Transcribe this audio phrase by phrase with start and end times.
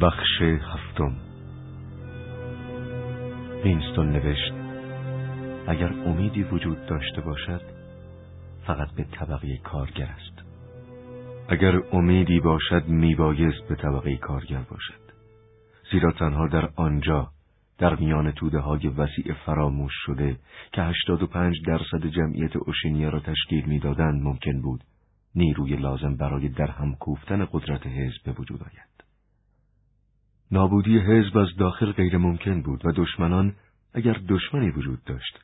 [0.00, 1.16] بخش هفتم.
[3.64, 4.52] وینستون نوشت
[5.66, 7.60] اگر امیدی وجود داشته باشد
[8.66, 10.42] فقط به طبقه کارگر است.
[11.48, 15.00] اگر امیدی باشد میبایست به طبقه کارگر باشد.
[15.92, 17.30] زیرا تنها در آنجا
[17.78, 20.36] در میان توده های وسیع فراموش شده
[20.72, 24.84] که 85 درصد جمعیت اوشینیا را تشکیل می‌دادند ممکن بود
[25.34, 28.87] نیروی لازم برای درهم کوفتن قدرت حزب به وجود آید.
[30.50, 33.54] نابودی حزب از داخل غیر ممکن بود و دشمنان
[33.94, 35.38] اگر دشمنی وجود داشت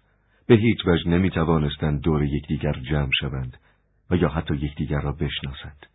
[0.47, 3.57] به هیچ وجه نمی توانستند دور یکدیگر جمع شوند
[4.11, 5.87] و یا حتی یکدیگر را بشناسند.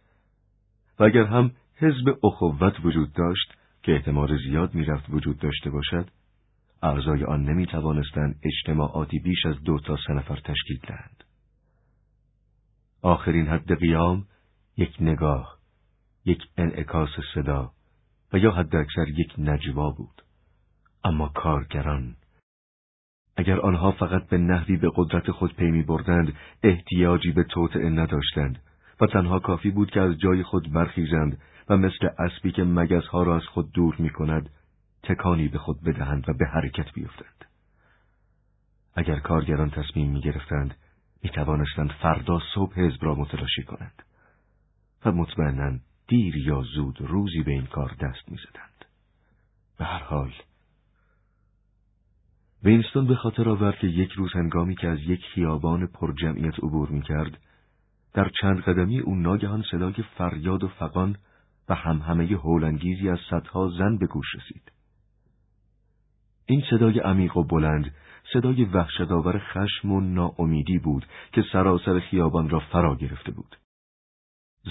[0.99, 6.09] و اگر هم حزب اخوت وجود داشت که احتمال زیاد می‌رفت وجود داشته باشد
[6.83, 11.23] اعضای آن نمی توانستند اجتماعاتی بیش از دو تا سه نفر تشکیل دهند.
[13.01, 14.25] آخرین حد قیام
[14.77, 15.57] یک نگاه،
[16.25, 17.71] یک انعکاس صدا
[18.33, 20.23] و یا حد اکثر یک نجوا بود.
[21.03, 22.15] اما کارگران
[23.37, 28.59] اگر آنها فقط به نحوی به قدرت خود پی می بردند احتیاجی به توطعه نداشتند
[29.01, 33.35] و تنها کافی بود که از جای خود برخیزند و مثل اسبی که مگزها را
[33.35, 34.49] از خود دور می کند
[35.03, 37.45] تکانی به خود بدهند و به حرکت بیفتند.
[38.95, 40.75] اگر کارگران تصمیم می گرفتند
[41.23, 44.03] می توانستند فردا صبح حزب را متلاشی کنند
[45.05, 48.85] و مطمئنا دیر یا زود روزی به این کار دست می زدند.
[49.77, 50.33] به هر حال
[52.63, 56.89] وینستون به خاطر آورد که یک روز هنگامی که از یک خیابان پر جمعیت عبور
[56.89, 57.37] می کرد
[58.13, 61.15] در چند قدمی او ناگهان صدای فریاد و فقان
[61.69, 64.71] و همهمه هولانگیزی از صدها زن به گوش رسید.
[66.45, 67.95] این صدای عمیق و بلند
[68.33, 73.55] صدای وحشتآور خشم و ناامیدی بود که سراسر خیابان را فرا گرفته بود.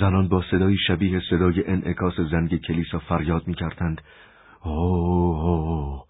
[0.00, 4.02] زنان با صدای شبیه صدای انعکاس زنگ کلیسا فریاد می‌کردند.
[4.64, 6.04] اوه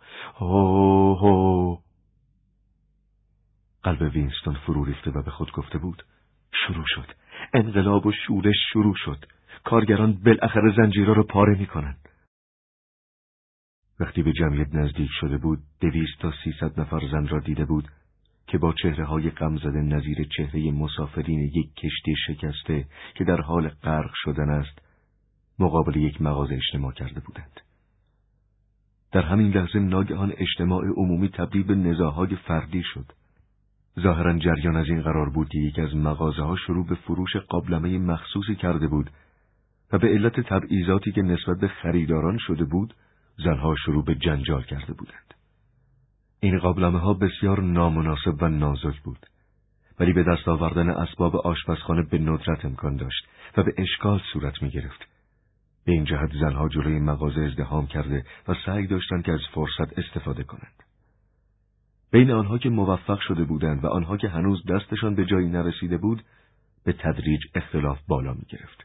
[3.82, 6.04] قلب وینستون فرو ریخته و به خود گفته بود
[6.52, 7.06] شروع شد.
[7.54, 9.24] انقلاب و شورش شروع شد.
[9.64, 12.08] کارگران بالاخره زنجیرها را پاره می‌کنند
[14.00, 17.88] وقتی به جمعیت نزدیک شده بود دویست تا سیصد نفر زن را دیده بود.
[18.48, 19.32] که با چهره های
[19.64, 24.78] نظیر چهره مسافرین یک کشتی شکسته که در حال غرق شدن است
[25.58, 27.60] مقابل یک مغازه اجتماع کرده بودند.
[29.12, 33.12] در همین لحظه ناگهان اجتماع عمومی تبدیل به نزاهای فردی شد.
[34.00, 37.98] ظاهرا جریان از این قرار بود که یکی از مغازه ها شروع به فروش قابلمه
[37.98, 39.10] مخصوصی کرده بود
[39.92, 42.94] و به علت تبعیضاتی که نسبت به خریداران شده بود
[43.44, 45.34] زنها شروع به جنجال کرده بودند.
[46.40, 49.26] این قابلمه ها بسیار نامناسب و نازک بود
[50.00, 54.70] ولی به دست آوردن اسباب آشپزخانه به ندرت امکان داشت و به اشکال صورت می
[54.70, 55.08] گرفت.
[55.84, 60.42] به این جهت زنها جلوی مغازه ازدهام کرده و سعی داشتند که از فرصت استفاده
[60.42, 60.82] کنند.
[62.10, 66.22] بین آنها که موفق شده بودند و آنها که هنوز دستشان به جایی نرسیده بود
[66.84, 68.84] به تدریج اختلاف بالا می گرفت.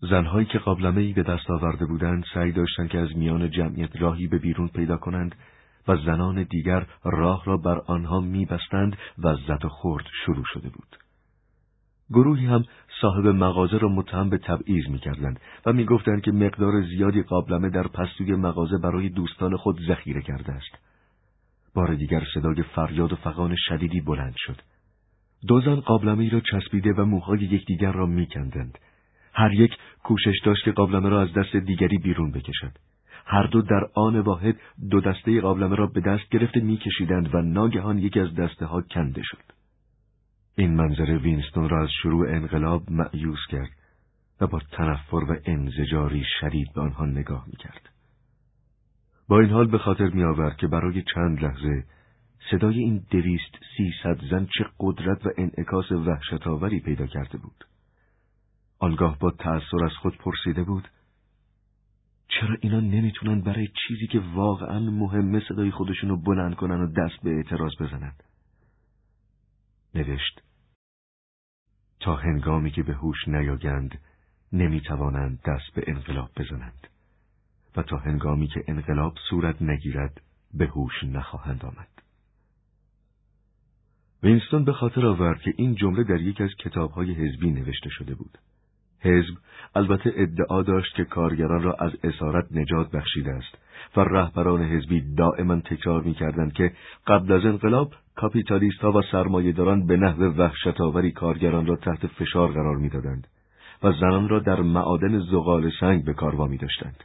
[0.00, 4.38] زنهایی که قابلمه به دست آورده بودند سعی داشتند که از میان جمعیت راهی به
[4.38, 5.34] بیرون پیدا کنند
[5.88, 10.96] و زنان دیگر راه را بر آنها میبستند و زد و خورد شروع شده بود.
[12.10, 12.64] گروهی هم
[13.00, 18.36] صاحب مغازه را متهم به تبعیض می‌کردند و می‌گفتند که مقدار زیادی قابلمه در پستوی
[18.36, 20.78] مغازه برای دوستان خود ذخیره کرده است.
[21.74, 24.60] بار دیگر صدای فریاد و فقان شدیدی بلند شد.
[25.48, 28.78] دو زن قابلمه را چسبیده و موهای یکدیگر را میکندند.
[29.32, 32.72] هر یک کوشش داشت که قابلمه را از دست دیگری بیرون بکشد.
[33.26, 34.56] هر دو در آن واحد
[34.90, 39.22] دو دسته قابلمه را به دست گرفته میکشیدند و ناگهان یکی از دسته ها کنده
[39.24, 39.42] شد.
[40.56, 43.70] این منظره وینستون را از شروع انقلاب معیوس کرد
[44.40, 47.88] و با تنفر و انزجاری شدید به آنها نگاه می‌کرد.
[49.28, 51.84] با این حال به خاطر می آورد که برای چند لحظه
[52.50, 57.64] صدای این دویست سیصد زن چه قدرت و انعکاس وحشتآوری پیدا کرده بود.
[58.78, 60.88] آنگاه با تأثیر از خود پرسیده بود
[62.40, 67.30] چرا اینا نمی‌تونن برای چیزی که واقعا مهمه صدای خودشونو بلند کنن و دست به
[67.30, 68.12] اعتراض بزنن؟
[69.94, 70.42] نوشت
[72.00, 73.98] تا هنگامی که به هوش نیایند
[74.52, 76.86] نمی‌توانند دست به انقلاب بزنند
[77.76, 80.20] و تا هنگامی که انقلاب صورت نگیرد
[80.54, 81.88] به هوش نخواهند آمد.
[84.22, 88.38] وینستون به خاطر آورد که این جمله در یک از کتابهای حزبی نوشته شده بود.
[89.04, 89.34] حزب
[89.74, 93.58] البته ادعا داشت که کارگران را از اسارت نجات بخشیده است
[93.96, 96.72] و رهبران حزبی دائما تکرار می‌کردند که
[97.06, 102.76] قبل از انقلاب کاپیتالیست ها و سرمایهداران به نحو وحشتآوری کارگران را تحت فشار قرار
[102.76, 103.26] می‌دادند
[103.82, 107.04] و زنان را در معادن زغال سنگ به کار وامی داشتند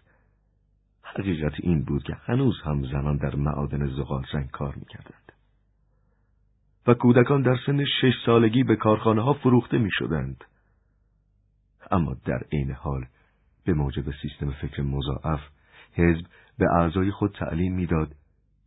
[1.04, 5.32] حقیقت این بود که هنوز هم زنان در معادن زغال سنگ کار می‌کردند.
[6.88, 10.44] و کودکان در سن شش سالگی به کارخانه ها فروخته می شدند.
[11.92, 13.06] اما در عین حال
[13.66, 15.40] به موجب سیستم فکر مضاعف
[15.94, 16.26] حزب
[16.58, 18.16] به اعضای خود تعلیم می‌داد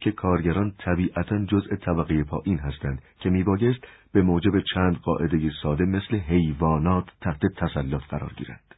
[0.00, 3.80] که کارگران طبیعتا جزء طبقه پایین هستند که میبایست
[4.12, 8.74] به موجب چند قاعده ساده مثل حیوانات تحت تسلط قرار گیرند.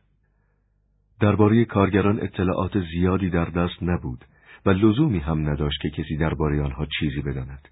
[1.21, 4.25] درباره کارگران اطلاعات زیادی در دست نبود
[4.67, 7.69] و لزومی هم نداشت که کسی درباره آنها چیزی بداند.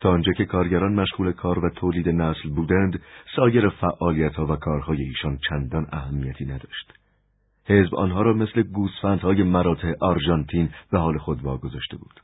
[0.00, 3.00] تا آنجا که کارگران مشغول کار و تولید نسل بودند،
[3.36, 6.92] سایر فعالیت ها و کارهای ایشان چندان اهمیتی نداشت.
[7.64, 12.20] حزب آنها را مثل گوسفندهای مراتع آرژانتین به حال خود واگذاشته بود.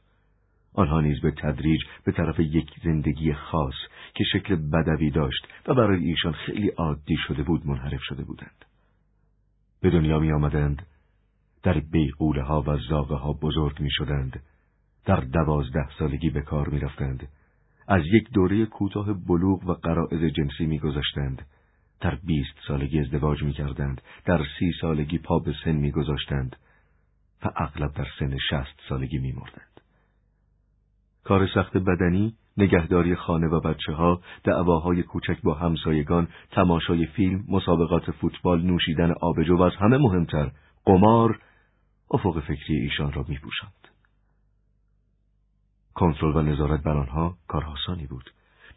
[0.75, 3.75] آنها نیز به تدریج به طرف یک زندگی خاص
[4.14, 8.64] که شکل بدوی داشت و برای ایشان خیلی عادی شده بود منحرف شده بودند.
[9.81, 10.87] به دنیا می آمدند،
[11.62, 14.43] در بیقوله ها و زاغه ها بزرگ می شدند،
[15.05, 17.28] در دوازده سالگی به کار می رفتند،
[17.88, 21.47] از یک دوره کوتاه بلوغ و قرائز جنسی می گذاشتند،
[22.00, 26.56] در بیست سالگی ازدواج می کردند، در سی سالگی پا به سن می گذاشتند
[27.44, 29.81] و اغلب در سن شست سالگی می مردند.
[31.25, 38.11] کار سخت بدنی، نگهداری خانه و بچه ها، دعواهای کوچک با همسایگان، تماشای فیلم، مسابقات
[38.11, 40.50] فوتبال، نوشیدن آبجو و از همه مهمتر،
[40.85, 41.41] قمار،
[42.11, 43.86] افق فکری ایشان را می پوشند.
[45.96, 48.31] کنترل و نظارت بر آنها کار آسانی بود.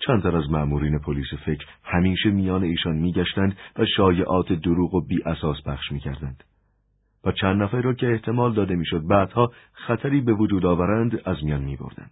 [0.08, 5.58] چند از مأمورین پلیس فکر همیشه میان ایشان میگشتند و شایعات دروغ و بی اساس
[5.66, 6.44] پخش می‌کردند.
[7.26, 11.62] و چند نفر را که احتمال داده می‌شد بعدها خطری به وجود آورند از میان
[11.62, 12.12] میبردند.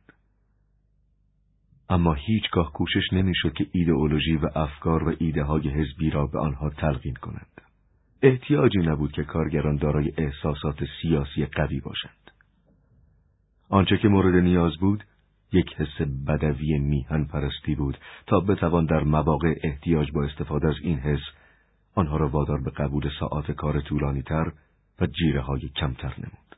[1.89, 6.69] اما هیچگاه کوشش نمی‌شد که ایدئولوژی و افکار و ایده های حزبی را به آنها
[6.69, 7.61] تلقین کنند.
[8.21, 12.26] احتیاجی نبود که کارگران دارای احساسات سیاسی قوی باشند.
[13.69, 15.03] آنچه که مورد نیاز بود،
[15.51, 17.97] یک حس بدوی میهن پرستی بود
[18.27, 21.21] تا بتوان در مواقع احتیاج با استفاده از این حس
[21.95, 24.51] آنها را وادار به قبول ساعات کار طولانی تر
[25.01, 26.55] و جیره های کمتر نمود.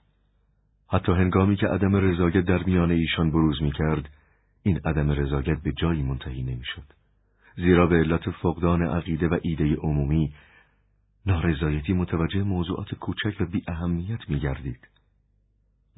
[0.89, 4.09] حتی هنگامی که عدم رضایت در میان ایشان بروز می کرد،
[4.63, 6.83] این عدم رضایت به جایی منتهی نمی‌شد.
[7.55, 10.33] زیرا به علت فقدان عقیده و ایده عمومی
[11.25, 14.87] نارضایتی متوجه موضوعات کوچک و بی اهمیت می گردید.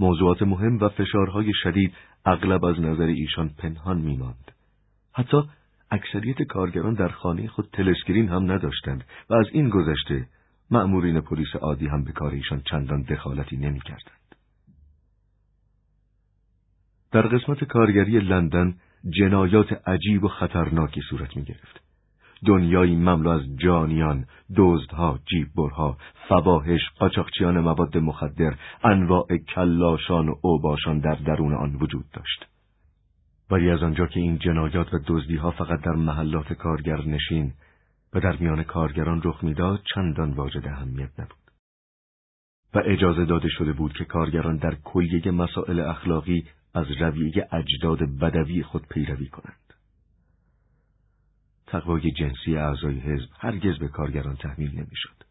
[0.01, 1.93] موضوعات مهم و فشارهای شدید
[2.25, 4.51] اغلب از نظر ایشان پنهان می ماند.
[5.13, 5.37] حتی
[5.91, 10.27] اکثریت کارگران در خانه خود تلسکرین هم نداشتند و از این گذشته
[10.71, 14.35] مأمورین پلیس عادی هم به کار ایشان چندان دخالتی نمی کردند.
[17.11, 18.75] در قسمت کارگری لندن
[19.09, 21.90] جنایات عجیب و خطرناکی صورت می گرفت.
[22.45, 24.25] دنیایی مملو از جانیان،
[24.57, 25.97] دزدها، جیببرها،
[26.29, 32.45] فواهش، قاچاقچیان مواد مخدر، انواع کلاشان و اوباشان در درون آن وجود داشت.
[33.51, 37.53] ولی از آنجا که این جنایات و دزدیها فقط در محلات کارگر نشین
[38.13, 41.37] و در میان کارگران رخ می‌داد چندان واجد اهمیت نبود.
[42.73, 48.63] و اجازه داده شده بود که کارگران در کلیه مسائل اخلاقی از رویه اجداد بدوی
[48.63, 49.60] خود پیروی کنند.
[51.71, 55.23] تقوای جنسی اعضای حزب هرگز به کارگران تحمیل نمی‌شد.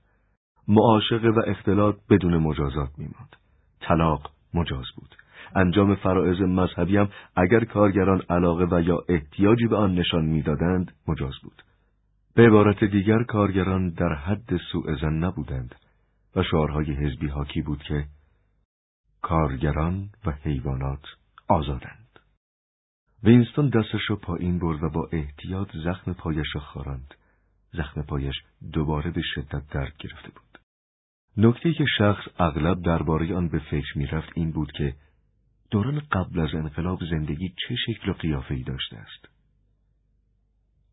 [0.68, 3.36] معاشقه و اختلاط بدون مجازات میماند.
[3.80, 5.14] طلاق مجاز بود.
[5.54, 11.34] انجام فرائض مذهبی هم اگر کارگران علاقه و یا احتیاجی به آن نشان می‌دادند مجاز
[11.42, 11.62] بود.
[12.34, 15.74] به عبارت دیگر کارگران در حد سوء زن نبودند
[16.36, 18.04] و شعارهای حزبی حاکی بود که
[19.22, 21.02] کارگران و حیوانات
[21.48, 21.99] آزادند.
[23.22, 27.14] وینستون دستش را پایین برد و با احتیاط زخم پایش را خاراند.
[27.72, 28.34] زخم پایش
[28.72, 30.58] دوباره به شدت درد گرفته بود.
[31.36, 34.94] نکته که شخص اغلب درباره آن به فکر می‌رفت این بود که
[35.70, 39.28] دوران قبل از انقلاب زندگی چه شکل و قیافه‌ای داشته است.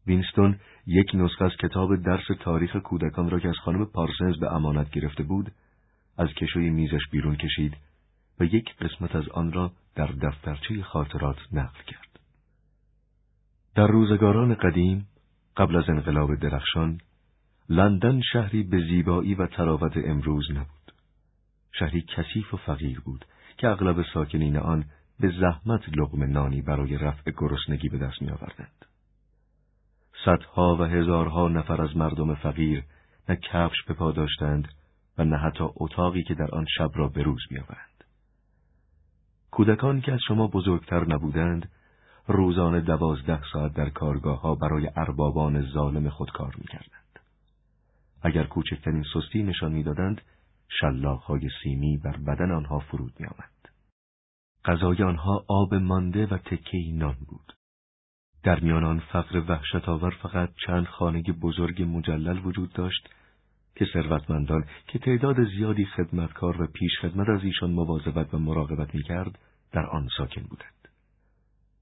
[0.08, 4.92] وینستون یک نسخه از کتاب درس تاریخ کودکان را که از خانم پارسنز به امانت
[4.92, 5.52] گرفته بود،
[6.18, 7.78] از کشوی میزش بیرون کشید
[8.40, 12.07] و یک قسمت از آن را در دفترچه خاطرات نقل کرد.
[13.78, 15.08] در روزگاران قدیم
[15.58, 16.98] قبل از انقلاب درخشان
[17.70, 20.94] لندن شهری به زیبایی و تراوت امروز نبود
[21.72, 23.26] شهری کثیف و فقیر بود
[23.58, 24.86] که اغلب ساکنین آن
[25.20, 28.86] به زحمت لغم نانی برای رفع گرسنگی به دست می آوردند.
[30.26, 32.84] صدها و هزارها نفر از مردم فقیر
[33.30, 34.68] نه کفش به پا داشتند
[35.18, 38.04] و نه حتی اتاقی که در آن شب را به روز آورند.
[39.52, 41.70] کودکان که از شما بزرگتر نبودند
[42.28, 47.20] روزانه دوازده ساعت در کارگاه ها برای اربابان ظالم خود کار می‌کردند.
[48.22, 50.22] اگر کوچکترین سستی نشان می‌دادند
[50.70, 53.52] شلاقهای سیمی بر بدن آنها فرود می آمد.
[54.66, 57.54] غذای آنها آب مانده و تکه نان بود.
[58.44, 63.10] در میان آن فقر وحشت آور فقط چند خانه بزرگ مجلل وجود داشت
[63.76, 69.40] که ثروتمندان که تعداد زیادی خدمتکار و پیشخدمت از ایشان مواظبت و مراقبت می‌کرد
[69.72, 70.77] در آن ساکن بودند.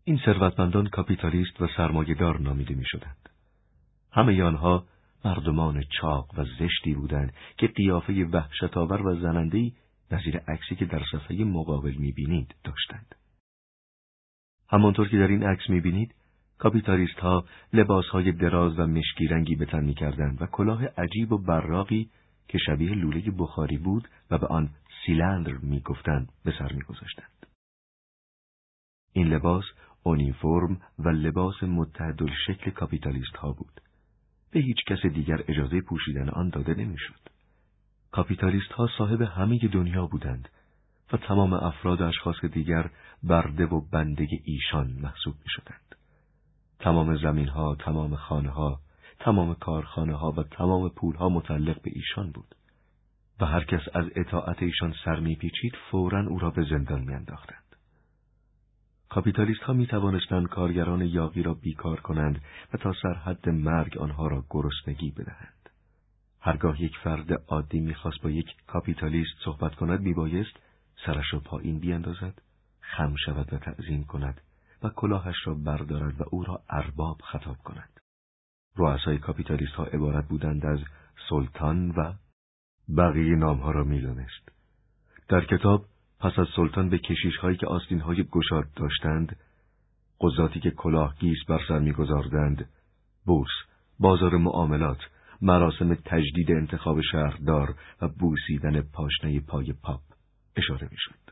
[0.08, 3.30] این ثروتمندان کاپیتالیست و سرمایهدار نامیده می‌شدند.
[4.12, 4.86] همه آنها
[5.26, 9.74] مردمان چاق و زشتی بودند که قیافه وحشتآور و زنندهی
[10.12, 13.16] نظیر عکسی که در صفحه مقابل می‌بینید داشتند.
[14.70, 16.16] همانطور که در این عکس می‌بینید
[16.58, 21.38] کاپیتالیست ها لباس های دراز و مشکی رنگی به تن می‌کردند و کلاه عجیب و
[21.38, 22.10] براقی
[22.48, 24.70] که شبیه لوله بخاری بود و به آن
[25.06, 27.46] سیلندر می‌گفتند به سر میگذاشتند.
[29.14, 29.64] این لباس
[30.08, 33.82] اونیفرم و لباس متحد شکل کاپیتالیست ها بود.
[34.52, 37.20] به هیچ کس دیگر اجازه پوشیدن آن داده نمی‌شد.
[38.12, 40.50] کاپیتالیست ها صاحب همه دنیا بودند
[41.14, 42.90] و تمام افراد اشخاص دیگر
[43.24, 45.96] برده و بنده ایشان محسوب می شدند.
[46.80, 48.80] تمام زمین ها، تمام خانه ها،
[49.20, 52.56] تمام کارخانه ها و تمام پول ها متعلق به ایشان بود
[53.40, 57.14] و هر کس از اطاعت ایشان سر می پیچید فورا او را به زندان می
[57.14, 57.65] انداختند.
[59.10, 62.42] کاپیتالیست ها می توانستند کارگران یاقی را بیکار کنند
[62.74, 65.70] و تا سرحد مرگ آنها را گرسنگی بدهند.
[66.42, 70.60] هرگاه یک فرد عادی می‌خواست با یک کاپیتالیست صحبت کند میبایست
[71.06, 72.42] سرش را پایین بیاندازد
[72.82, 74.42] خم شود و تعظیم کند
[74.84, 78.00] و کلاهش را بردارد و او را ارباب خطاب کند.
[78.78, 80.80] رؤسای کاپیتالیست ها عبارت بودند از
[81.30, 82.14] سلطان و
[82.98, 84.50] بقیه نامها را می‌دانست.
[85.30, 85.86] در کتاب
[86.20, 89.36] پس از سلطان به کشیش هایی که آستین های گشاد داشتند،
[90.22, 92.70] قضاتی که کلاه گیس بر سر میگذاردند،
[93.26, 93.52] بورس،
[94.00, 95.00] بازار معاملات،
[95.42, 100.02] مراسم تجدید انتخاب شهردار و بوسیدن پاشنه پای پاپ
[100.56, 101.26] اشاره می‌شد.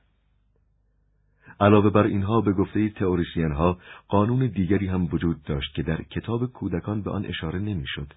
[1.59, 6.45] علاوه بر اینها به گفته تئوریسین ها قانون دیگری هم وجود داشت که در کتاب
[6.45, 8.13] کودکان به آن اشاره نمی‌شد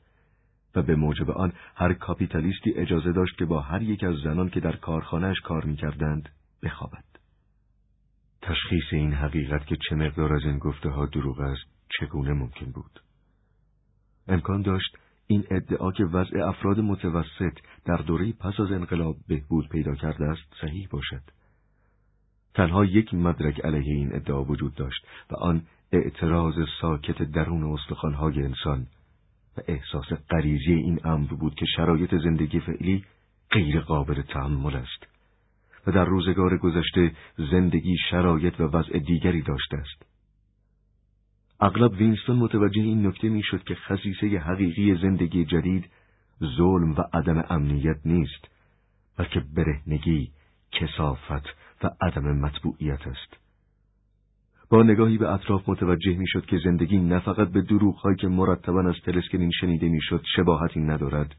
[0.75, 4.61] و به موجب آن هر کاپیتالیستی اجازه داشت که با هر یک از زنان که
[4.61, 6.29] در کارخانهش کار می‌کردند
[6.67, 7.05] بخوابد.
[8.43, 13.01] تشخیص این حقیقت که چه مقدار از این گفته ها دروغ است چگونه ممکن بود؟
[14.29, 19.95] امکان داشت این ادعا که وضع افراد متوسط در دوره پس از انقلاب بهبود پیدا
[19.95, 21.23] کرده است صحیح باشد.
[22.55, 28.87] تنها یک مدرک علیه این ادعا وجود داشت و آن اعتراض ساکت درون استخوانهای انسان
[29.59, 33.05] و احساس غریزی این امر بود که شرایط زندگی فعلی
[33.51, 35.16] غیر قابل تحمل است
[35.87, 37.13] و در روزگار گذشته
[37.51, 40.07] زندگی شرایط و وضع دیگری داشته است.
[41.61, 45.91] اغلب وینستون متوجه این نکته می‌شد که خصیصه حقیقی زندگی جدید
[46.57, 48.49] ظلم و عدم امنیت نیست
[49.19, 50.31] بلکه برهنگی،
[50.73, 53.37] کسافت و عدم مطبوعیت است.
[54.71, 58.95] با نگاهی به اطراف متوجه می‌شد که زندگی نه فقط به دروغهایی که مرتبا از
[59.05, 61.35] تلسکرین شنیده می‌شد شباهتی ندارد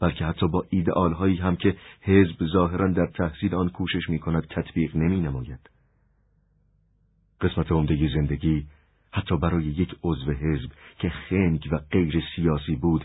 [0.00, 4.96] بلکه حتی با ایدئالهایی هم که حزب ظاهرا در تحصیل آن کوشش می کند تطبیق
[4.96, 5.70] نمی نماید.
[7.40, 8.66] قسمت عمده زندگی
[9.12, 13.04] حتی برای یک عضو حزب که خنگ و غیر سیاسی بود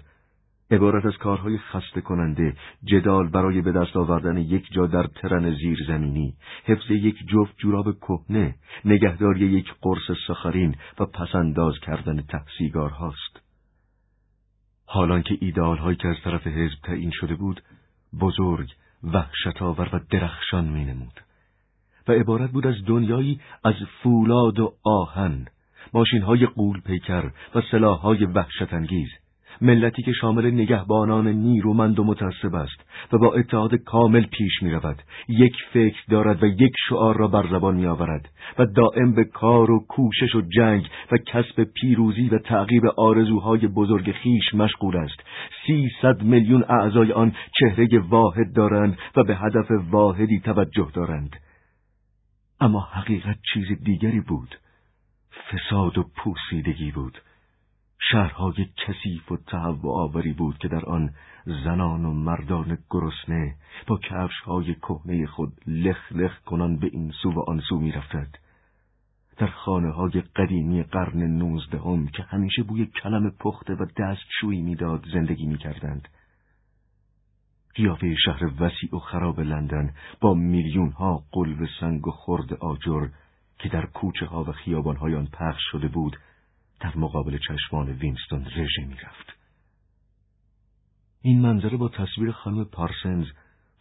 [0.72, 6.34] عبارت از کارهای خسته کننده، جدال برای به دست آوردن یک جا در ترن زیرزمینی،
[6.66, 13.43] حفظ یک جفت جوراب کهنه، نگهداری یک قرص سخارین و پسنداز کردن تحصیگار هاست.
[14.94, 17.62] حالان که ایدال هایی که از طرف حزب تعیین شده بود،
[18.20, 18.70] بزرگ،
[19.04, 21.22] وحشتآور و درخشان می نمود.
[22.08, 23.74] و عبارت بود از دنیایی از
[24.04, 25.46] فولاد و آهن،
[25.94, 29.10] ماشین های قول پیکر و سلاح های وحشت انگیز،
[29.62, 35.02] ملتی که شامل نگهبانان نیرومند و متعصب است و با اتحاد کامل پیش می رود.
[35.28, 38.30] یک فکر دارد و یک شعار را بر زبان می آورد
[38.60, 44.12] و دائم به کار و کوشش و جنگ و کسب پیروزی و تعقیب آرزوهای بزرگ
[44.12, 45.24] خیش مشغول است.
[45.68, 51.36] سیصد میلیون اعضای آن چهره واحد دارند و به هدف واحدی توجه دارند.
[52.62, 54.56] اما حقیقت چیز دیگری بود.
[55.52, 57.18] فساد و پوسیدگی بود.
[58.00, 61.14] شهرهای کثیف و تهوع آوری بود که در آن
[61.46, 63.56] زنان و مردان گرسنه
[63.88, 68.36] با کفشهای کهنه خود لخ لخ کنان به این سو و آن سو می رفتد.
[69.38, 75.46] در خانه های قدیمی قرن نوزدهم که همیشه بوی کلم پخته و دستشویی می‌داد زندگی
[75.46, 76.08] می کردند.
[78.26, 83.08] شهر وسیع و خراب لندن با میلیون ها قلب سنگ و خرد آجر
[83.60, 86.18] که در کوچه ها و خیابان آن پخش شده بود
[86.84, 89.38] در مقابل چشمان وینستون رژه رفت.
[91.22, 93.26] این منظره با تصویر خانم پارسنز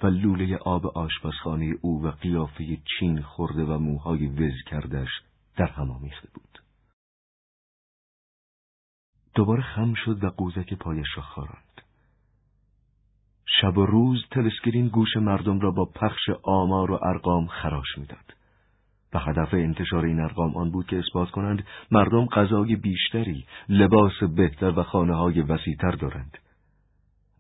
[0.02, 5.08] و لوله آب آشپزخانه او و قیافه چین خورده و موهای وز کردش
[5.56, 6.62] در هم آمیخته بود.
[9.34, 11.82] دوباره خم شد و قوزک پایش را خاراند.
[13.60, 18.34] شب و روز تلسکرین گوش مردم را با پخش آمار و ارقام خراش می‌داد.
[19.14, 24.78] و هدف انتشار این ارقام آن بود که اثبات کنند مردم غذای بیشتری، لباس بهتر
[24.78, 26.38] و خانه های وسیعتر دارند.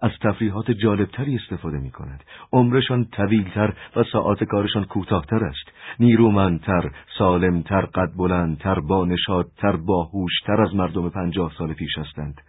[0.02, 2.24] از تفریحات جالبتری استفاده می کنند.
[2.52, 5.72] عمرشان طویلتر و ساعات کارشان کوتاهتر است.
[6.00, 12.40] نیرومندتر، سالمتر، قد بلندتر، با نشادتر، باهوشتر از مردم پنجاه سال پیش هستند.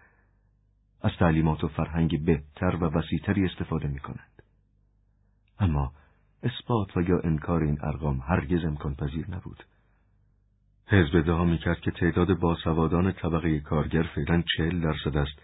[1.04, 4.42] از تعلیمات و فرهنگ بهتر و وسیعتری استفاده می کنند.
[5.60, 5.92] اما
[6.44, 9.64] اثبات و یا انکار این ارقام هرگز امکان پذیر نبود.
[10.88, 15.40] حزب ادعا می کرد که تعداد باسوادان طبقه کارگر فعلا چهل درصد است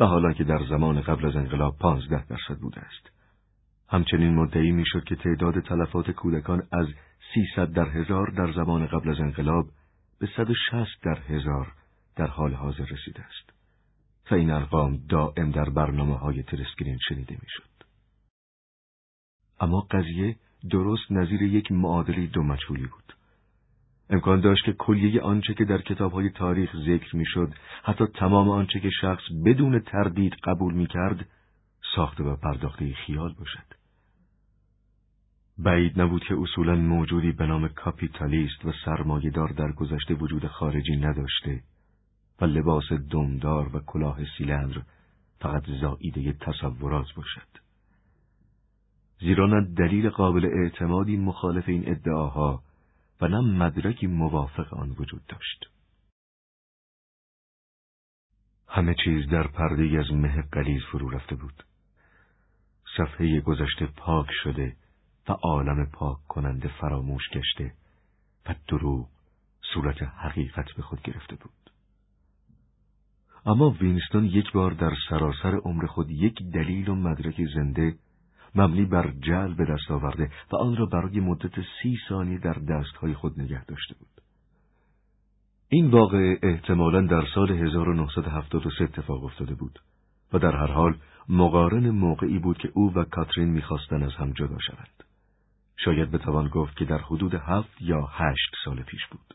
[0.00, 3.10] و حالا که در زمان قبل از انقلاب پانزده درصد بوده است.
[3.88, 6.86] همچنین مدعی می‌شد که تعداد تلفات کودکان از
[7.34, 9.66] سیصد در هزار در زمان قبل از انقلاب
[10.20, 11.72] به صد و شست در هزار
[12.16, 13.52] در حال حاضر رسیده است.
[14.30, 17.75] و این ارقام دائم در برنامه های ترسکرین شنیده می‌شد.
[19.60, 20.36] اما قضیه
[20.70, 23.16] درست نظیر یک معادلی دو مجهولی بود.
[24.10, 28.90] امکان داشت که کلیه آنچه که در کتابهای تاریخ ذکر می‌شد حتی تمام آنچه که
[29.00, 31.26] شخص بدون تردید قبول می‌کرد
[31.96, 33.76] ساخته و پرداخته خیال باشد
[35.58, 41.62] بعید نبود که اصولا موجودی به نام کاپیتالیست و سرمایهدار در گذشته وجود خارجی نداشته
[42.40, 44.82] و لباس دمدار و کلاه سیلندر
[45.38, 47.65] فقط زائیده تصورات باشد
[49.20, 52.62] زیرا نه دلیل قابل اعتمادی مخالف این ادعاها
[53.20, 55.70] و نه مدرکی موافق آن وجود داشت.
[58.68, 61.62] همه چیز در پرده از مه قلیز فرو رفته بود.
[62.96, 64.76] صفحه گذشته پاک شده
[65.28, 67.72] و عالم پاک کننده فراموش گشته
[68.46, 69.08] و دروغ
[69.74, 71.70] صورت حقیقت به خود گرفته بود.
[73.46, 77.94] اما وینستون یک بار در سراسر عمر خود یک دلیل و مدرک زنده
[78.56, 83.14] مبنی بر جل به دست آورده و آن را برای مدت سی ثانیه در دستهای
[83.14, 84.22] خود نگه داشته بود.
[85.68, 89.78] این واقع احتمالا در سال 1973 اتفاق افتاده بود
[90.32, 94.58] و در هر حال مقارن موقعی بود که او و کاترین می‌خواستن از هم جدا
[94.58, 95.04] شوند.
[95.76, 99.34] شاید بتوان گفت که در حدود هفت یا هشت سال پیش بود.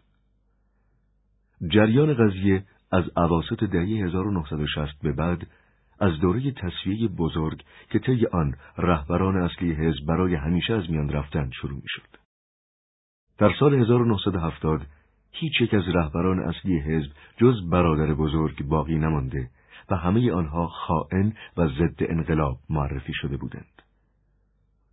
[1.67, 5.47] جریان قضیه از عواست دهه 1960 به بعد
[6.01, 11.49] از دوره تصفیه بزرگ که طی آن رهبران اصلی حزب برای همیشه از میان رفتن
[11.51, 12.17] شروع می شد.
[13.37, 14.81] در سال 1970
[15.31, 19.49] هیچ یک از رهبران اصلی حزب جز برادر بزرگ باقی نمانده
[19.89, 23.81] و همه آنها خائن و ضد انقلاب معرفی شده بودند.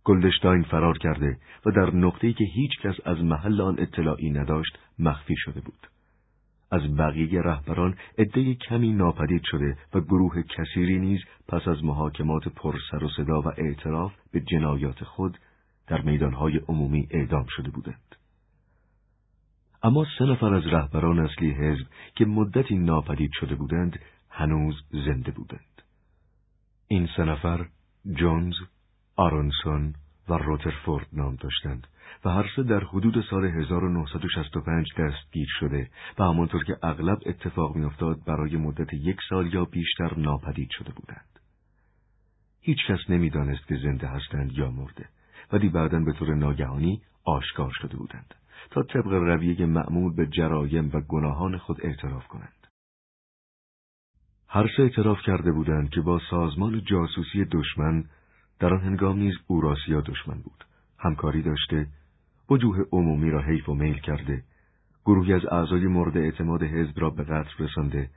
[0.03, 5.35] گلدشتاین فرار کرده و در نقطه‌ای که هیچ کس از محل آن اطلاعی نداشت مخفی
[5.37, 5.87] شده بود.
[6.71, 12.75] از بقیه رهبران عده کمی ناپدید شده و گروه کثیری نیز پس از محاکمات پر
[12.91, 15.37] سر و صدا و اعتراف به جنایات خود
[15.87, 18.15] در میدانهای عمومی اعدام شده بودند.
[19.83, 25.81] اما سه نفر از رهبران اصلی حزب که مدتی ناپدید شده بودند هنوز زنده بودند.
[26.87, 27.65] این سه نفر
[28.05, 28.55] جونز،
[29.15, 29.93] آرونسون
[30.29, 31.87] و روترفورد نام داشتند
[32.25, 35.89] و هر سه در حدود سال 1965 دستگیر شده
[36.19, 41.39] و همانطور که اغلب اتفاق میافتاد برای مدت یک سال یا بیشتر ناپدید شده بودند.
[42.61, 45.09] هیچ کس نمی‌دانست که زنده هستند یا مرده
[45.51, 48.35] ولی بعدا به طور ناگهانی آشکار شده بودند
[48.71, 52.67] تا طبق رویه معمول به جرایم و گناهان خود اعتراف کنند.
[54.47, 58.03] هر سه اعتراف کرده بودند که با سازمان جاسوسی دشمن
[58.59, 60.65] در آن هنگام نیز اوراسیا دشمن بود.
[60.99, 61.87] همکاری داشته
[62.49, 64.43] وجوه عمومی را حیف و میل کرده
[65.05, 68.09] گروهی از اعضای مورد اعتماد حزب را به قتل رسانده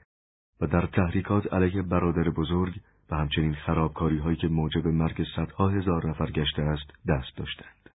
[0.61, 2.73] و در تحریکات علیه برادر بزرگ
[3.11, 7.89] و همچنین خرابکاری هایی که موجب مرگ صدها هزار نفر گشته است دست داشتند.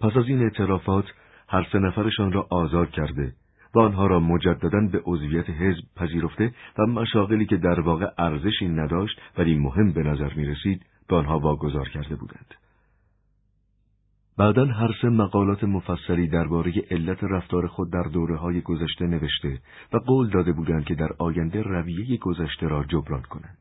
[0.00, 1.04] پس از این اعترافات
[1.48, 3.32] هر سه نفرشان را آزاد کرده
[3.74, 9.20] و آنها را مجددا به عضویت حزب پذیرفته و مشاغلی که در واقع ارزشی نداشت
[9.38, 12.54] ولی مهم به نظر می رسید به آنها واگذار کرده بودند.
[14.36, 19.60] بعدا هر سه مقالات مفصلی درباره علت رفتار خود در دوره های گذشته نوشته
[19.92, 23.58] و قول داده بودند که در آینده رویه گذشته را جبران کنند.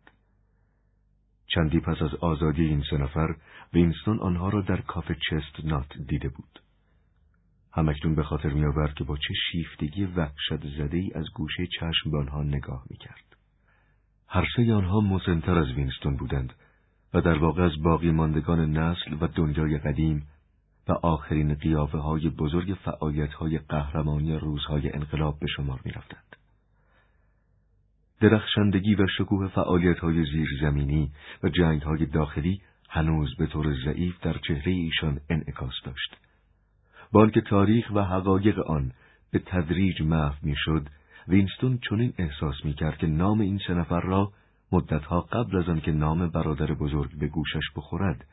[1.48, 3.36] چندی پس از آزادی این سه نفر
[3.74, 6.60] وینستون آنها را در کافه چست نات دیده بود.
[7.74, 12.12] همکنون به خاطر می آورد که با چه شیفتگی وحشت زده ای از گوشه چشم
[12.12, 13.36] به آنها نگاه می کرد.
[14.28, 16.54] هر سه آنها مسنتر از وینستون بودند
[17.14, 20.28] و در واقع از باقی ماندگان نسل و دنیای قدیم
[20.88, 26.36] و آخرین قیافه های بزرگ فعالیت های قهرمانی روزهای انقلاب به شمار می رفتند.
[28.22, 31.12] درخشندگی و شکوه فعالیت های زیرزمینی
[31.44, 36.18] و جنگ های داخلی هنوز به طور ضعیف در چهره ایشان انعکاس داشت.
[37.12, 38.92] با که تاریخ و حقایق آن
[39.32, 40.88] به تدریج محو می‌شد
[41.28, 44.32] وینستون چنین احساس می‌کرد که نام این سه نفر را
[44.74, 48.26] مدتها قبل از آنکه نام برادر بزرگ به گوشش بخورد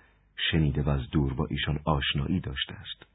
[0.50, 3.06] شنیده و از دور با ایشان آشنایی داشته است.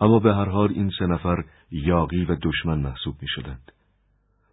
[0.00, 3.72] اما به هر حال این سه نفر یاقی و دشمن محسوب می شدند.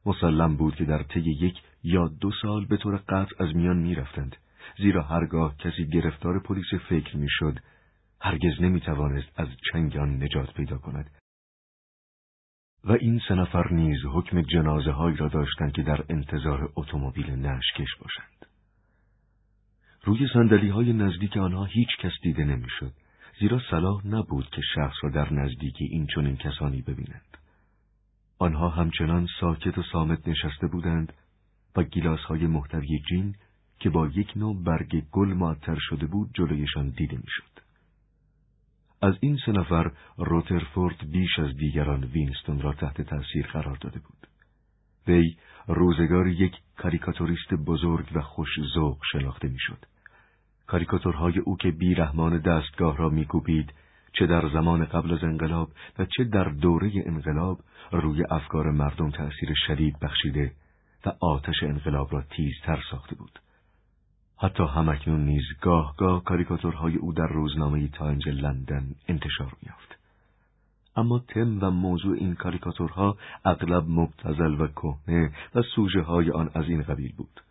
[0.06, 3.95] مسلم بود که در طی یک یا دو سال به طور قطع از میان می
[3.95, 4.36] رفتند.
[4.77, 7.60] زیرا هرگاه کسی گرفتار پلیس فکر می شد
[8.21, 11.12] هرگز نمی توانست از چنگان نجات پیدا کند.
[12.84, 17.96] و این سه نفر نیز حکم جنازه هایی را داشتند که در انتظار اتومبیل نشکش
[18.02, 18.46] باشند.
[20.04, 22.94] روی سندلی های نزدیک آنها هیچ کس دیده نمی‌شد
[23.40, 27.38] زیرا صلاح نبود که شخص را در نزدیکی این چنین کسانی ببینند.
[28.40, 31.13] آنها همچنان ساکت و سامت نشسته بودند
[31.76, 33.36] و گیلاس های محتوی جین
[33.80, 37.57] که با یک نوع برگ گل معطر شده بود جلویشان دیده می‌شد.
[39.02, 44.28] از این سه نفر روترفورد بیش از دیگران وینستون را تحت تأثیر قرار داده بود.
[45.08, 45.36] وی
[45.68, 49.86] روزگار یک کاریکاتوریست بزرگ و خوش ذوق شناخته می‌شد.
[50.68, 53.74] کاریکاتورهای او که بیرحمان دستگاه را میکوبید
[54.14, 57.60] چه در زمان قبل از انقلاب و چه در دوره انقلاب
[57.92, 60.52] روی افکار مردم تأثیر شدید بخشیده
[61.06, 63.40] و آتش انقلاب را تیزتر ساخته بود.
[64.39, 69.97] حتی همکنون نیز گاه گاه کاریکاتورهای او در روزنامه تایمز لندن انتشار میافت.
[70.95, 76.65] اما تم و موضوع این کاریکاتورها اغلب مبتزل و کهنه و سوژه های آن از
[76.67, 77.41] این قبیل بود.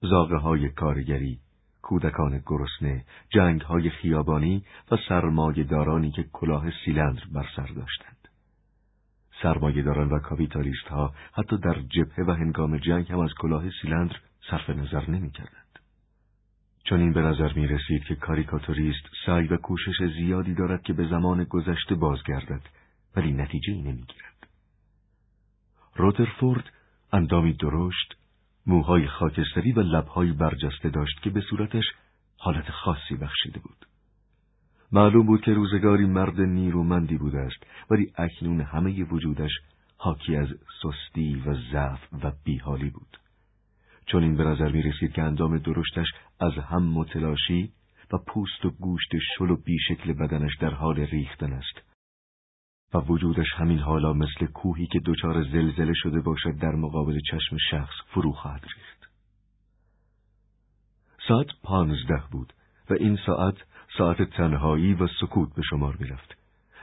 [0.00, 1.38] زاغه های کارگری،
[1.82, 8.28] کودکان گرسنه، جنگ های خیابانی و سرمایه دارانی که کلاه سیلندر بر سر داشتند.
[9.42, 14.16] سرمایه داران و کاپیتالیست ها حتی در جبهه و هنگام جنگ هم از کلاه سیلندر
[14.50, 15.65] صرف نظر نمی کردند.
[16.88, 21.08] چون این به نظر می رسید که کاریکاتوریست سعی و کوشش زیادی دارد که به
[21.08, 22.60] زمان گذشته بازگردد
[23.16, 24.48] ولی نتیجه ای نمی گیرد.
[25.96, 26.64] روترفورد
[27.12, 28.16] اندامی درشت،
[28.66, 31.84] موهای خاکستری و لبهایی برجسته داشت که به صورتش
[32.38, 33.86] حالت خاصی بخشیده بود.
[34.92, 39.50] معلوم بود که روزگاری مرد نیرومندی بوده است ولی اکنون همه وجودش
[39.96, 40.48] حاکی از
[40.82, 43.18] سستی و ضعف و بیحالی بود.
[44.06, 46.06] چون این به نظر می رسید که اندام درشتش
[46.40, 47.72] از هم متلاشی
[48.12, 51.82] و پوست و گوشت شل و بیشکل بدنش در حال ریختن است
[52.94, 57.94] و وجودش همین حالا مثل کوهی که دچار زلزله شده باشد در مقابل چشم شخص
[58.06, 59.10] فرو خواهد ریخت.
[61.28, 62.52] ساعت پانزده بود
[62.90, 63.54] و این ساعت
[63.98, 66.36] ساعت تنهایی و سکوت به شمار می رفت.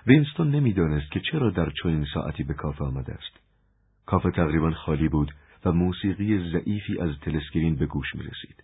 [0.07, 3.39] وینستون نمی‌دانست که چرا در چنین ساعتی به کافه آمده است.
[4.05, 5.33] کافه تقریبا خالی بود
[5.65, 8.63] و موسیقی ضعیفی از تلسکرین به گوش می رسید.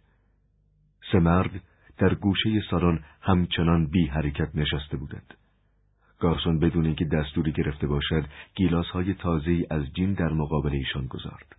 [1.12, 1.64] سه مرد
[1.98, 5.34] در گوشه سالن همچنان بی حرکت نشسته بودند.
[6.20, 11.56] گارسون بدون اینکه دستوری گرفته باشد گیلاس های تازه از جین در مقابل ایشان گذارد.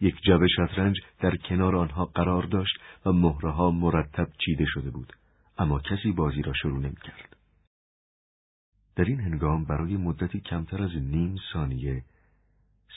[0.00, 5.12] یک جبه شطرنج در کنار آنها قرار داشت و مهرها مرتب چیده شده بود
[5.58, 7.36] اما کسی بازی را شروع نمی کرد.
[8.96, 12.02] در این هنگام برای مدتی کمتر از نیم ثانیه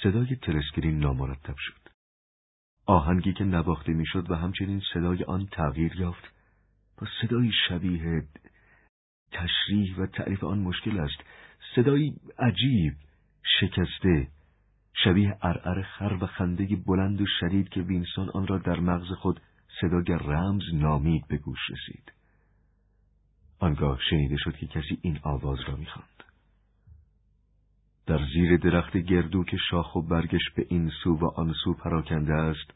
[0.02, 1.90] صدای تلسکرین نامرتب شد.
[2.86, 6.34] آهنگی که نواخته می‌شد و همچنین صدای آن تغییر یافت
[6.98, 8.28] با صدایی شبیه
[9.32, 11.24] تشریح و تعریف آن مشکل است.
[11.76, 12.94] صدایی عجیب
[13.60, 14.28] شکسته
[15.04, 19.40] شبیه ارعر خر و خنده بلند و شدید که وینسون آن را در مغز خود
[19.82, 22.12] صدای رمز نامید به گوش رسید.
[23.60, 26.13] آنگاه شنیده شد که کسی این آواز را می‌خواند.
[28.06, 32.34] در زیر درخت گردو که شاخ و برگش به این سو و آن سو پراکنده
[32.34, 32.74] است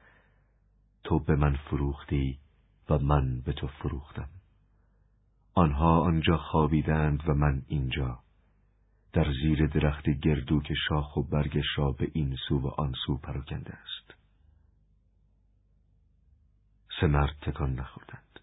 [1.03, 2.39] تو به من فروختی
[2.89, 4.29] و من به تو فروختم.
[5.53, 8.19] آنها آنجا خوابیدند و من اینجا.
[9.13, 13.17] در زیر درخت گردو که شاخ و برگش را به این سو و آن سو
[13.17, 14.13] پراکنده است.
[17.01, 18.39] سه مرد تکان نخوردند.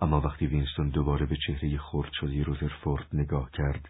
[0.00, 3.88] اما وقتی وینستون دوباره به چهره خرد شده روزرفورد نگاه کرد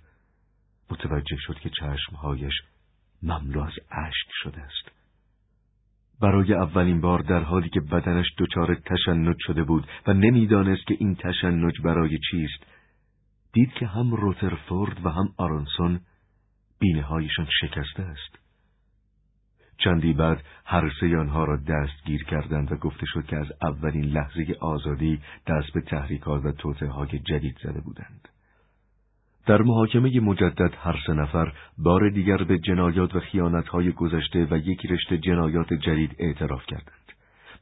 [0.90, 2.54] متوجه شد که چشمهایش
[3.22, 4.90] مملو از اشک شده است.
[6.20, 11.14] برای اولین بار در حالی که بدنش دچار تشنج شده بود و نمی‌دانست که این
[11.14, 12.66] تشنج برای چیست،
[13.52, 16.00] دید که هم روترفورد و هم آرونسون
[16.78, 18.38] بینه هایشان شکسته است.
[19.78, 24.56] چندی بعد هر سه آنها را دستگیر کردند و گفته شد که از اولین لحظه
[24.60, 28.28] آزادی دست به تحریکات و توته های جدید زده بودند.
[29.48, 33.20] در محاکمه مجدد هر سه نفر بار دیگر به جنایات و
[33.72, 37.12] های گذشته و یک رشته جنایات جدید اعتراف کردند.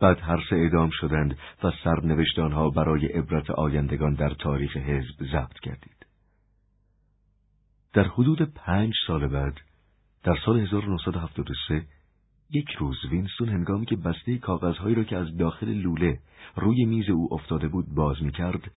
[0.00, 5.58] بعد هر سه اعدام شدند و سرنوشت آنها برای عبرت آیندگان در تاریخ حزب ضبط
[5.62, 6.06] کردید.
[7.92, 9.60] در حدود پنج سال بعد،
[10.24, 11.86] در سال 1973
[12.50, 16.18] یک روز وینستون هنگامی که بسته کاغذهایی را که از داخل لوله
[16.56, 18.70] روی میز او افتاده بود باز می کرد،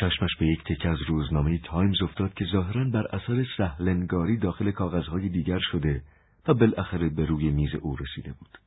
[0.00, 5.28] چشمش به یک تکه از روزنامه تایمز افتاد که ظاهرا بر اثر سهلنگاری داخل کاغذهای
[5.28, 6.02] دیگر شده
[6.48, 8.58] و بالاخره به روی میز او رسیده بود.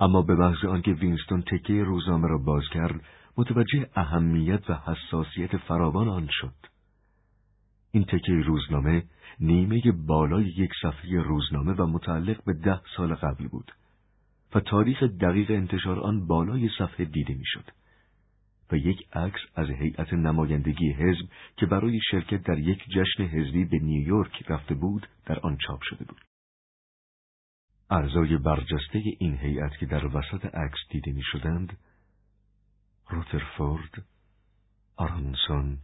[0.00, 3.00] اما به محض آنکه وینستون تکه روزنامه را باز کرد،
[3.36, 6.54] متوجه اهمیت و حساسیت فراوان آن شد.
[7.90, 9.04] این تکه روزنامه
[9.40, 13.72] نیمه بالای یک صفحه روزنامه و متعلق به ده سال قبل بود
[14.54, 17.64] و تاریخ دقیق انتشار آن بالای صفحه دیده می‌شد
[18.72, 23.78] و یک عکس از هیئت نمایندگی حزب که برای شرکت در یک جشن حزبی به
[23.78, 26.20] نیویورک رفته بود در آن چاپ شده بود.
[27.90, 31.78] اعضای برجسته این هیئت که در وسط عکس دیده می شدند
[33.08, 34.04] روترفورد،
[34.96, 35.78] آرانسون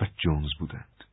[0.00, 1.04] و جونز بودند.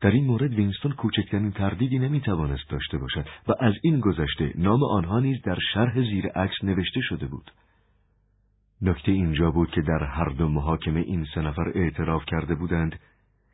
[0.00, 5.20] در این مورد وینستون کوچکترین تردیدی نمی‌توانست داشته باشد و از این گذشته نام آنها
[5.20, 7.50] نیز در شرح زیر عکس نوشته شده بود.
[8.82, 12.98] نکته اینجا بود که در هر دو محاکمه این سه نفر اعتراف کرده بودند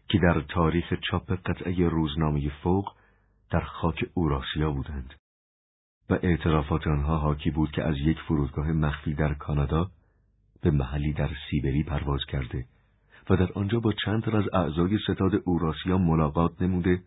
[0.09, 2.93] که در تاریخ چاپ قطعه روزنامه فوق
[3.51, 5.15] در خاک اوراسیا بودند
[6.11, 9.91] و اعترافات آنها حاکی بود که از یک فرودگاه مخفی در کانادا
[10.63, 12.67] به محلی در سیبری پرواز کرده
[13.31, 17.03] و در آنجا با چند تر از اعضای ستاد اوراسیا ملاقات نموده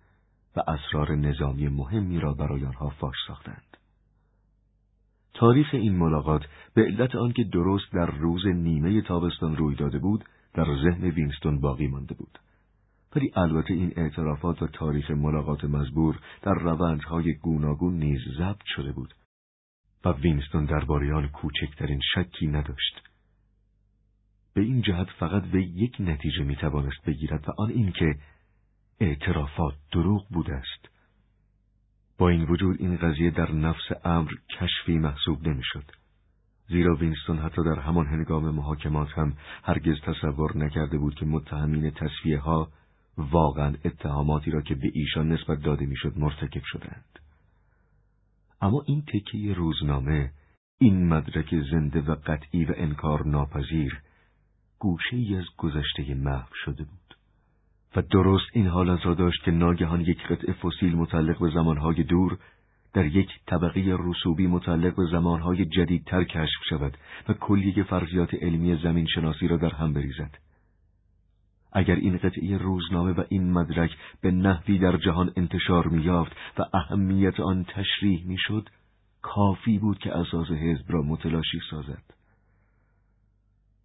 [0.56, 3.75] و اسرار نظامی مهمی را برای آنها فاش ساختند.
[5.36, 6.42] تاریخ این ملاقات
[6.74, 11.88] به علت آنکه درست در روز نیمه تابستان روی داده بود در ذهن وینستون باقی
[11.88, 12.40] مانده بود.
[13.16, 19.14] ولی البته این اعترافات و تاریخ ملاقات مزبور در روندهای گوناگون نیز ضبط شده بود
[20.06, 23.02] و وینستون درباره آن کوچکترین شکی نداشت.
[24.54, 28.16] به این جهت فقط به یک نتیجه می‌توانست بگیرد و آن اینکه
[29.00, 30.95] اعترافات دروغ بوده است.
[32.18, 35.84] با این وجود این قضیه در نفس امر کشفی محسوب نمی‌شد.
[36.68, 42.40] زیرا وینستون حتی در همان هنگام محاکمات هم هرگز تصور نکرده بود که متهمین تصفیه
[42.40, 42.70] ها
[43.18, 47.20] واقعا اتهاماتی را که به ایشان نسبت داده می‌شد مرتکب شدند.
[48.62, 50.32] اما این تکیه روزنامه،
[50.80, 54.02] این مدرک زنده و قطعی و انکار ناپذیر،
[54.80, 57.05] گوشه ای از گذشته محو شده بود.
[57.96, 62.38] و درست این حالت را داشت که ناگهان یک قطع فسیل متعلق به زمانهای دور
[62.94, 66.98] در یک طبقه رسوبی متعلق به زمانهای جدیدتر کشف شود
[67.30, 70.38] و کلیه فرضیات علمی زمین شناسی را در هم بریزد.
[71.74, 77.40] اگر این قطعه روزنامه و این مدرک به نحوی در جهان انتشار میافت و اهمیت
[77.40, 78.70] آن تشریح می‌شد،
[79.22, 82.15] کافی بود که اساس حزب را متلاشی سازد.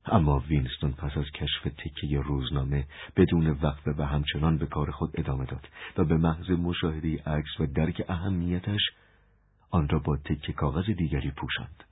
[0.05, 2.87] اما وینستون پس از کشف تکه روزنامه
[3.17, 7.67] بدون وقفه و همچنان به کار خود ادامه داد و به محض مشاهده عکس و
[7.67, 8.81] درک اهمیتش
[9.71, 11.85] آن را با تکه کاغذ دیگری پوشاند.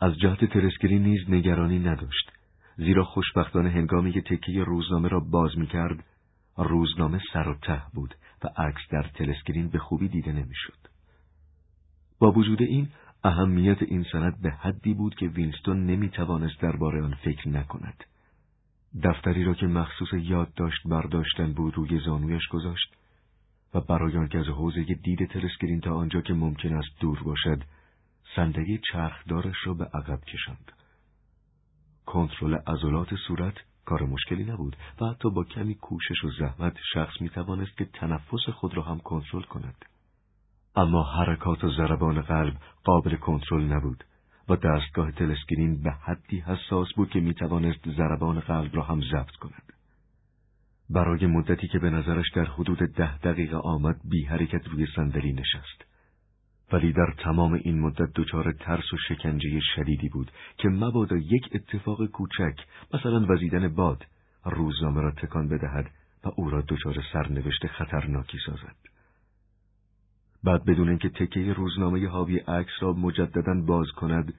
[0.00, 2.32] از جهت ترسکرین نیز نگرانی نداشت
[2.76, 6.04] زیرا خوشبختانه هنگامی که تکه روزنامه را باز می کرد
[6.56, 10.78] روزنامه سر و ته بود و عکس در تلسکرین به خوبی دیده نمی‌شد.
[12.18, 12.88] با وجود این
[13.24, 18.04] اهمیت این سند به حدی بود که وینستون نمی توانست درباره آن فکر نکند.
[19.02, 22.94] دفتری را که مخصوص یادداشت برداشتن بود روی زانویش گذاشت
[23.74, 27.62] و برای آنکه از حوزه دید تلسکرین تا آنجا که ممکن است دور باشد
[28.36, 30.72] صندلی چرخدارش را به عقب کشاند.
[32.06, 33.54] کنترل عضلات صورت
[33.84, 38.48] کار مشکلی نبود و حتی با کمی کوشش و زحمت شخص می توانست که تنفس
[38.54, 39.84] خود را هم کنترل کند.
[40.78, 44.04] اما حرکات و ضربان قلب قابل کنترل نبود
[44.48, 49.36] و دستگاه تلسکرین به حدی حساس بود که می توانست ضربان قلب را هم ضبط
[49.40, 49.72] کند.
[50.90, 55.84] برای مدتی که به نظرش در حدود ده دقیقه آمد بی حرکت روی صندلی نشست.
[56.72, 62.06] ولی در تمام این مدت دچار ترس و شکنجه شدیدی بود که مبادا یک اتفاق
[62.06, 62.56] کوچک
[62.94, 64.06] مثلا وزیدن باد
[64.44, 65.90] روزنامه را تکان بدهد
[66.24, 68.97] و او را دچار سرنوشت خطرناکی سازد.
[70.44, 74.34] بعد بدون اینکه تکه روزنامه حاوی عکس را مجددا باز کند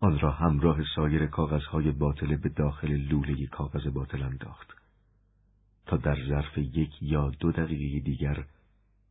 [0.00, 4.72] آن را همراه سایر کاغذهای باطله به داخل لوله کاغذ باطل انداخت
[5.86, 8.44] تا در ظرف یک یا دو دقیقه دیگر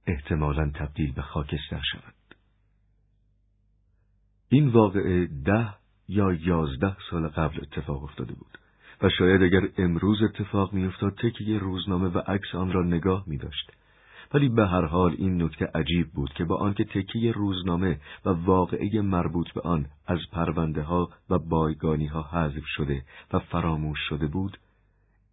[0.08, 2.14] احتمالا تبدیل به خاکستر شود.
[4.50, 5.74] این واقعه ده
[6.08, 8.58] یا یازده سال قبل اتفاق افتاده بود
[9.02, 13.72] و شاید اگر امروز اتفاق میافتاد تکیه روزنامه و عکس آن را نگاه می داشت.
[14.34, 19.02] ولی به هر حال این نکته عجیب بود که با آنکه تکیه روزنامه و واقعه
[19.02, 24.58] مربوط به آن از پرونده ها و بایگانی ها حذف شده و فراموش شده بود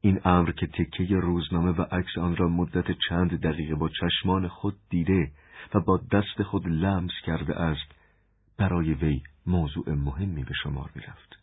[0.00, 4.74] این امر که تکیه روزنامه و عکس آن را مدت چند دقیقه با چشمان خود
[4.90, 5.30] دیده
[5.74, 7.94] و با دست خود لمس کرده است
[8.58, 11.38] برای وی موضوع مهمی به شمار می رفت.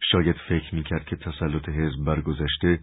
[0.00, 2.80] شاید فکر می کرد که تسلط حزب برگذشته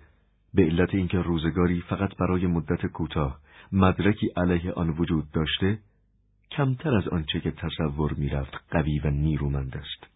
[0.56, 3.40] به علت اینکه روزگاری فقط برای مدت کوتاه
[3.72, 5.80] مدرکی علیه آن وجود داشته
[6.52, 10.16] کمتر از آنچه که تصور می‌رفت قوی و نیرومند است.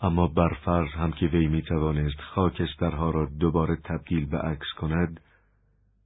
[0.00, 5.20] اما برفرض هم که وی می توانست خاکسترها را دوباره تبدیل به عکس کند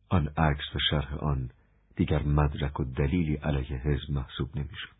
[0.08, 1.50] آن عکس و شرح آن
[1.96, 4.96] دیگر مدرک و دلیلی علیه حزب محسوب نمی‌شد.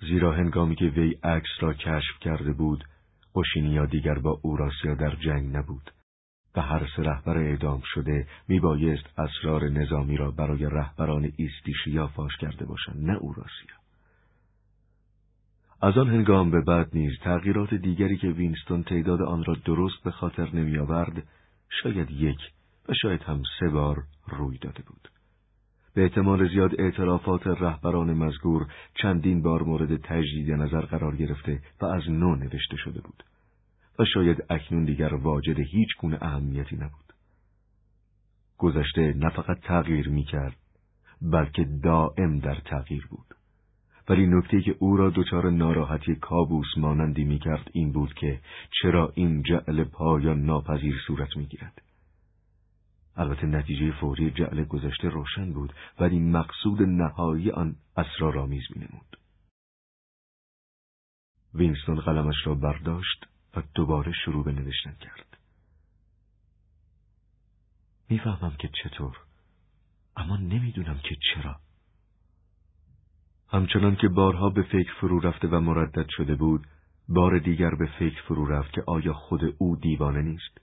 [0.00, 2.84] زیرا هنگامی که وی عکس را کشف کرده بود
[3.34, 5.90] قشینیا دیگر با اوراسیا در جنگ نبود.
[6.56, 12.66] و هر سه رهبر اعدام شده میبایست اسرار نظامی را برای رهبران ایستیشیا فاش کرده
[12.66, 13.80] باشند نه اوراسیا
[15.82, 20.10] از آن هنگام به بعد نیز تغییرات دیگری که وینستون تعداد آن را درست به
[20.10, 21.22] خاطر نمیآورد
[21.82, 22.38] شاید یک
[22.88, 25.08] و شاید هم سه بار روی داده بود.
[25.94, 32.02] به احتمال زیاد اعترافات رهبران مزگور چندین بار مورد تجدید نظر قرار گرفته و از
[32.10, 33.24] نو نوشته شده بود.
[34.00, 37.12] و شاید اکنون دیگر واجد هیچ گونه اهمیتی نبود.
[38.58, 40.56] گذشته نه فقط تغییر می کرد
[41.22, 43.34] بلکه دائم در تغییر بود.
[44.08, 48.40] ولی نکته که او را دچار ناراحتی کابوس مانندی می کرد این بود که
[48.82, 51.82] چرا این جعل پایان ناپذیر صورت می گیرد.
[53.16, 59.16] البته نتیجه فوری جعل گذشته روشن بود ولی مقصود نهایی آن اسرارآمیز می نمود.
[61.54, 65.36] وینستون قلمش را برداشت و دوباره شروع به نوشتن کرد.
[68.08, 69.16] می‌فهمم که چطور
[70.16, 71.56] اما نمی‌دونم که چرا.
[73.48, 76.66] همچنان که بارها به فکر فرو رفته و مردد شده بود،
[77.08, 80.60] بار دیگر به فکر فرو رفت که آیا خود او دیوانه نیست؟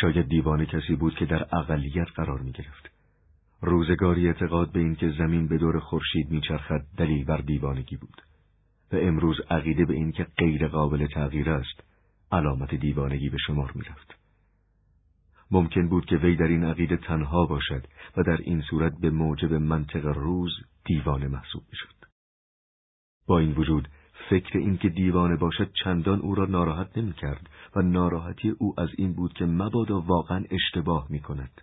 [0.00, 2.90] شاید دیوانه کسی بود که در اقلیت قرار می گرفت.
[3.60, 8.22] روزگاری اعتقاد به اینکه زمین به دور خورشید میچرخد دلیل بر دیوانگی بود.
[8.92, 11.80] و امروز عقیده به این که غیر قابل تغییر است
[12.32, 14.18] علامت دیوانگی به شمار می رفت.
[15.50, 19.54] ممکن بود که وی در این عقیده تنها باشد و در این صورت به موجب
[19.54, 20.52] منطق روز
[20.84, 21.94] دیوانه محسوب می شد.
[23.26, 23.88] با این وجود
[24.30, 28.88] فکر این که دیوانه باشد چندان او را ناراحت نمی کرد و ناراحتی او از
[28.98, 31.62] این بود که مبادا واقعا اشتباه می کند.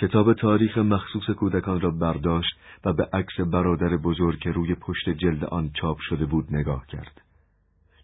[0.00, 5.44] کتاب تاریخ مخصوص کودکان را برداشت و به عکس برادر بزرگ که روی پشت جلد
[5.44, 7.20] آن چاپ شده بود نگاه کرد.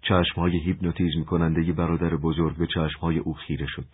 [0.02, 3.86] چشمهای هیپنوتیزم کننده برادر بزرگ به چشمهای او خیره شد.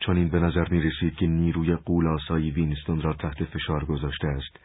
[0.00, 4.56] چون این به نظر می رسید که نیروی قولاسایی وینستون را تحت فشار گذاشته است،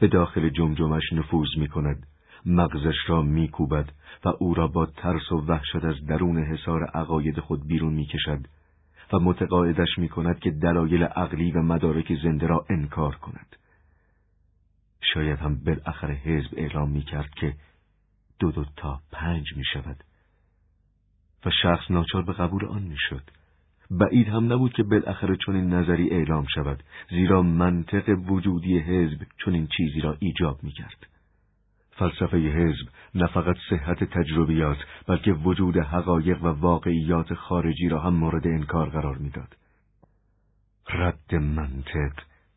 [0.00, 2.06] به داخل جمجمش نفوذ می کند،
[2.46, 3.92] مغزش را می کوبد
[4.24, 8.40] و او را با ترس و وحشت از درون حصار عقاید خود بیرون می کشد
[9.14, 13.56] و متقاعدش می کند که دلایل عقلی و مدارک زنده را انکار کند.
[15.14, 17.54] شاید هم بالاخره حزب اعلام می کرد که
[18.38, 20.04] دو دو تا پنج می شود
[21.46, 23.22] و شخص ناچار به قبول آن می شد.
[23.90, 30.00] بعید هم نبود که بالاخره چنین نظری اعلام شود زیرا منطق وجودی حزب چنین چیزی
[30.00, 31.06] را ایجاب می کرد.
[31.96, 34.76] فلسفه حزب نه فقط صحت تجربیات
[35.06, 39.56] بلکه وجود حقایق و واقعیات خارجی را هم مورد انکار قرار می‌داد.
[40.88, 42.12] رد منطق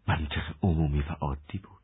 [0.07, 1.77] منطق عمومی و عادی بود.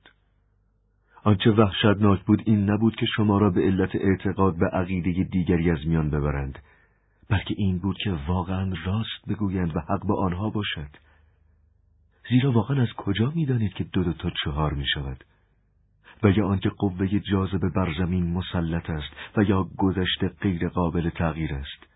[1.24, 5.88] آنچه وحشتناک بود این نبود که شما را به علت اعتقاد به عقیده دیگری از
[5.88, 6.60] میان ببرند
[7.30, 10.90] بلکه این بود که واقعا راست بگویند و حق با آنها باشد
[12.30, 15.24] زیرا واقعا از کجا می‌دانید که دو دو تا چهار می شود
[16.24, 21.54] و یا آنکه قوه جاذبه بر زمین مسلط است و یا گذشته غیر قابل تغییر
[21.54, 21.94] است.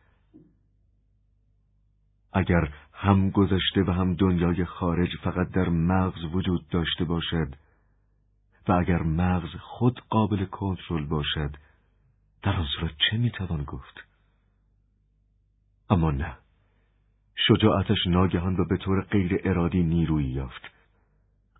[2.34, 7.56] اگر هم گذشته و هم دنیای خارج فقط در مغز وجود داشته باشد
[8.68, 11.56] و اگر مغز خود قابل کنترل باشد
[12.44, 14.04] در آن صورت چه می‌توان گفت؟
[15.90, 16.38] اما نه.
[17.48, 20.62] شجاعتش ناگهان و به طور غیر ارادی نیرویی یافت.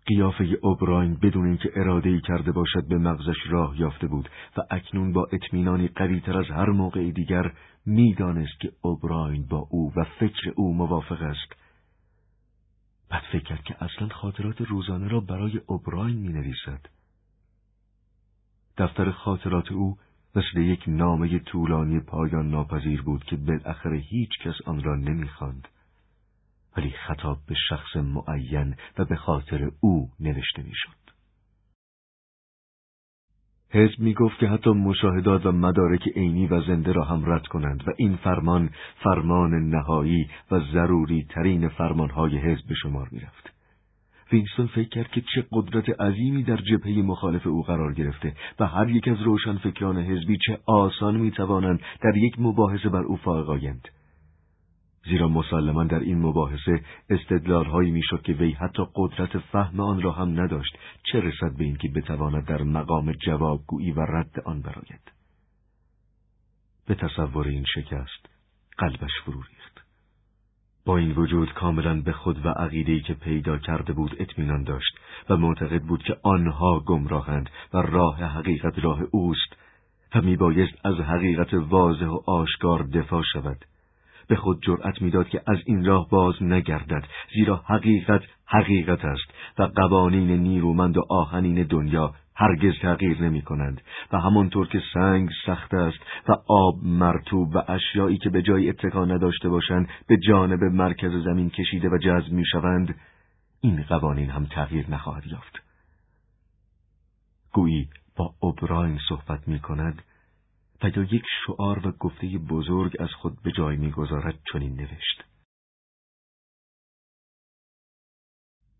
[0.08, 5.12] قیافه اوبراین بدون اینکه اراده ای کرده باشد به مغزش راه یافته بود و اکنون
[5.12, 7.52] با اطمینانی قویتر از هر موقع دیگر
[7.86, 11.52] می‌دانست که اوبراین با او و فکر او موافق است
[13.10, 16.80] بعد فکر کرد که اصلا خاطرات روزانه را برای اوبراین می نویسد.
[18.78, 19.98] دفتر خاطرات او
[20.36, 25.68] مثل یک نامه طولانی پایان ناپذیر بود که بالاخره هیچ کس آن را نمی‌خواند.
[26.78, 30.98] ولی خطاب به شخص معین و به خاطر او نوشته می‌شد.
[33.70, 37.88] حزب می گفت که حتی مشاهدات و مدارک عینی و زنده را هم رد کنند
[37.88, 38.70] و این فرمان
[39.04, 43.52] فرمان نهایی و ضروری ترین فرمانهای حزب به شمار می رفت.
[44.32, 48.88] وینستون فکر کرد که چه قدرت عظیمی در جبهه مخالف او قرار گرفته و هر
[48.88, 53.88] یک از روشنفکران حزبی چه آسان می توانند در یک مباحثه بر او فائق آیند.
[55.04, 60.40] زیرا مسلما در این مباحثه استدلالهایی می‌شد که وی حتی قدرت فهم آن را هم
[60.40, 60.78] نداشت.
[61.12, 65.12] چه رسد به اینکه بتواند در مقام جوابگویی و رد آن براید؟
[66.86, 68.28] به تصور این شکست
[68.78, 69.84] قلبش فرو ریخت.
[70.84, 74.98] با این وجود کاملا به خود و عقیده‌ای که پیدا کرده بود اطمینان داشت
[75.30, 79.56] و معتقد بود که آنها گمراهند و راه حقیقت راه اوست
[80.14, 83.64] و میبایست از حقیقت واضح و آشکار دفاع شود.
[84.28, 87.04] به خود جرأت می‌داد که از این راه باز نگردد
[87.34, 93.80] زیرا حقیقت حقیقت است و قوانین نیرومند و آهنین دنیا هرگز تغییر نمی کنند
[94.12, 95.98] و همانطور که سنگ سخت است
[96.28, 101.50] و آب مرتوب و اشیایی که به جای اتکا نداشته باشند به جانب مرکز زمین
[101.50, 102.94] کشیده و جذب می شوند
[103.60, 105.62] این قوانین هم تغییر نخواهد یافت.
[107.52, 110.02] گویی با اوبراین صحبت می کند
[110.82, 115.24] و یا یک شعار و گفته بزرگ از خود به جای می‌گذارد چنین نوشت.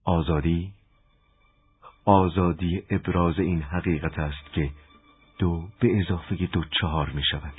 [0.05, 0.73] آزادی
[2.05, 4.71] آزادی ابراز این حقیقت است که
[5.39, 7.55] دو به اضافه دو چهار می شود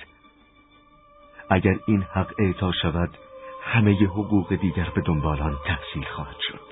[1.49, 3.17] اگر این حق اعطا شود
[3.63, 6.68] همه حقوق دیگر به دنبالان تحصیل خواهد شد.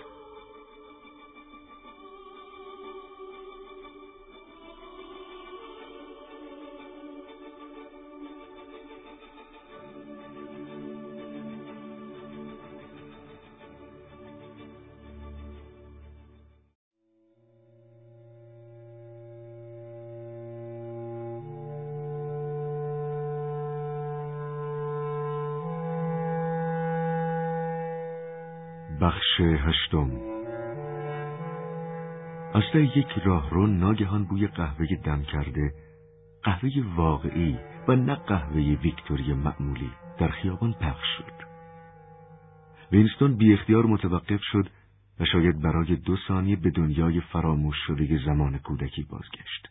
[32.77, 35.73] یک راهرو ناگهان بوی قهوه دم کرده
[36.43, 37.57] قهوه واقعی
[37.87, 41.47] و نه قهوه ویکتوری معمولی در خیابان پخش شد.
[42.91, 44.69] وینستون بی اختیار متوقف شد
[45.19, 49.67] و شاید برای دو ثانیه به دنیای فراموش شده زمان کودکی بازگشت.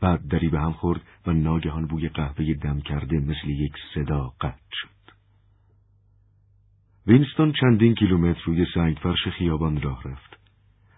[0.00, 4.70] بعد دری به هم خورد و ناگهان بوی قهوه دم کرده مثل یک صدا قطع
[4.72, 4.88] شد.
[7.06, 10.35] وینستون چندین کیلومتر روی سنگ فرش خیابان راه رفت.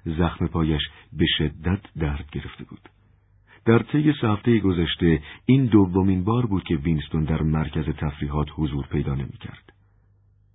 [0.05, 0.83] زخم پایش
[1.13, 2.89] به شدت درد گرفته بود.
[3.65, 9.15] در طی هفته گذشته این دومین بار بود که وینستون در مرکز تفریحات حضور پیدا
[9.15, 9.73] نمی‌کرد.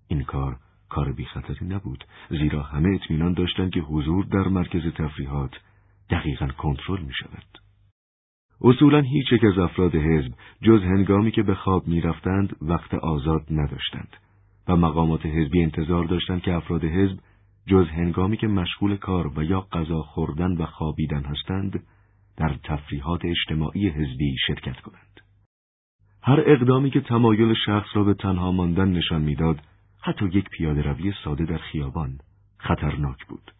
[0.08, 0.58] این کار
[0.90, 5.52] کار بی خطری نبود زیرا همه اطمینان داشتند که حضور در مرکز تفریحات
[6.10, 7.60] دقیقا کنترل می شود.
[8.62, 13.46] اصولا هیچ یک از افراد حزب جز هنگامی که به خواب می رفتند وقت آزاد
[13.52, 14.18] نداشتند.
[14.68, 17.20] و مقامات حزبی انتظار داشتند که افراد حزب
[17.68, 21.84] جز هنگامی که مشغول کار و یا غذا خوردن و خوابیدن هستند
[22.38, 25.22] در تفریحات اجتماعی حزبی شرکت کنند.
[26.22, 29.62] هر اقدامی که تمایل شخص را به تنها ماندن نشان می‌داد،
[30.02, 32.18] حتی یک پیاده روی ساده در خیابان
[32.58, 33.52] خطرناک بود.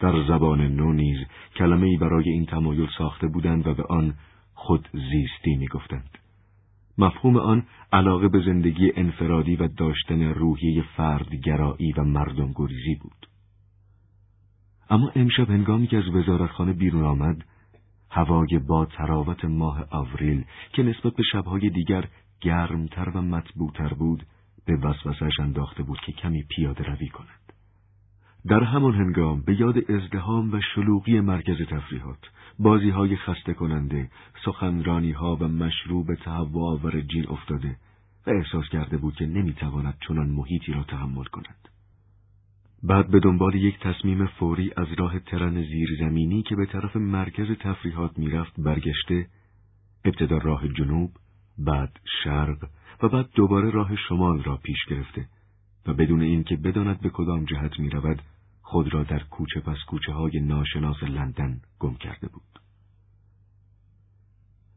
[0.00, 1.18] در زبان نو نیز
[1.56, 4.14] کلمه ای برای این تمایل ساخته بودند و به آن
[4.54, 6.18] خود زیستی می‌گفتند.
[7.00, 13.26] مفهوم آن علاقه به زندگی انفرادی و داشتن روحیه فردگرایی و مردم گریزی بود.
[14.90, 17.44] اما امشب هنگامی که از وزارتخانه بیرون آمد،
[18.10, 22.08] هوای با تراوت ماه آوریل که نسبت به شبهای دیگر
[22.40, 24.26] گرمتر و مطبوعتر بود،
[24.66, 27.52] به وسوسش انداخته بود که کمی پیاده روی کند.
[28.46, 34.10] در همان هنگام به یاد ازدهام و شلوغی مرکز تفریحات بازی های خسته کننده
[34.44, 37.76] سخنرانی ها و مشروب تهوع آور جین افتاده
[38.26, 41.68] و احساس کرده بود که نمی‌تواند چنان محیطی را تحمل کند.
[42.82, 48.18] بعد به دنبال یک تصمیم فوری از راه ترن زیرزمینی که به طرف مرکز تفریحات
[48.18, 49.26] می‌رفت برگشته
[50.04, 51.10] ابتدا راه جنوب
[51.58, 52.68] بعد شرق
[53.02, 55.26] و بعد دوباره راه شمال را پیش گرفته.
[55.86, 58.22] و بدون اینکه بداند به کدام جهت می رود
[58.62, 62.60] خود را در کوچه پس کوچه های ناشناس لندن گم کرده بود.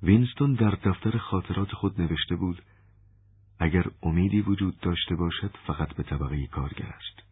[0.03, 2.61] وینستون در دفتر خاطرات خود نوشته بود
[3.59, 7.23] اگر امیدی وجود داشته باشد فقط به طبقه کارگر است.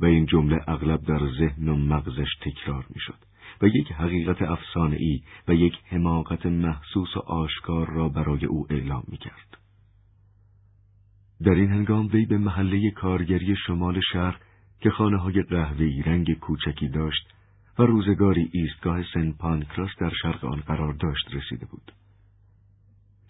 [0.00, 3.18] و این جمله اغلب در ذهن و مغزش تکرار می‌شد
[3.62, 4.42] و یک حقیقت
[4.76, 9.59] ای و یک حماقت محسوس و آشکار را برای او اعلام می کرد.
[11.44, 14.40] در این هنگام وی به محله کارگری شمال شهر
[14.80, 17.26] که خانه های قهوه‌ای رنگ کوچکی داشت
[17.78, 21.92] و روزگاری ایستگاه سن پانکراس در شرق آن قرار داشت رسیده بود.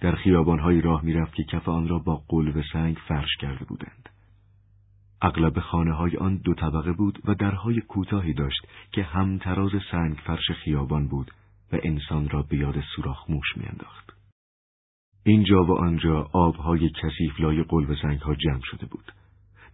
[0.01, 4.09] در خیابانهایی راه می‌رفت که کف آن را با قلب سنگ فرش کرده بودند.
[5.23, 10.17] اغلب خانه های آن دو طبقه بود و درهای کوتاهی داشت که هم تراز سنگ
[10.27, 11.31] فرش خیابان بود
[11.73, 14.20] و انسان را به یاد سوراخ موش میانداخت.
[15.25, 19.13] اینجا و آنجا آبهای کثیف لای قلب سنگ ها جمع شده بود.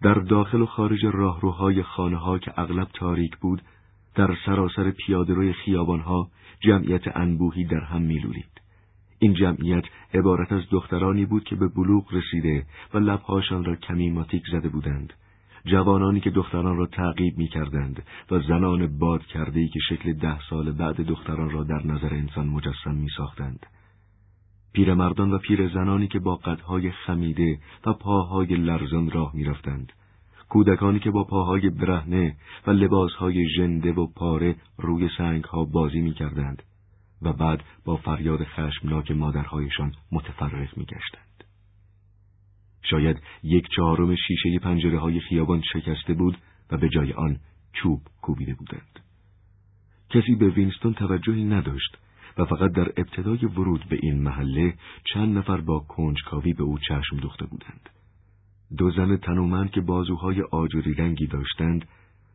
[0.03, 3.63] در داخل و خارج راهروهای خانه ها که اغلب تاریک بود،
[4.15, 6.29] در سراسر پیادهروی خیابان ها
[6.61, 8.61] جمعیت انبوهی در هم میلولید.
[9.19, 9.85] این جمعیت
[10.15, 15.13] عبارت از دخترانی بود که به بلوغ رسیده و لبهاشان را کمی ماتیک زده بودند
[15.67, 20.73] جوانانی که دختران را تعقیب می کردند و زنان باد کرده که شکل ده سال
[20.73, 23.67] بعد دختران را در نظر انسان مجسم می ساختند.
[24.77, 29.93] پیرمردان و پیر زنانی که با قدهای خمیده و پاهای لرزان راه می رفتند.
[30.49, 36.15] کودکانی که با پاهای برهنه و لباسهای ژنده و پاره روی سنگ ها بازی می
[36.15, 36.63] کردند
[37.23, 41.45] و بعد با فریاد خشمناک مادرهایشان متفرق می گشتند.
[42.83, 46.39] شاید یک چهارم شیشه پنجره های خیابان شکسته بود
[46.71, 47.39] و به جای آن
[47.73, 49.01] چوب کوبیده بودند.
[50.11, 51.97] کسی به وینستون توجهی نداشت
[52.39, 54.75] و فقط در ابتدای ورود به این محله
[55.15, 57.89] چند نفر با کنجکاوی به او چشم دوخته بودند.
[58.79, 61.89] دو زن تنومند که بازوهای آجوری رنگی داشتند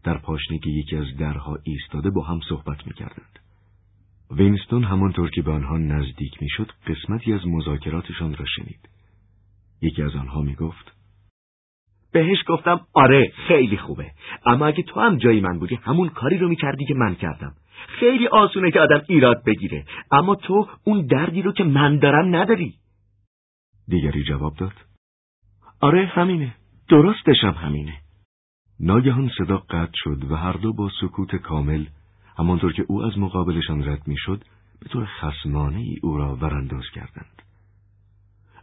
[0.03, 3.39] در پاشنگی یکی از درها ایستاده با هم صحبت می کردند.
[4.31, 8.89] وینستون همانطور که به آنها نزدیک می‌شد قسمتی از مذاکراتشان را شنید.
[9.81, 10.91] یکی از آنها می گفت
[12.11, 14.11] بهش گفتم آره خیلی خوبه
[14.45, 17.53] اما اگه تو هم جای من بودی همون کاری رو می‌کردی که من کردم
[17.87, 19.85] خیلی آسونه که آدم ایراد بگیره.
[20.11, 22.73] اما تو اون دردی رو که من دارم نداری.
[23.87, 24.73] دیگری جواب داد.
[25.81, 26.55] آره همینه.
[26.89, 27.93] درستشم همینه.
[28.79, 31.85] ناگهان صدا قطع شد و هر دو با سکوت کامل
[32.37, 34.43] همانطور که او از مقابلشان رد می‌شد
[34.79, 37.41] به طور خسمانه ای او را ورانداز کردند.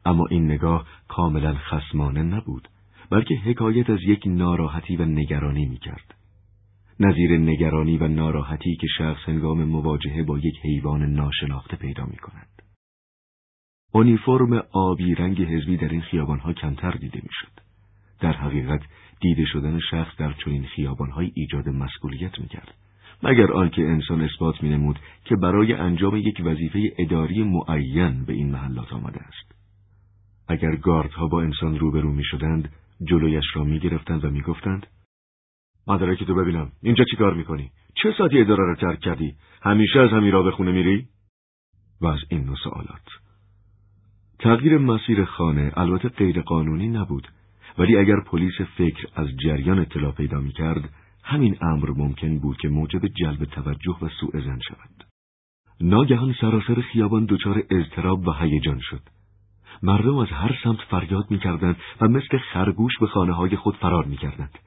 [0.05, 2.69] اما این نگاه کاملا خسمانه نبود
[3.11, 6.14] بلکه حکایت از یک ناراحتی و نگرانی می کرد.
[7.01, 12.49] نظیر نگرانی و ناراحتی که شخص هنگام مواجهه با یک حیوان ناشناخته پیدا می کند.
[13.93, 17.61] اونیفرم آبی رنگ حزبی در این خیابانها کمتر دیده می‌شد.
[18.21, 18.81] در حقیقت
[19.21, 22.75] دیده شدن شخص در چنین خیابانهای ایجاد مسئولیت می‌کرد
[23.23, 28.93] مگر آنکه انسان اثبات مینمود که برای انجام یک وظیفه اداری معین به این محلات
[28.93, 29.55] آمده است
[30.49, 32.73] اگر گاردها با انسان روبرو می شدند
[33.05, 34.87] جلویش را می گرفتند و می گفتند
[35.89, 40.01] مدرک تو ببینم اینجا چی کار می کنی؟ چه ساعتی اداره را ترک کردی؟ همیشه
[40.01, 41.07] از همین را به خونه میری؟
[42.01, 43.07] و از این نوع سوالات
[44.39, 47.28] تغییر مسیر خانه البته غیر قانونی نبود
[47.78, 50.91] ولی اگر پلیس فکر از جریان اطلاع پیدا می کرد
[51.24, 55.05] همین امر ممکن بود که موجب جلب توجه و سوء زن شود
[55.80, 59.01] ناگهان سراسر خیابان دچار اضطراب و هیجان شد
[59.82, 64.59] مردم از هر سمت فریاد می‌کردند و مثل خرگوش به خانه های خود فرار می‌کردند.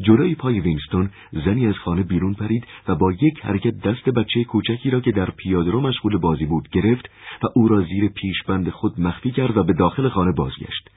[0.00, 4.90] جلوی پای وینستون زنی از خانه بیرون پرید و با یک حرکت دست بچه کوچکی
[4.90, 7.10] را که در پیادهرو مشغول بازی بود گرفت
[7.42, 10.90] و او را زیر پیشبند خود مخفی کرد و به داخل خانه بازگشت.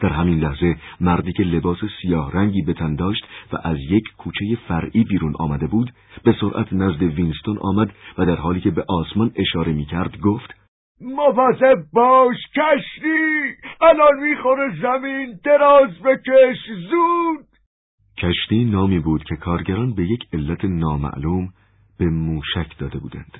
[0.00, 4.58] در همین لحظه مردی که لباس سیاه رنگی به تن داشت و از یک کوچه
[4.68, 5.92] فرعی بیرون آمده بود
[6.24, 10.54] به سرعت نزد وینستون آمد و در حالی که به آسمان اشاره می کرد گفت
[11.00, 16.58] مواظب باش کشتی الان می‌خوره زمین دراز بکش
[16.90, 17.53] زود
[18.18, 21.48] کشتی نامی بود که کارگران به یک علت نامعلوم
[21.98, 23.38] به موشک داده بودند.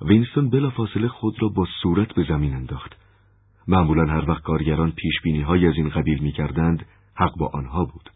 [0.00, 2.96] وینستون بلافاصله خود را با صورت به زمین انداخت.
[3.68, 8.10] معمولا هر وقت کارگران پیشبینی های از این قبیل می کردند حق با آنها بود.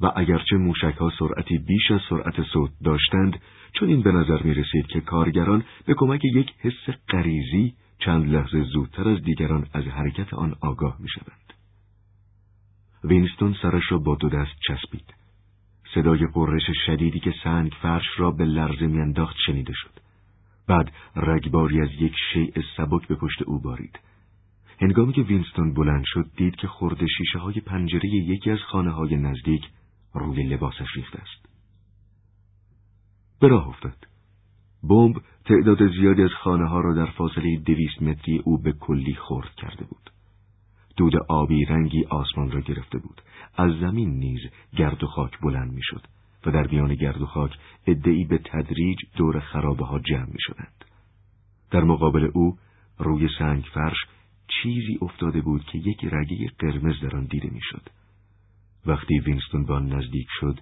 [0.00, 3.40] و اگرچه موشک ها سرعتی بیش از سرعت صوت داشتند
[3.72, 9.08] چنین به نظر می رسید که کارگران به کمک یک حس غریزی چند لحظه زودتر
[9.08, 11.43] از دیگران از حرکت آن آگاه می شوند.
[13.04, 15.14] وینستون سرش را با دو دست چسبید.
[15.94, 19.90] صدای غرش شدیدی که سنگ فرش را به لرزه میانداخت شنیده شد.
[20.68, 23.98] بعد رگباری از یک شیء سبک به پشت او بارید.
[24.80, 29.16] هنگامی که وینستون بلند شد دید که خرده شیشه های پنجره یکی از خانه های
[29.16, 29.62] نزدیک
[30.14, 31.48] روی لباسش ریخته است.
[33.40, 34.06] به راه افتاد.
[34.82, 39.54] بمب تعداد زیادی از خانه ها را در فاصله دویست متری او به کلی خورد
[39.56, 40.10] کرده بود.
[40.96, 43.22] دود آبی رنگی آسمان را گرفته بود
[43.56, 44.40] از زمین نیز
[44.76, 46.06] گرد و خاک بلند می‌شد
[46.46, 50.84] و در میان گرد و خاک ادعی به تدریج دور خرابه ها جمع می شدند.
[51.70, 52.58] در مقابل او
[52.98, 53.96] روی سنگ فرش
[54.48, 57.82] چیزی افتاده بود که یک رگه قرمز در آن دیده می‌شد.
[58.86, 60.60] وقتی وینستون با نزدیک شد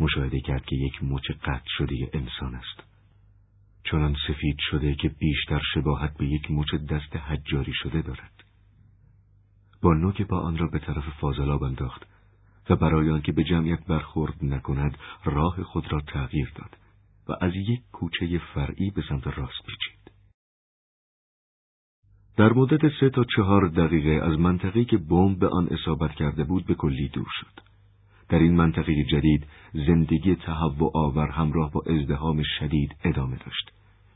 [0.00, 2.82] مشاهده کرد که یک مچ قطع شده انسان است.
[3.84, 8.43] چنان سفید شده که بیشتر شباهت به یک مچ دست حجاری شده دارد.
[9.84, 12.06] با نوک با آن را به طرف فاضلاب انداخت
[12.70, 16.76] و برای آنکه به جمعیت برخورد نکند راه خود را تغییر داد
[17.28, 20.10] و از یک کوچه فرعی به سمت راست پیچید.
[22.36, 26.66] در مدت سه تا چهار دقیقه از منطقه‌ای که بمب به آن اصابت کرده بود
[26.66, 27.60] به کلی دور شد.
[28.28, 33.70] در این منطقه جدید زندگی تهوع آور همراه با ازدهام شدید ادامه داشت.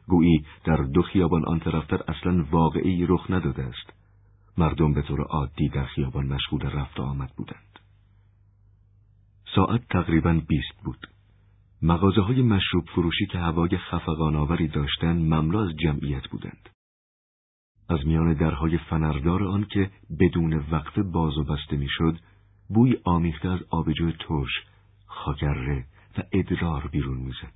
[0.07, 3.98] گویی در دو خیابان آن طرفتر اصلا واقعی رخ نداده است.
[4.59, 7.79] مردم به طور عادی در خیابان مشغول رفت و آمد بودند.
[9.55, 11.07] ساعت تقریبا بیست بود.
[11.83, 16.69] مغازه های مشروب فروشی که هوای خفقان آوری داشتند مملو از جمعیت بودند.
[17.89, 19.91] از میان درهای فنردار آن که
[20.21, 22.19] بدون وقفه باز و بسته می‌شد
[22.69, 24.63] بوی آمیخته از آبجو ترش
[25.07, 25.87] خاگره
[26.19, 27.53] و ادرار بیرون می‌زد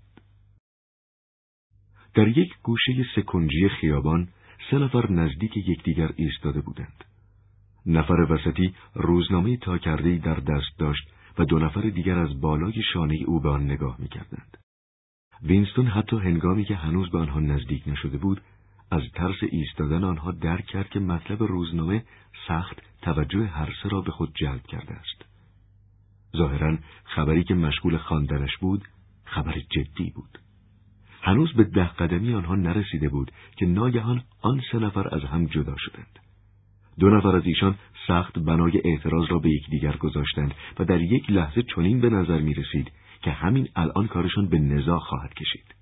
[2.15, 4.29] در یک گوشه سکنجی خیابان
[4.71, 7.05] سه نفر نزدیک یکدیگر ایستاده بودند
[7.87, 11.09] نفر وسطی روزنامه تا کرده در دست داشت
[11.39, 14.59] و دو نفر دیگر از بالای شانه او به آن نگاه می‌کردند
[15.43, 18.41] وینستون حتی هنگامی که هنوز به آنها نزدیک نشده بود
[18.91, 22.05] از ترس ایستادن آنها درک کرد که مطلب روزنامه
[22.49, 25.25] سخت توجه هر سه را به خود جلب کرده است.
[26.37, 28.85] ظاهرا خبری که مشغول خواندنش بود
[29.25, 30.39] خبر جدی بود.
[31.23, 35.75] هنوز به ده قدمی آنها نرسیده بود که ناگهان آن سه نفر از هم جدا
[35.79, 36.19] شدند.
[36.99, 37.75] دو نفر از ایشان
[38.07, 42.55] سخت بنای اعتراض را به یکدیگر گذاشتند و در یک لحظه چنین به نظر می
[42.55, 42.93] رسید
[43.23, 45.75] که همین الان کارشان به نزاع خواهد کشید.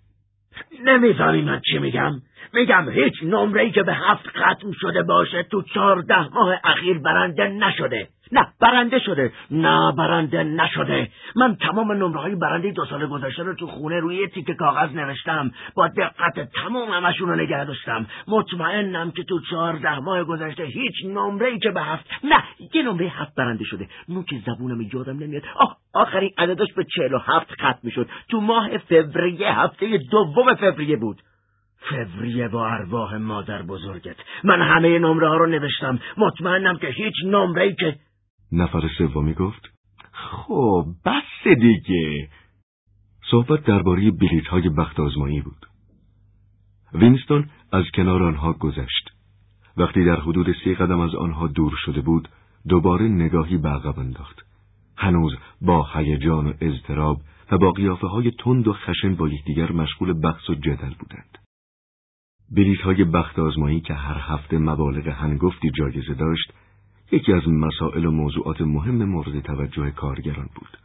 [0.85, 2.13] نمی‌فهمی من چی میگم
[2.55, 8.09] میگم هیچ نمره که به هفت ختم شده باشه تو چهارده ماه اخیر برنده نشده
[8.33, 9.33] نه برنده شده.
[9.51, 11.09] نه برنده نشده.
[11.37, 14.95] من تمام نمره های برنده دو سال گذشته رو تو خونه روی یه تیکه کاغذ
[14.95, 15.51] نوشتم.
[15.75, 18.07] با دقت تمام همشون رو نگه داشتم.
[18.29, 23.07] مطمئنم که تو چهارده ماه گذشته هیچ نمره ای که به هفت نه یه نمره
[23.07, 23.89] هفت برنده شده.
[24.29, 25.43] که زبونم یادم نمیاد.
[25.55, 28.09] آه آخرین عددش به چهل و هفت ختم می‌شد.
[28.29, 31.17] تو ماه فوریه هفته دوم فوریه بود.
[31.81, 34.17] فوریه با ارواح مادر بزرگت.
[34.45, 35.99] من همه نمره ها رو نوشتم.
[36.17, 37.97] مطمئنم که هیچ نمره ای که
[38.53, 39.71] نفر سومی گفت
[40.13, 42.29] خب بس دیگه.
[43.31, 45.67] صحبت درباره بلیت های بخت آزمایی بود.
[46.95, 49.11] وینستون از کنار آنها گذشت.
[49.77, 52.29] وقتی در حدود سی قدم از آنها دور شده بود
[52.69, 54.47] دوباره نگاهی به عقب انداخت.
[54.97, 57.21] هنوز با هیجان و اضطراب
[57.51, 61.39] و با قیافه های تند و خشن با یکدیگر مشغول بحث و جدل بودند.
[62.51, 66.53] بلیت های بخت آزمایی که هر هفته مبالغ هنگفتی جایزه داشت
[67.13, 70.79] یکی از مسائل و موضوعات مهم مورد توجه کارگران بود.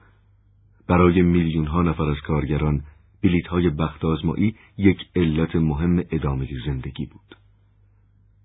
[0.87, 2.83] برای میلیون ها نفر از کارگران
[3.23, 7.37] بلیت های بخت آزمایی یک علت مهم ادامه زندگی بود.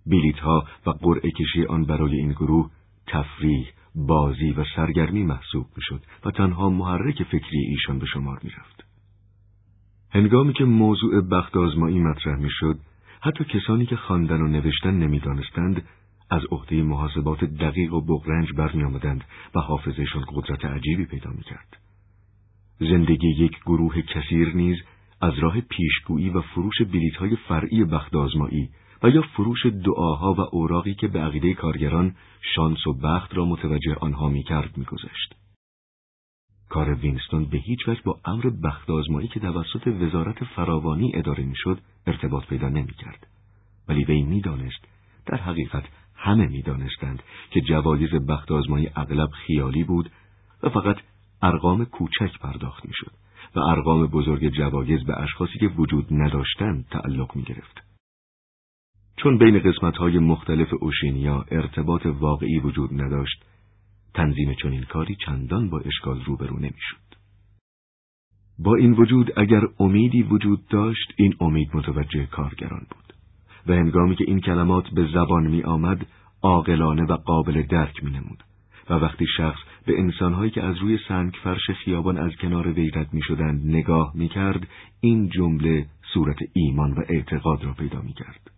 [0.06, 2.70] بلیت ها و قرعه کشی آن برای این گروه
[3.06, 8.84] تفریح، بازی و سرگرمی محسوب می‌شد و تنها محرک فکری ایشان به شمار می رفت.
[10.10, 12.78] هنگامی که موضوع بخت آزمایی مطرح می شد،
[13.20, 15.82] حتی کسانی که خواندن و نوشتن نمی‌دانستند
[16.30, 19.24] از عهده محاسبات دقیق و بغرنج برمی آمدند
[19.54, 21.76] و حافظشان قدرت عجیبی پیدا می کرد.
[22.80, 24.76] زندگی یک گروه کثیر نیز
[25.20, 28.70] از راه پیشگویی و فروش بلیت های فرعی بخت آزمایی
[29.02, 32.14] و یا فروش دعاها و اوراقی که به عقیده کارگران
[32.54, 35.34] شانس و بخت را متوجه آنها می کرد می گذشت.
[36.68, 41.78] کار وینستون به هیچ وجه با امر بخت آزمایی که توسط وزارت فراوانی اداره می‌شد
[42.06, 43.26] ارتباط پیدا نمی کرد.
[43.88, 44.84] ولی وی می‌دانست
[45.26, 45.84] در حقیقت
[46.22, 50.10] همه می‌دانستند که جوایز بخت آزمایی اغلب خیالی بود
[50.62, 50.96] و فقط
[51.42, 53.12] ارقام کوچک پرداخت می‌شد
[53.56, 57.82] و ارقام بزرگ جوایز به اشخاصی که وجود نداشتند تعلق می گرفت.
[59.16, 63.44] چون بین قسمت های مختلف اوشینیا ارتباط واقعی وجود نداشت،
[64.14, 67.10] تنظیم چنین کاری چندان با اشکال روبرو نمی‌شد.
[68.58, 73.09] با این وجود اگر امیدی وجود داشت این امید متوجه کارگران بود
[73.70, 76.06] و هنگامی که این کلمات به زبان می آمد
[76.42, 78.44] عاقلانه و قابل درک می نمود
[78.90, 83.12] و وقتی شخص به انسانهایی که از روی سنگ فرش خیابان از کنار وی رد
[83.12, 84.68] می شدند نگاه می کرد
[85.00, 88.50] این جمله صورت ایمان و اعتقاد را پیدا می کرد.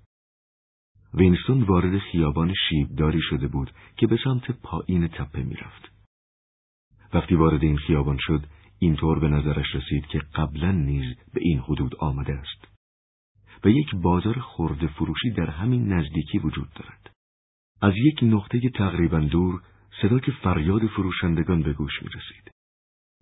[1.14, 5.92] وینستون وارد خیابان شیبداری شده بود که به سمت پایین تپه می‌رفت.
[7.14, 8.42] وقتی وارد این خیابان شد
[8.78, 12.71] اینطور به نظرش رسید که قبلا نیز به این حدود آمده است
[13.64, 17.10] و یک بازار خورده فروشی در همین نزدیکی وجود دارد
[17.82, 19.62] از یک نقطه تقریبا دور
[20.02, 22.50] صدا که فریاد فروشندگان به گوش می رسید.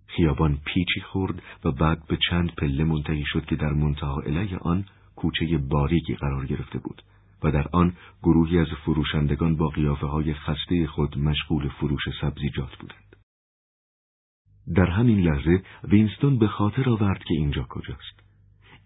[0.07, 4.85] خیابان پیچی خورد و بعد به چند پله منتهی شد که در منتها علیه آن
[5.17, 7.03] کوچه باریکی قرار گرفته بود
[7.43, 13.17] و در آن گروهی از فروشندگان با قیافه های خسته خود مشغول فروش سبزیجات بودند.
[14.77, 18.30] در همین لحظه وینستون به خاطر آورد که اینجا کجاست.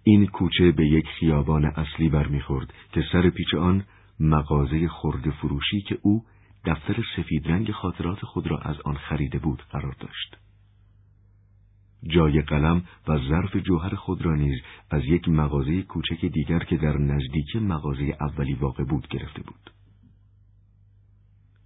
[0.04, 3.84] این کوچه به یک خیابان اصلی برمیخورد که سر پیچ آن
[4.20, 6.24] مغازه خورده فروشی که او
[6.64, 10.36] دفتر سفید رنگ خاطرات خود را از آن خریده بود قرار داشت.
[12.06, 16.98] جای قلم و ظرف جوهر خود را نیز از یک مغازه کوچک دیگر که در
[16.98, 19.70] نزدیک مغازه اولی واقع بود گرفته بود.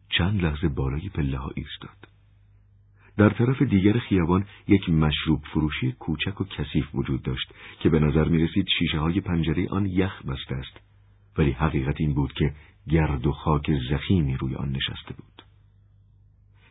[0.08, 2.17] چند لحظه بالای پله ها ایستاد.
[3.18, 8.28] در طرف دیگر خیابان یک مشروب فروشی کوچک و کثیف وجود داشت که به نظر
[8.28, 10.80] می رسید شیشه های پنجره آن یخ بسته است
[11.38, 12.54] ولی حقیقت این بود که
[12.88, 15.42] گرد و خاک زخیمی روی آن نشسته بود.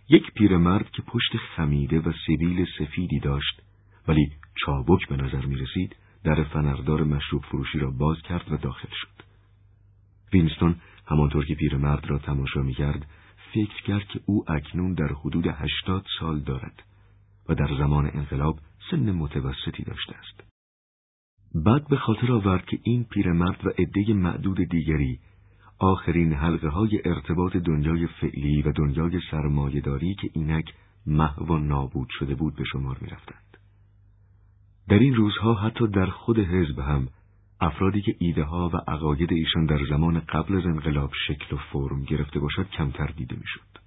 [0.10, 3.62] یک پیرمرد که پشت خمیده و سبیل سفیدی داشت
[4.08, 4.32] ولی
[4.66, 9.24] چابک به نظر می رسید در فنردار مشروب فروشی را باز کرد و داخل شد.
[10.34, 10.76] وینستون
[11.08, 13.06] همانطور که پیرمرد را تماشا می کرد
[13.54, 16.84] فکر کرد که او اکنون در حدود هشتاد سال دارد
[17.50, 18.60] و در زمان انقلاب
[18.92, 20.44] سن متوسطی داشته است.
[21.56, 25.20] بعد به خاطر آورد که این پیرمرد و عده معدود دیگری
[25.80, 30.74] آخرین حلقه های ارتباط دنیای فعلی و دنیای سرمایهداری که اینک
[31.06, 33.58] محو و نابود شده بود به شمار می رفتند.
[34.88, 37.08] در این روزها حتی در خود حزب هم
[37.60, 42.04] افرادی که ایده ها و عقاید ایشان در زمان قبل از انقلاب شکل و فرم
[42.04, 43.80] گرفته باشد کمتر دیده می‌شد.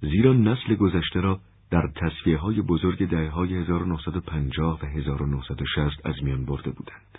[0.00, 1.40] زیرا نسل گذشته را
[1.70, 7.18] در تصفیه های بزرگ دهه های 1950 و 1960 از میان برده بودند.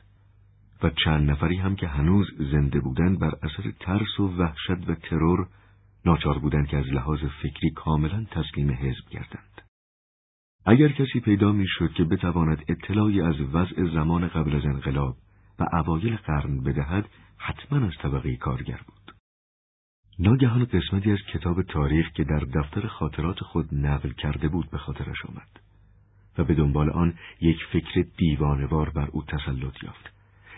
[0.84, 5.48] و چند نفری هم که هنوز زنده بودند بر اثر ترس و وحشت و ترور
[6.06, 9.55] ناچار بودند که از لحاظ فکری کاملا تسلیم حزب گردند.
[10.66, 15.16] اگر کسی پیدا می‌شد که بتواند اطلاعی از وضع زمان قبل از انقلاب
[15.60, 19.16] و اوایل قرن بدهد حتما از طبقه کارگر بود.
[20.20, 25.26] ناگهان قسمتی از کتاب تاریخ که در دفتر خاطرات خود نقل کرده بود به خاطرش
[25.26, 25.60] آمد
[26.38, 30.14] و به دنبال آن یک فکر دیوانوار بر او تسلط یافت.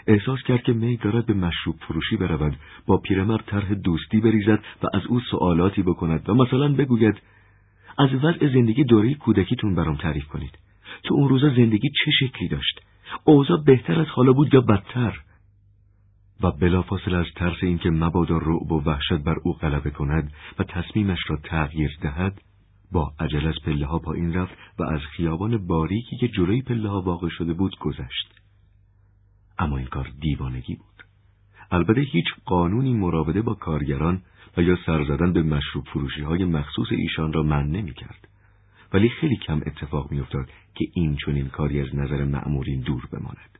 [0.08, 4.88] احساس کرد که می دارد به مشروب فروشی برود با پیرمرد طرح دوستی بریزد و
[4.94, 7.22] از او سوالاتی بکند و مثلا بگوید
[7.98, 10.58] از وضع زندگی دوره کودکیتون برام تعریف کنید.
[11.04, 12.82] تو اون روزا زندگی چه شکلی داشت؟
[13.24, 15.22] اوضاع بهتر از حالا بود یا بدتر؟
[16.44, 21.20] و بلافاصله از ترس اینکه مبادا رعب و وحشت بر او غلبه کند و تصمیمش
[21.28, 22.42] را تغییر دهد
[22.92, 27.02] با عجل از پله ها پایین رفت و از خیابان باریکی که جلوی پله ها
[27.02, 28.42] واقع شده بود گذشت.
[29.60, 31.04] اما این کار دیوانگی بود.
[31.72, 34.22] البته هیچ قانونی مراوده با کارگران
[34.58, 38.28] و یا سر زدن به مشروب فروشی های مخصوص ایشان را من نمی کرد.
[38.94, 43.60] ولی خیلی کم اتفاق می افتاد که این چنین کاری از نظر مأمورین دور بماند.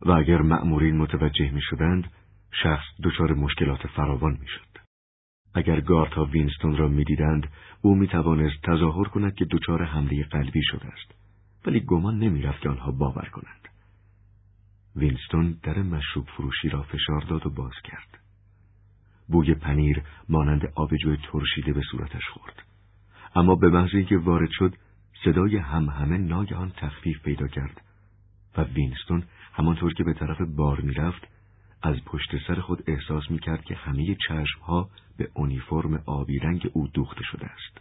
[0.00, 2.10] و اگر مأمورین متوجه می شدند،
[2.62, 4.78] شخص دچار مشکلات فراوان می شد.
[5.54, 7.46] اگر گاردها وینستون را می دیدند،
[7.82, 11.14] او می توانست تظاهر کند که دچار حمله قلبی شده است.
[11.66, 13.68] ولی گمان نمی رفت که آنها باور کنند.
[14.96, 18.27] وینستون در مشروب فروشی را فشار داد و باز کرد.
[19.28, 22.62] بوی پنیر مانند آبجو ترشیده به صورتش خورد.
[23.34, 24.74] اما به محض اینکه وارد شد
[25.24, 27.80] صدای همه ناگهان تخفیف پیدا کرد
[28.56, 29.22] و وینستون
[29.52, 31.28] همانطور که به طرف بار می‌رفت
[31.82, 37.22] از پشت سر خود احساس می‌کرد که همه چشمها به اونیفرم آبی رنگ او دوخته
[37.22, 37.80] شده است.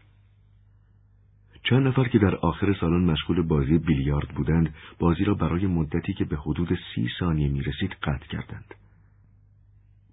[1.64, 6.26] چند نفر که در آخر سالن مشغول بازی بیلیارد بودند بازی را برای مدتی که
[6.26, 8.76] به حدود سی ثانیه می رسید قطع کردند.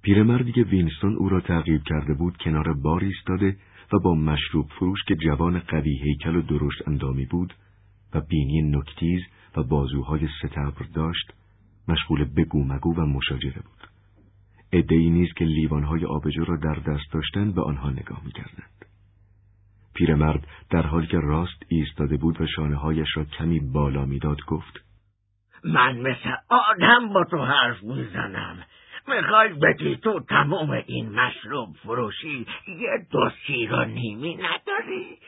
[0.04, 3.56] پیرمردی که وینستون او را تعقیب کرده بود کنار بار ایستاده
[3.92, 7.54] و با مشروب فروش که جوان قوی هیکل و درشت اندامی بود
[8.14, 9.20] و بینی نکتیز
[9.56, 11.32] و بازوهای ستبر داشت
[11.88, 13.88] مشغول بگو مگو و مشاجره بود.
[14.72, 18.86] ادهی نیز که لیوانهای آبجو را در دست داشتند به آنها نگاه می‌کردند.
[19.94, 24.84] پیرمرد در حالی که راست ایستاده بود و شانه هایش را کمی بالا می‌داد گفت
[25.64, 28.64] من مثل آدم با تو حرف می‌زنم
[29.08, 35.18] می‌خوای بدی تو تمام این مشروب فروشی یه دوستی را نیمی نداری؟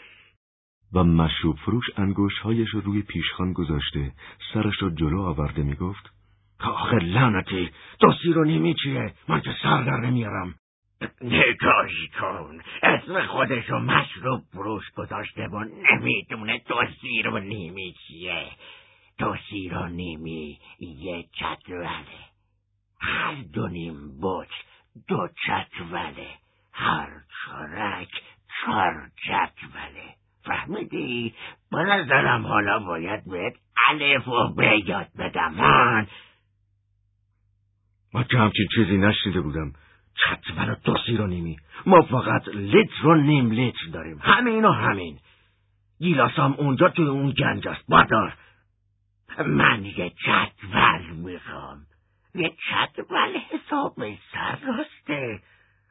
[0.93, 4.12] و مشروب فروش انگوش هایش رو روی پیشخان گذاشته
[4.55, 6.12] سرش را جلو آورده می‌گفت
[6.61, 7.70] آخه لعنتی
[8.01, 10.55] دوستی رو نیمی چیه؟ من که سر در نمیارم.
[11.22, 12.61] نگاهی کن.
[12.83, 18.47] اسم خودشو مشروب فروش گذاشته و نمی‌دونه دوستی رو نیمی چیه.
[19.18, 21.89] دوستی رو نیمی یه چتوله
[23.01, 24.51] هر دو نیم بچ
[25.09, 26.29] دو چتوله
[26.73, 27.09] هر
[27.45, 28.23] چارک
[28.65, 31.35] چار چتوله فهمیدی؟
[31.71, 33.55] به نظرم حالا باید بهت
[33.89, 36.07] الف و به یاد بدم من
[38.15, 39.73] ما که همچین چیزی نشیده بودم.
[40.15, 41.57] چتول و دوسی رو نیمی.
[41.87, 44.19] ما فقط لیتر و نیم لیتر داریم.
[44.23, 45.19] همین و همین.
[45.99, 47.85] گیلاسام اونجا توی اون گنج است.
[47.89, 48.35] بادار.
[49.39, 51.79] من یه چتول می‌خوام.
[52.37, 53.95] یه چتول حساب
[54.32, 55.41] سر راسته.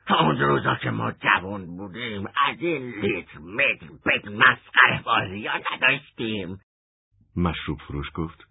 [0.08, 5.60] تا اون روزا که ما جوان بودیم از این لیتر متر بگ مسخره بازی ها
[5.74, 6.58] نداشتیم.
[7.36, 8.48] مشروب فروش گفت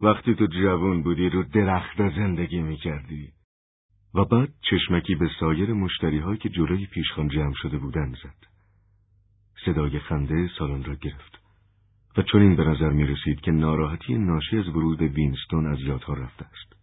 [0.00, 3.32] وقتی تو جوان بودی رو درخت زندگی می‌کردی.
[4.14, 8.48] و بعد چشمکی به سایر مشتری که جلوی پیشخان جمع شده بودند زد.
[9.64, 11.38] صدای خنده سالن را گرفت.
[12.16, 16.44] و چنین به نظر می رسید که ناراحتی ناشی از ورود وینستون از یادها رفته
[16.44, 16.77] است.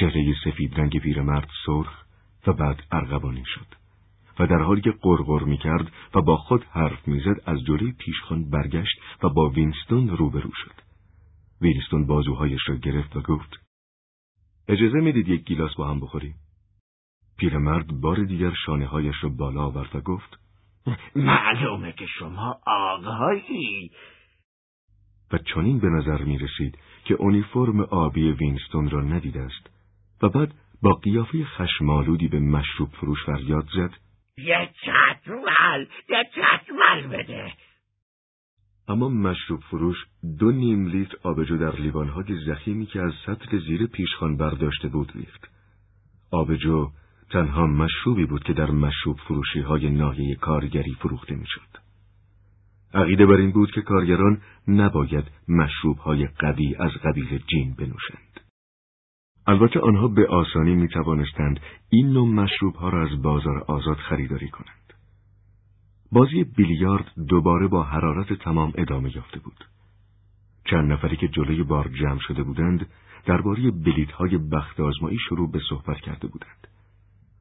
[0.00, 2.04] چهره سفید رنگ پیرمرد سرخ
[2.46, 3.66] و بعد ارغوانی شد
[4.38, 8.50] و در حالی که غرغر می کرد و با خود حرف می‌زد از جلوی پیشخان
[8.50, 10.74] برگشت و با وینستون روبرو شد.
[11.60, 13.60] وینستون بازوهایش را گرفت و گفت
[14.68, 16.34] اجازه می‌دید یک گیلاس با هم بخوریم؟
[17.38, 20.40] پیرمرد بار دیگر شانه هایش را بالا آورد و گفت
[21.16, 23.90] معلومه که شما آقایی
[25.32, 29.79] و چنین به نظر می رسید که اونیفرم آبی وینستون را ندیده است.
[30.22, 33.90] و بعد با قیافه خشمالودی به مشروب فروش فریاد زد
[34.38, 37.52] یه چتمل یه چتمل بده
[38.88, 39.96] اما مشروب فروش
[40.38, 45.50] دو نیم لیتر آبجو در لیوانهای زخیمی که از سطل زیر پیشخان برداشته بود ریخت.
[46.30, 46.90] آبجو
[47.30, 51.80] تنها مشروبی بود که در مشروب فروشی های ناحیه کارگری فروخته می‌شد.
[52.94, 58.29] عقیده بر این بود که کارگران نباید مشروب های قوی از قبیل جین بنوشند.
[59.50, 64.48] البته آنها به آسانی می توانستند این نوع مشروب ها را از بازار آزاد خریداری
[64.48, 64.92] کنند.
[66.12, 69.64] بازی بیلیارد دوباره با حرارت تمام ادامه یافته بود.
[70.64, 72.86] چند نفری که جلوی بار جمع شده بودند
[73.26, 76.66] درباره بلیت های بخت آزمایی شروع به صحبت کرده بودند.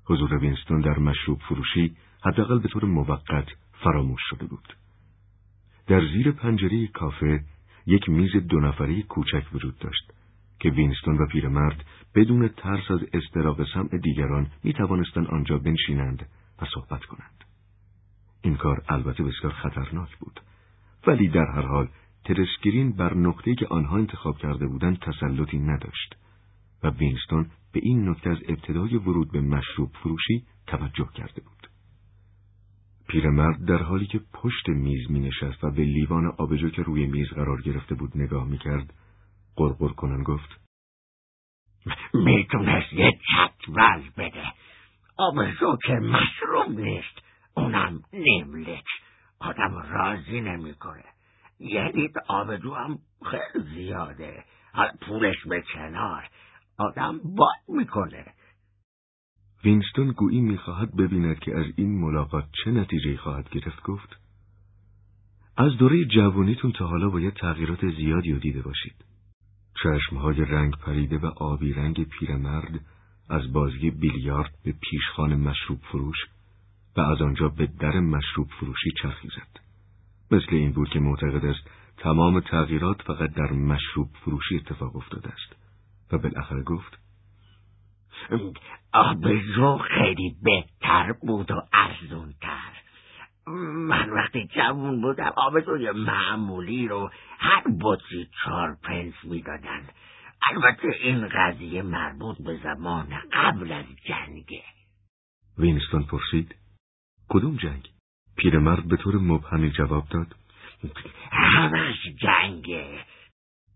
[0.05, 3.47] حضور وینستون در مشروب فروشی حداقل به طور موقت
[3.83, 4.75] فراموش شده بود.
[5.87, 7.43] در زیر پنجره کافه
[7.85, 10.18] یک میز دو نفره کوچک وجود داشت
[10.59, 11.85] که وینستون و پیرمرد
[12.15, 16.25] بدون ترس از استراق سمع دیگران می توانستند آنجا بنشینند
[16.61, 17.43] و صحبت کنند.
[18.41, 20.39] این کار البته بسیار خطرناک بود
[21.07, 21.87] ولی در هر حال
[22.25, 26.15] ترسکرین بر نقطه‌ای که آنها انتخاب کرده بودند تسلطی نداشت
[26.83, 31.69] و وینستون به این نکته از ابتدای ورود به مشروب فروشی توجه کرده بود.
[33.07, 37.27] پیرمرد در حالی که پشت میز می نشست و به لیوان آبجو که روی میز
[37.27, 38.93] قرار گرفته بود نگاه می کرد،
[39.59, 40.59] قرقر کنن گفت.
[42.13, 44.43] می‌تونست یه چتول بده.
[45.17, 47.17] آبجو که مشروب نیست.
[47.57, 48.77] اونم نیم
[49.39, 51.03] آدم راضی نمی‌کنه.
[51.59, 52.99] یه لیتر آبجو هم
[53.31, 54.43] خیلی زیاده.
[54.73, 56.29] حال پولش به کنار.
[56.77, 58.25] آدم باد می‌کنه.
[59.63, 64.19] وینستون گویی می‌خواهد ببیند که از این ملاقات چه نتیجه خواهد گرفت گفت.
[65.57, 69.08] از دوره جوانیتون تا حالا باید تغییرات زیادی رو دیده باشید.
[69.83, 72.79] چشمهای رنگ پریده و آبی رنگ پیرمرد
[73.29, 76.17] از بازی بیلیارد به پیشخان مشروب فروش
[76.97, 79.59] و از آنجا به در مشروب فروشی چرخی زد.
[80.31, 85.55] مثل این بود که معتقد است تمام تغییرات فقط در مشروب فروشی اتفاق افتاده است
[86.11, 86.99] و بالاخره گفت
[88.93, 92.88] آبجو خیلی بهتر بود و ارزونتر
[93.89, 99.87] من وقتی جوون بودم آبجوی معمولی رو هر بطری چهار پنس می‌دادن
[100.51, 104.63] البته این قضیه مربوط به زمان قبل از جنگه
[105.57, 106.55] وینستون پرسید
[107.29, 107.89] کدوم جنگ؟
[108.37, 110.35] پیرمرد به طور مبهمی جواب داد
[111.31, 113.05] همش جنگه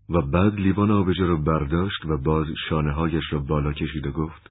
[0.08, 4.50] و بعد لیوان آبجه رو برداشت و باز شانه هایش را بالا کشید و گفت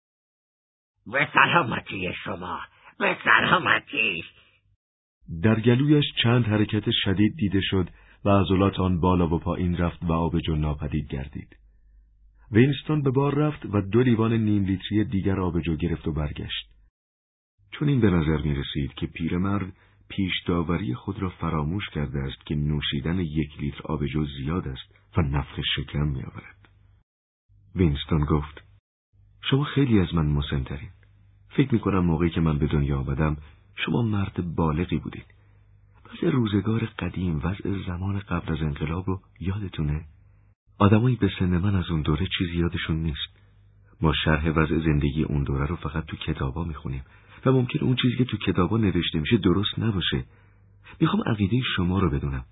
[1.07, 2.59] به سلامتی شما
[2.99, 4.23] به سلامتی.
[5.43, 7.89] در گلویش چند حرکت شدید دیده شد
[8.25, 11.57] و عضلات آن بالا و پایین رفت و آبجو ناپدید گردید.
[12.51, 16.69] وینستون به بار رفت و دو لیوان نیم لیتری دیگر آبجو گرفت و برگشت.
[17.71, 19.73] چنین به نظر می رسید که پیرمرد
[20.09, 25.21] پیش داوری خود را فراموش کرده است که نوشیدن یک لیتر آبجو زیاد است و
[25.21, 26.69] نفخ شکم می آورد.
[27.75, 28.63] وینستون گفت
[29.41, 30.89] شما خیلی از من مسنترین.
[31.49, 33.37] فکر می‌کنم موقعی که من به دنیا آمدم
[33.75, 35.25] شما مرد بالغی بودید.
[36.05, 40.05] وضع روزگار قدیم وضع زمان قبل از انقلاب رو یادتونه؟
[40.79, 43.39] آدمایی به سن من از اون دوره چیزی یادشون نیست.
[44.01, 47.03] ما شرح وضع زندگی اون دوره رو فقط تو کتابا می‌خونیم
[47.45, 50.25] و ممکن اون چیزی که تو کتابا نوشته میشه درست نباشه.
[50.99, 52.45] می‌خوام عقیده شما رو بدونم.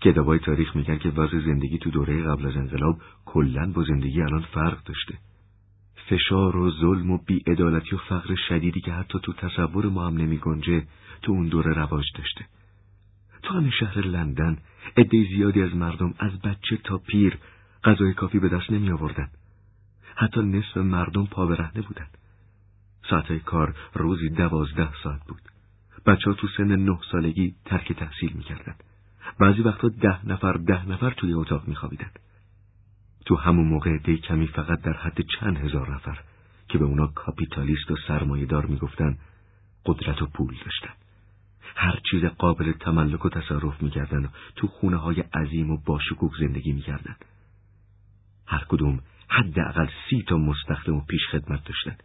[0.00, 4.42] کتابای تاریخ میگن که وضع زندگی تو دوره قبل از انقلاب کلا با زندگی الان
[4.42, 5.18] فرق داشته.
[6.10, 10.38] فشار و ظلم و بیعدالتی و فقر شدیدی که حتی تو تصور ما هم نمی
[10.38, 10.86] گنجه
[11.22, 12.44] تو اون دوره رواج داشته.
[13.42, 14.58] تو همین شهر لندن
[14.96, 17.38] عده زیادی از مردم از بچه تا پیر
[17.84, 19.28] غذای کافی به دست نمی آوردن.
[20.16, 22.06] حتی نصف مردم پا برهنه بودن.
[23.10, 25.42] ساعت کار روزی دوازده ساعت بود.
[26.06, 28.74] بچه ها تو سن نه سالگی ترک تحصیل می‌کردن.
[29.40, 32.10] بعضی وقتا ده نفر ده نفر توی اتاق میخوابیدن.
[33.30, 36.18] تو همون موقع دی کمی فقط در حد چند هزار نفر
[36.68, 39.18] که به اونا کاپیتالیست و سرمایهدار می‌گفتن
[39.86, 40.94] قدرت و پول داشتن.
[41.74, 46.72] هر چیز قابل تملک و تصرف می‌کردن و تو خونه های عظیم و باشکوک زندگی
[46.72, 47.16] می‌کردن.
[48.46, 51.96] هر کدوم حداقل سی تا مستخدم و پیش خدمت داشتن.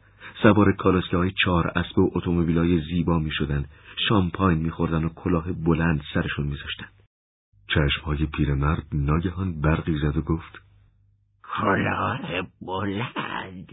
[0.44, 3.66] سوار کالاسکه های چهار اسب و اتومبیل های زیبا می شدن
[4.10, 6.90] شامپاین می خوردن و کلاه بلند سرشون می زشتن.
[7.68, 10.66] چشم های پیرمرد ناگهان برقی زد و گفت
[11.62, 12.20] کلاه
[12.62, 13.68] بلند.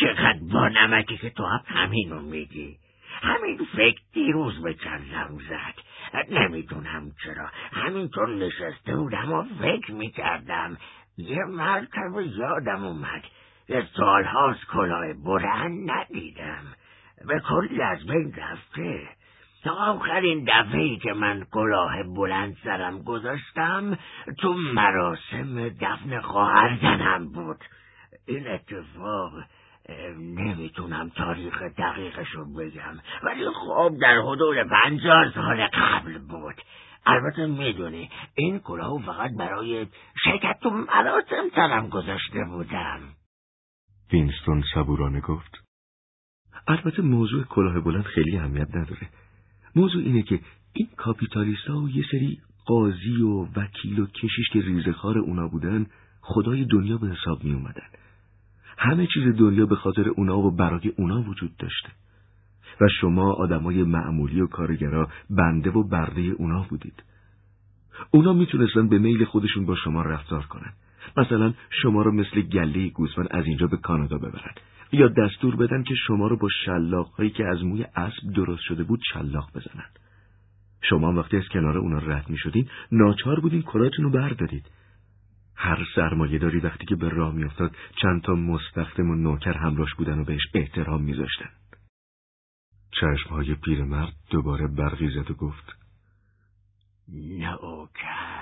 [0.00, 2.78] چقدر با نمکی که تو هم همینو میگی.
[3.22, 5.74] همین فکر دیروز به چندم زد.
[6.30, 7.50] نمی‌دونم چرا.
[7.72, 10.76] همینطور نشسته بودم و فکر می‌کردم.
[11.18, 13.24] یه مرتبه یادم اومد.
[13.68, 16.64] یه سالهاست کلاه بلند ندیدم.
[17.28, 19.08] به کلی از بین رفته.
[19.68, 23.98] تا آخرین دفعه که من کلاه بلند سرم گذاشتم
[24.38, 27.64] تو مراسم دفن خواهر زنم بود.
[28.26, 29.32] این اتفاق
[30.18, 32.98] نمی‌تونم تاریخ دقیقشو بگم.
[33.22, 36.60] ولی خب در حدود پنجاه سال قبل بود.
[37.06, 39.86] البته می‌دونی این کلاه فقط برای
[40.24, 43.00] شرکت تو مراسم سرم گذاشته بودم.
[44.12, 45.64] وینستون صبورانه گفت.
[46.68, 49.08] البته موضوع کلاه بلند خیلی اهمیت نداره.
[49.76, 50.40] موضوع اینه که
[50.72, 55.86] این کاپیتالیست ها و یه سری قاضی و وکیل و کشیش که ریزخار اونا بودن
[56.20, 57.86] خدای دنیا به حساب می اومدن
[58.78, 61.88] همه چیز دنیا به خاطر اونا و برای اونا وجود داشته.
[62.80, 67.02] و شما آدمای معمولی و کارگرا بنده و برده اونا بودید.
[68.10, 70.72] اونا می‌تونستن به میل خودشون با شما رفتار کنن.
[71.16, 74.54] مثلا شما رو مثل گله گوسفند از اینجا به کانادا ببرن.
[74.92, 78.84] یا دستور بدن که شما رو با شلاق هایی که از موی اسب درست شده
[78.84, 79.90] بود شلاق بزنن
[80.82, 84.70] شما وقتی از کنار اونا رد می شدین ناچار بودین کراتون رو بردارید.
[85.54, 90.18] هر سرمایه داری وقتی که به راه میافتاد چند تا مستخدم و نوکر همراش بودن
[90.18, 91.50] و بهش احترام میذاشتن.
[92.90, 95.76] چشمهای پیرمرد دوباره برقی زد و گفت
[97.08, 98.37] نوکر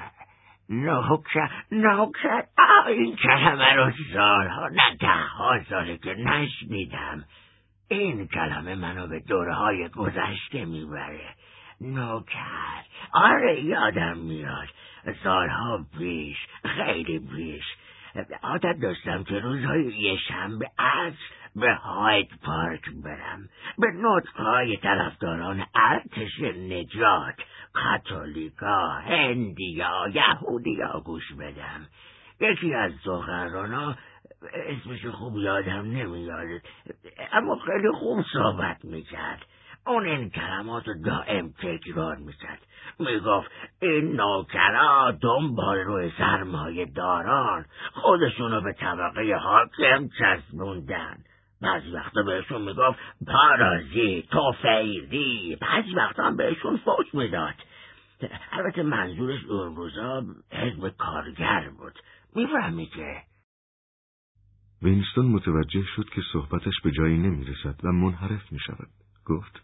[0.71, 2.43] نوکر نوکر.
[2.87, 7.25] این کلمه رو سالها نه ده ها ساله که نشنیدم.
[7.89, 11.35] این کلمه منو به دوره های گذشته می‌بره.
[11.81, 12.83] نوکر.
[13.13, 14.69] آره یادم میاد.
[15.23, 17.65] سالها پیش خیلی پیش
[18.43, 21.13] عادت داشتم که روزهای یه شنبه از
[21.57, 23.49] به هایت پارک برم.
[23.79, 27.35] به نطقهای طرفداران ارتش نجات.
[27.77, 31.87] کاتولیکا هندیا یهودیا گوش بدم.
[32.41, 33.95] یکی از سخنرانا
[34.55, 36.61] اسمش خوب یادم نمیاد
[37.33, 39.47] اما خیلی خوب صحبت می‌کرد.
[39.87, 42.61] اون این کلمات دائم تکرار می‌کرد.
[42.99, 43.51] می‌گفت
[43.83, 47.65] این نوکرا دنبال روی سرمایه داران.
[47.93, 51.17] خودشونو به طبقه حاکم چسبوندن.
[51.63, 57.55] بعضی وقتا بهشون می‌گفت پارازی توفیری بعضی وقتا بهشون فوش می‌داد.
[58.57, 61.99] البته منظورش روزا حزب کارگر بود.
[62.37, 63.23] می‌فهمی که؟
[64.83, 68.89] وینستون متوجه شد که صحبتش به جایی نمی‌رسد و منحرف می‌شود.
[69.25, 69.63] گفت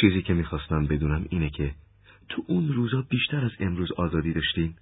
[0.00, 1.74] چیزی که می‌خواستم بدونم اینه که
[2.28, 4.74] تو اون روزا بیشتر از امروز آزادی داشتین؟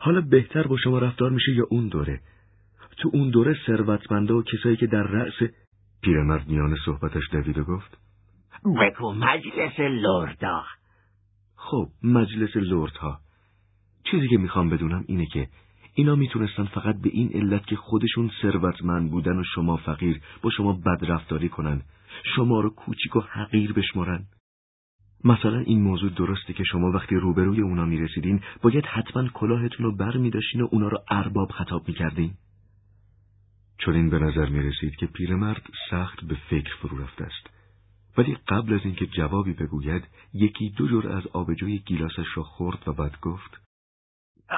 [0.00, 2.20] حالا بهتر با شما رفتار میشه یا اون دوره؟
[2.98, 5.50] تو اون دوره ثروتمنده و کسایی که در رأس
[6.02, 7.98] پیرمرد میان صحبتش دوید و گفت
[8.80, 10.64] بگو مجلس لردا.
[11.70, 13.20] خب مجلس لردها.
[14.10, 15.48] چیزی که می‌خوام بدونم اینه که
[15.94, 20.72] اینا می‌تونستن فقط به این علت که خودشون ثروتمند بودن و شما فقیر با شما
[20.72, 21.82] بدرفتاری کنن
[22.36, 24.24] شما رو کوچیک و حقیر بشمارن.
[25.24, 30.16] مثلا این موضوع درسته که شما وقتی روبروی اونا می‌رسیدین باید حتما کلاهتون رو بر
[30.16, 32.34] میداشتین و اونا رو ارباب خطاب می‌کردین.
[33.78, 37.55] چون به نظر می رسید که پیرمرد سخت به فکر فرو رفته است.
[38.18, 40.04] ولی قبل از اینکه جوابی بگوید
[40.34, 43.66] یکی دو جور از آبجوی گیلاسش را خورد و بعد گفت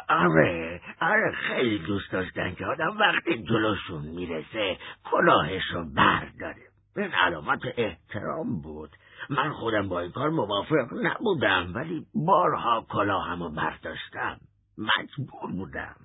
[0.09, 6.63] آره آره خیلی دوست داشتن که آدم وقتی جلوشون می‌رسه کلاهش رو برداره.
[6.97, 8.91] این علامت احترام بود.
[9.31, 14.39] من خودم با این کار موافق نبودم ولی بارها کلاهمو برداشتم.
[14.79, 15.97] مجبور بودم.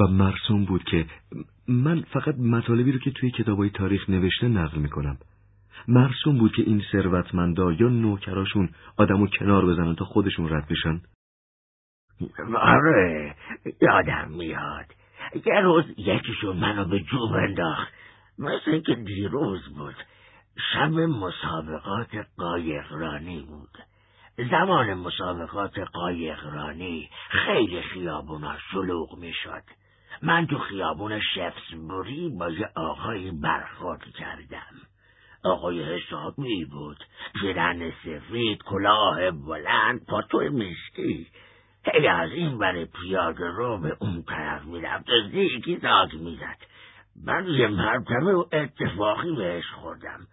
[0.00, 1.06] و مرسوم بود که
[1.68, 5.18] من فقط مطالبی رو که توی کتابای تاریخ نوشته نقل می‌کنم.
[5.88, 11.00] مرسوم بود که این ثروتمندا یا نوکراشون آدمو کنار بزنن تا خودشون رد بشن؟
[12.56, 13.34] آره
[13.82, 14.86] یادم میاد.
[15.46, 17.92] یه روز یکیشون منو به جوب انداخت
[18.38, 19.94] مثل اینکه دیروز بود.
[20.72, 23.78] شب مسابقات قایقرانی بود.
[24.50, 29.62] زمان مسابقات قایقرانی خیلی خیابونا شلوغ می‌شد.
[30.22, 34.91] من تو خیابون شفسبوری با یه آقایی برخورد کردم.
[35.44, 37.04] آقای حسابی بود.
[37.40, 41.26] پیرن سفید کلاه بلند پاتوی مشکی.
[41.84, 46.58] هی از این بر پیاده رو به اون طرف می‌رفت و زیگی داد می‌زد
[47.24, 50.26] من یه مرتبه و اتفاقی بهش خوردم.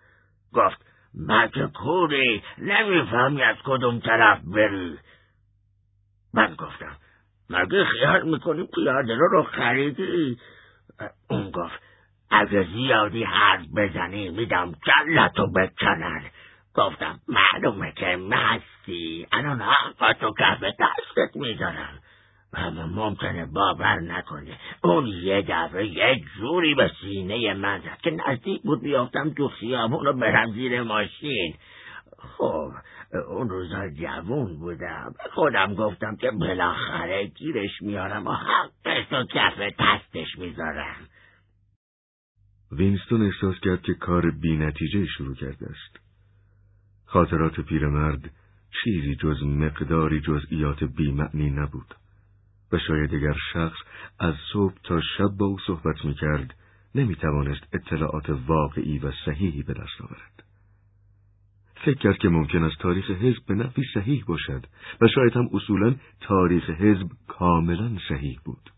[0.54, 4.98] گفت مگه کوری نمی‌فهمی از کدوم طرف بری.
[6.34, 6.98] من گفتم
[7.50, 10.38] مگه خیال می‌کنی پیاده رو رو خریدی؟
[11.30, 11.89] اون گفت
[12.32, 16.22] اگه زیادی حرف بزنی میدم جلتو بکنن.
[16.76, 19.28] گفتم معلومه که مستی.
[19.32, 22.00] الان حقاتو کف دستت می‌ذارم
[22.54, 28.62] اما ممکنه باور نکنه اون یه دفعه یه جوری به سینه من زد که نزدیک
[28.62, 31.56] بود بیافتم تو خیابون رو برم زیر ماشین.
[32.38, 32.72] خب
[33.30, 35.14] اون روزا جوون بودم.
[35.34, 41.08] خودم گفتم که بالاخره گیرش میارم و حقش رو کف دستش می‌ذارم.
[42.72, 46.00] وینستون احساس کرد که کار بی نتیجه شروع کرده است
[47.06, 48.32] خاطرات پیرمرد
[48.84, 51.96] چیزی جز مقداری جزئیات بیمعنی نبود
[52.72, 53.78] و شاید اگر شخص
[54.20, 56.54] از صبح تا شب با او صحبت می کرد
[56.96, 60.44] نمی توانست اطلاعات واقعی و صحیحی به دست آورد.
[61.76, 64.66] فکر کرد که ممکن است تاریخ حزب به نفی صحیح باشد
[65.02, 68.72] و شاید هم اصولا تاریخ حزب کاملا صحیح بود.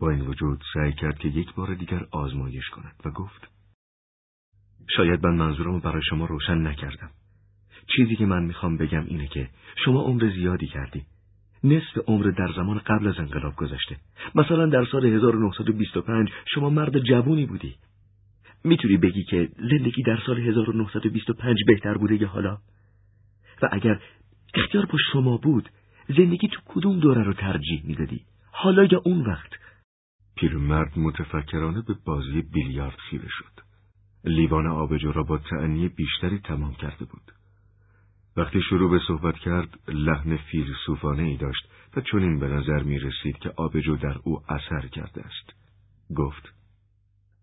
[0.00, 3.50] با این وجود سعی کرد که یک بار دیگر آزمایش کند و گفت
[4.96, 7.10] شاید من منظورم برای شما روشن نکردم.
[7.96, 9.48] چیزی که من می‌خوام بگم اینه که
[9.84, 11.02] شما عمر زیادی کردی.
[11.64, 13.96] نصف عمر در زمان قبل از انقلاب گذشته.
[14.34, 17.74] مثلا در سال 1925 شما مرد جوونی بودی.
[18.64, 22.58] می‌تونی بگی که زندگی در سال 1925 بهتر بوده یا حالا؟
[23.62, 24.00] و اگر
[24.54, 25.68] اختیار با شما بود
[26.08, 29.50] زندگی تو کدوم دوره رو ترجیح می‌دادی؟ حالا یا اون وقت؟
[30.40, 33.60] پیرمرد متفکرانه به بازی بیلیارد خیره شد.
[34.24, 37.32] لیوان آبجو را با تعنی بیشتری تمام کرده بود.
[38.36, 43.38] وقتی شروع به صحبت کرد لحن فیلسوفانه ای داشت و چنین به نظر می رسید
[43.38, 45.54] که آبجو در او اثر کرده است.
[46.16, 46.52] گفت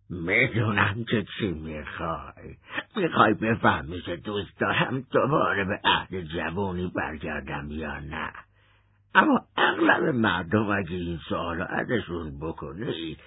[0.10, 2.58] می‌دونم که چی می‌خوای.
[2.96, 8.32] می‌خوای بفهمی که دوست دارم دوباره به عهد جوانی برگردم یا نه.
[9.16, 13.18] اما اغلب مردم اگه این سوال ازشون بکنی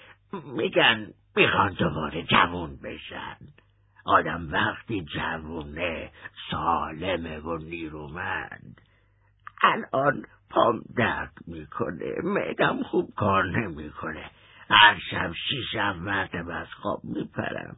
[0.56, 3.36] میگن می‌خوان دوباره جوون بشن.
[4.04, 6.10] آدم وقتی جوونه
[6.50, 8.80] سالمه و نیرومند.
[9.62, 14.30] الان پام درد می‌کنه میدم خوب کار نمی‌کنه.
[14.70, 17.76] هر شب شیشم مرتب از خواب میپرم.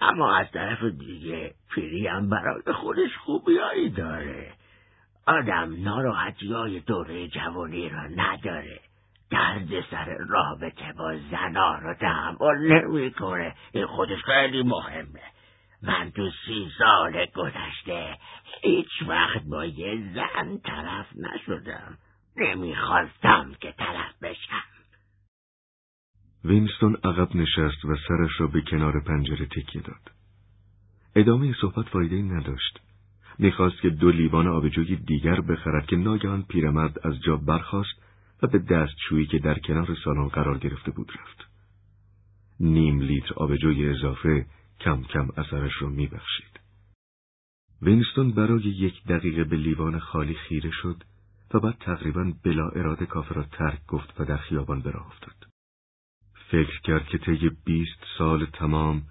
[0.00, 4.52] اما از طرف دیگه پیریم برای خودش خوبیایی داره.
[5.26, 8.80] آدم ناراحتی های دوره جوانی را نداره.
[9.30, 13.54] درد سر رابطه با زنا رو تحمل نمی‌کنه.
[13.72, 15.22] این خودش خیلی مهمه.
[15.82, 18.18] من تو سی سال گذشته
[18.62, 21.98] هیچ وقت با یه زن طرف نشدم.
[22.36, 24.62] نمی‌خواستم که طرف بشم.
[26.44, 30.10] وینستون عقب نشست و سرش را به کنار پنجره تکیه داد.
[31.16, 32.85] ادامه صحبت فایده نداشت.
[33.38, 38.02] می‌خواست که دو لیوان آبجوی دیگر بخرد که ناگهان پیرمرد از جا برخاست
[38.42, 41.48] و به دستشویی که در کنار سالن قرار گرفته بود رفت.
[42.60, 44.46] نیم لیتر آبجوی اضافه
[44.80, 46.60] کم کم اثرش رو میبخشید.
[47.82, 51.02] وینستون برای یک دقیقه به لیوان خالی خیره شد
[51.54, 55.46] و بعد تقریبا بلا اراده کافه را ترک گفت و در خیابان به راه افتاد.
[56.50, 59.02] فکر کرد که طی بیست سال تمام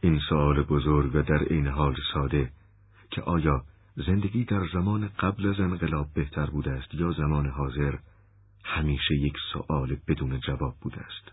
[0.00, 2.50] این سوال بزرگ و در این حال ساده
[3.10, 3.64] که آیا
[3.96, 7.94] زندگی در زمان قبل از انقلاب بهتر بوده است یا زمان حاضر
[8.64, 11.32] همیشه یک سوال بدون جواب بوده است.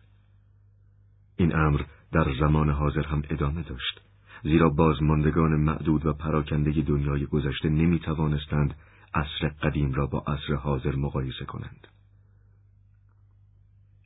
[1.38, 1.82] این امر
[2.12, 4.02] در زمان حاضر هم ادامه داشت
[4.44, 8.76] زیرا بازماندگان معدود و پراکنده دنیای گذشته نمی توانستند
[9.14, 11.88] عصر قدیم را با عصر حاضر مقایسه کنند.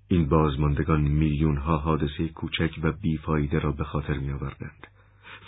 [0.07, 4.87] این بازماندگان میلیون ها حادثه کوچک و بیفایده را به خاطر می آوردند.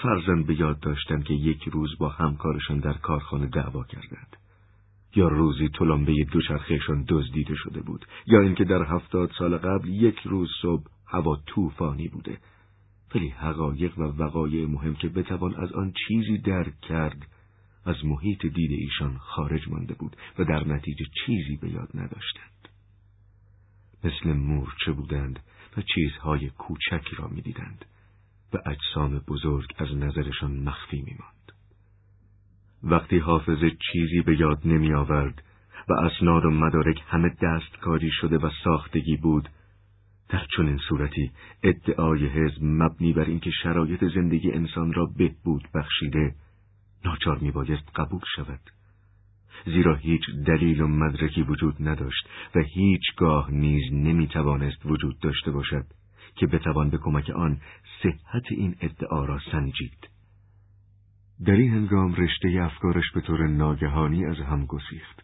[0.02, 4.38] فرزن به یاد داشتند که یک روز با همکارشان در کارخانه دعوا کردند.
[5.16, 10.50] یا روزی تلمبه دوچرخهشان دزدیده شده بود یا اینکه در هفتاد سال قبل یک روز
[10.62, 12.38] صبح هوا طوفانی بوده.
[13.16, 17.28] ولی حقایق و وقایع مهم که بتوان از آن چیزی درک کرد
[17.86, 22.70] از محیط دید ایشان خارج مانده بود و در نتیجه چیزی به یاد نداشتند.
[24.04, 25.40] مثل مورچه بودند
[25.78, 27.86] و چیزهای کوچکی را می‌دیدند.
[28.54, 31.52] و اجسام بزرگ از نظرشان مخفی میماند.
[32.84, 35.44] وقتی حافظه چیزی به یاد نمی آورد
[35.90, 39.50] و اسناد و مدارک همه دستکاری شده و ساختگی بود
[40.30, 41.32] در چنین صورتی
[41.64, 46.36] ادعای حزب مبنی بر اینکه شرایط زندگی انسان را بهبود بخشیده
[47.06, 48.60] ناچار میبایست قبول شود.
[49.66, 55.86] زیرا هیچ دلیل و مدرکی وجود نداشت و هیچگاه نیز نمی‌توانست وجود داشته باشد.
[56.36, 57.62] که بتوان به کمک آن
[58.04, 60.10] صحت این ادعا را سنجید.
[61.46, 65.24] در این هنگام رشته افکارش به طور ناگهانی از هم گسیخت.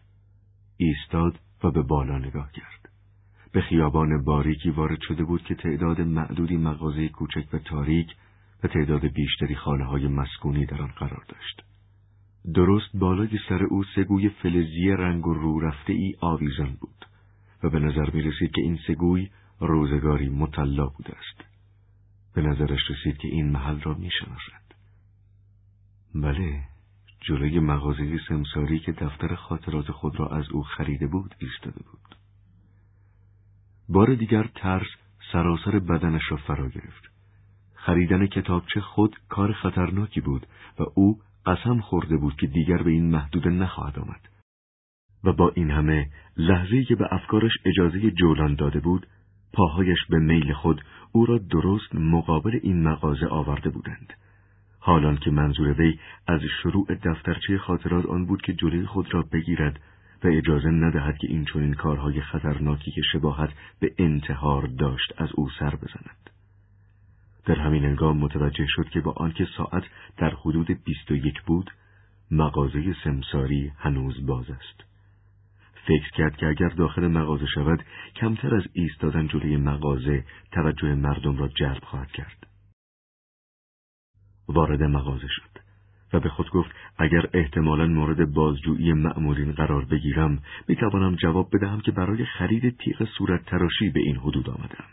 [0.76, 2.88] ایستاد و به بالا نگاه کرد.
[3.52, 8.14] به خیابان باریکی وارد شده بود که تعداد معدودی مغازه کوچک و تاریک
[8.64, 11.62] و تعداد بیشتری خانه های مسکونی در آن قرار داشت.
[12.54, 17.06] درست بالای سر او سگوی فلزی رنگ و رو رفته ای آویزان بود
[17.62, 19.28] و به نظر می رسید که این سگوی
[19.60, 21.44] روزگاری مطلا بوده است.
[22.34, 24.66] به نظرش رسید که این محل را می شناسد.
[26.14, 26.62] بله،
[27.20, 32.16] جلوی مغازه سمساری که دفتر خاطرات خود را از او خریده بود ایستاده بود.
[33.88, 34.88] بار دیگر ترس
[35.32, 37.10] سراسر بدنش را فرا گرفت.
[37.74, 40.46] خریدن کتابچه خود کار خطرناکی بود
[40.78, 44.28] و او قسم خورده بود که دیگر به این محدوده نخواهد آمد.
[45.24, 49.06] و با این همه لحظه‌ای که به افکارش اجازه جولان داده بود،
[49.52, 50.82] پاهایش به میل خود
[51.12, 54.12] او را درست مقابل این مغازه آورده بودند.
[54.78, 59.80] حالان که منظور وی از شروع دفترچه خاطرات آن بود که جلوی خود را بگیرد
[60.24, 63.50] و اجازه ندهد که این چنین کارهای خطرناکی که شباهت
[63.80, 66.30] به انتحار داشت از او سر بزند.
[67.44, 69.82] در همین انگام متوجه شد که با آنکه ساعت
[70.16, 71.70] در حدود بیست و یک بود
[72.30, 74.85] مغازه سمساری هنوز باز است.
[75.86, 77.84] فکر کرد که اگر داخل مغازه شود
[78.16, 82.46] کمتر از ایستادن جلوی مغازه توجه مردم را جلب خواهد کرد.
[84.48, 85.66] وارد مغازه شد
[86.12, 91.92] و به خود گفت اگر احتمالا مورد بازجویی مأمورین قرار بگیرم می‌توانم جواب بدهم که
[91.92, 94.84] برای خرید تیغ صورت تراشی به این حدود آمدم.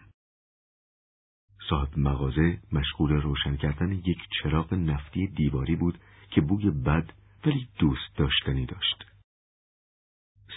[1.69, 5.97] صاحب مغازه مشغول روشن کردن یک چراغ نفتی دیواری بود
[6.29, 7.13] که بوی بد
[7.45, 9.12] ولی دوست داشتنی داشت.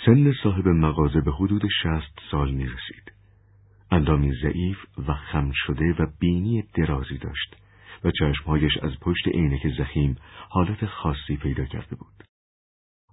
[0.04, 3.12] سن صاحب مغازه به حدود شست سال می رسید.
[3.90, 4.78] اندامی ضعیف
[5.08, 7.56] و خم شده و بینی درازی داشت
[8.04, 10.16] و چشمهایش از پشت عینک زخیم
[10.48, 12.24] حالت خاصی پیدا کرده بود.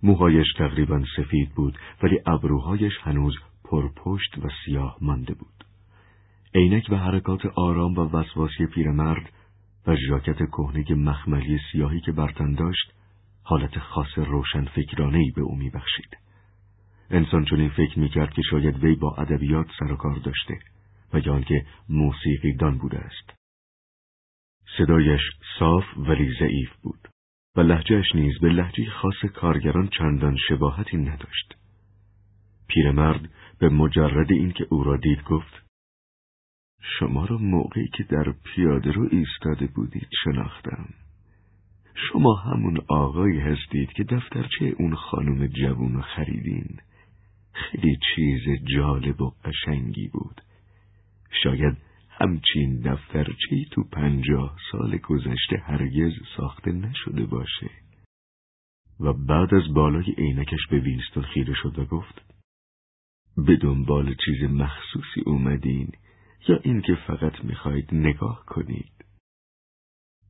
[0.04, 5.64] موهایش تقریبا سفید بود ولی ابروهایش هنوز پرپشت و سیاه مانده بود.
[6.56, 9.30] عینک و حرکات آرام و وسواسی پیرمرد
[9.88, 12.94] و ژاکت کهنه مخملی سیاهی که برتن داشت
[13.44, 16.23] حالت خاص روشن فکرانهی به او میبخشید.
[17.10, 20.60] انسان چون این فکر می‌کرد که شاید وی با ادبیات سر و کار داشته
[21.14, 23.34] و یا آنکه موسیقی دان بوده است.
[24.78, 25.22] صدایش
[25.60, 27.08] صاف ولی ضعیف بود
[27.56, 31.56] و لحجهش نیز به لحجه خاص کارگران چندان شباهتی نداشت.
[32.68, 35.64] پیرمرد به مجرد اینکه او را دید گفت
[37.00, 40.90] شما را موقعی که در پیاده رو ایستاده بودید شناختم.
[41.96, 46.78] شما همون آقایی هستید که دفترچه اون خانم جوون خریدین.
[47.54, 48.42] خیلی چیز
[48.76, 50.42] جالب و قشنگی بود.
[51.44, 51.78] شاید
[52.10, 57.70] همچین دفترچه تو پنجاه سال گذشته هرگز ساخته نشده باشه.
[59.00, 62.22] و بعد از بالای عینکش به وینستون خیره شد و گفت
[63.38, 65.92] به دنبال چیز مخصوصی اومدین
[66.48, 69.06] یا اینکه فقط می‌خواید نگاه کنید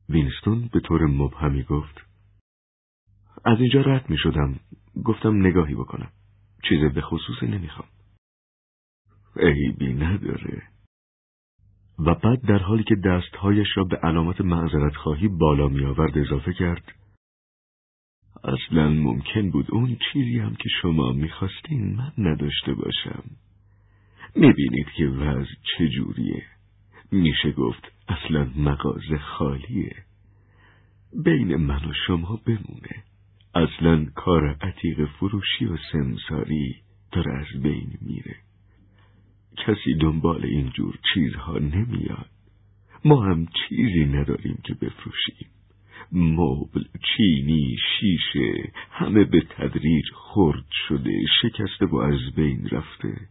[0.08, 2.06] وینستون به طور مبهمی گفت
[3.44, 4.60] از اینجا رد می شدم
[5.04, 6.12] گفتم نگاهی بکنم
[6.68, 7.88] چیز به خصوصی نمی‌خوام.
[9.36, 10.62] عیبی نداره.
[11.98, 16.52] و بعد در حالی که دستهایش را به علامت معذرت خواهی بالا می آورد اضافه
[16.52, 16.92] کرد
[18.44, 23.24] اصلا ممکن بود اون چیزی هم که شما می‌خواستین من نداشته باشم.
[24.36, 26.46] می‌بینید که وضع چجوریه
[27.12, 29.96] میشه گفت اصلا مغازه خالیه.
[31.24, 33.04] بین من و شما بمونه.
[33.54, 36.76] اصلا کار عتیق فروشی و سمساری
[37.12, 38.36] داره از بین میره.
[39.56, 42.30] کسی دنبال اینجور چیزها نمیاد.
[43.04, 45.48] ما هم چیزی نداریم که بفروشیم.
[46.12, 46.84] مبل،
[47.16, 53.28] چینی، شیشه همه به تدریج خرد شده شکسته و از بین رفته.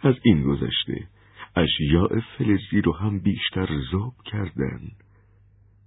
[0.00, 1.08] از این گذشته
[1.56, 4.80] اشیاء فلزی رو هم بیشتر ذوب کردن.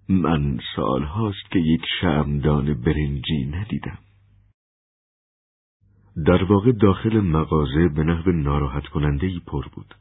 [0.10, 3.98] من سال هاست که یک شمدان برنجی ندیدم
[6.26, 9.96] در واقع داخل مغازه به نحو ناراحت کننده ای پر بود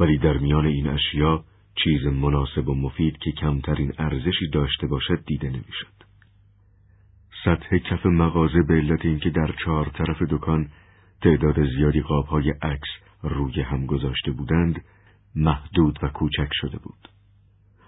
[0.00, 1.44] ولی در میان این اشیا
[1.84, 5.98] چیز مناسب و مفید که کمترین ارزشی داشته باشد دیده نمی‌شد.
[7.44, 10.68] سطح کف مغازه به علت اینکه در چهار طرف دکان
[11.22, 12.88] تعداد زیادی قابهای عکس
[13.22, 14.84] روی هم گذاشته بودند
[15.34, 17.17] محدود و کوچک شده بود.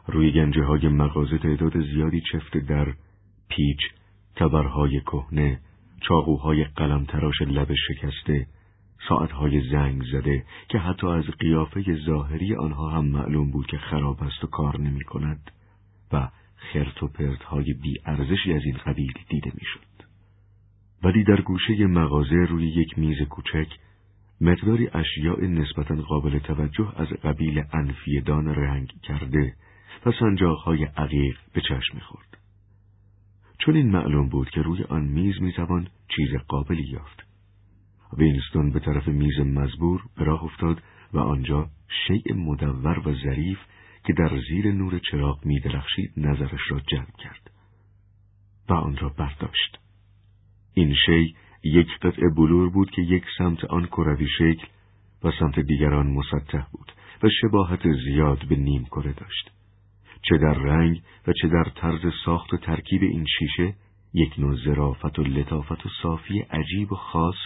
[0.06, 2.94] روی گنجه های مغازه تعداد زیادی چفت در
[3.48, 3.78] پیچ،
[4.36, 5.60] تبرهای کهنه،
[6.00, 8.46] چاقوهای قلم تراش لب شکسته،
[9.08, 14.44] ساعتهای زنگ زده که حتی از قیافه ظاهری آنها هم معلوم بود که خراب است
[14.44, 15.50] و کار نمی کند
[16.12, 20.10] و خرت و پرت های بی ارزشی از این قبیل دیده می‌شد.
[21.02, 23.68] ولی در گوشه مغازه روی یک میز کوچک
[24.40, 29.54] مقداری اشیاء نسبتا قابل توجه از قبیل انفیدان رنگ کرده
[30.06, 32.38] و سنجاقهای عقیق به چشم می‌خورد.
[33.58, 37.26] چون این معلوم بود که روی آن میز می‌توان چیز قابلی یافت.
[38.16, 41.70] وینستون به طرف میز مزبور به راه افتاد و آنجا
[42.06, 43.58] شیء مدور و ظریف
[44.04, 47.50] که در زیر نور چراغ می درخشید نظرش را جلب کرد
[48.68, 49.78] و آن را برداشت.
[50.74, 51.34] این شی
[51.64, 54.66] یک قطعه بلور بود که یک سمت آن کروی شکل
[55.24, 56.92] و سمت دیگران مسطح بود
[57.22, 59.50] و شباهت زیاد به نیم کره داشت.
[60.22, 63.74] چه در رنگ و چه در طرز ساخت و ترکیب این شیشه
[64.14, 67.36] یک نوع ظرافت و لطافت و صافی عجیب و خاص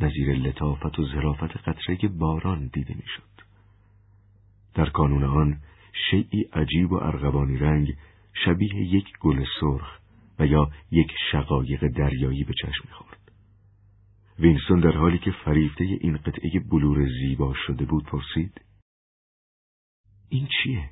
[0.00, 3.34] نظیر لطافت و ظرافت قطره باران دیده می‌شد.
[4.74, 5.58] در کانون آن
[6.10, 7.96] شیعی عجیب و ارغوانی رنگ
[8.44, 9.98] شبیه یک گل سرخ
[10.38, 13.32] و یا یک شقایق دریایی به چشم می‌خورد.
[14.38, 18.60] وینستون در حالی که فریفته این قطعه بلور زیبا شده بود پرسید
[20.28, 20.90] این چیه؟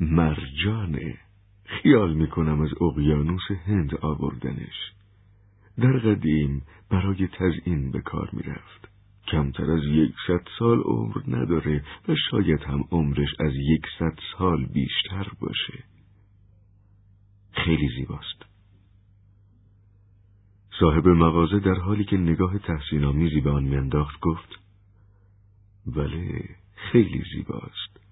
[0.00, 1.18] مرجانه
[1.64, 4.92] خیال می‌کنم از اقیانوس هند آوردنش.
[5.78, 8.88] در قدیم برای تزئین به کار می‌رفت.
[9.28, 15.84] کمتر از یکصد سال عمر نداره و شاید هم عمرش از یکصد سال بیشتر باشه.
[17.52, 18.46] خیلی زیباست.
[20.80, 24.58] صاحب مغازه در حالی که نگاه تحسین آمیزی به آن میانداخت گفت
[25.86, 28.05] بله خیلی زیباست.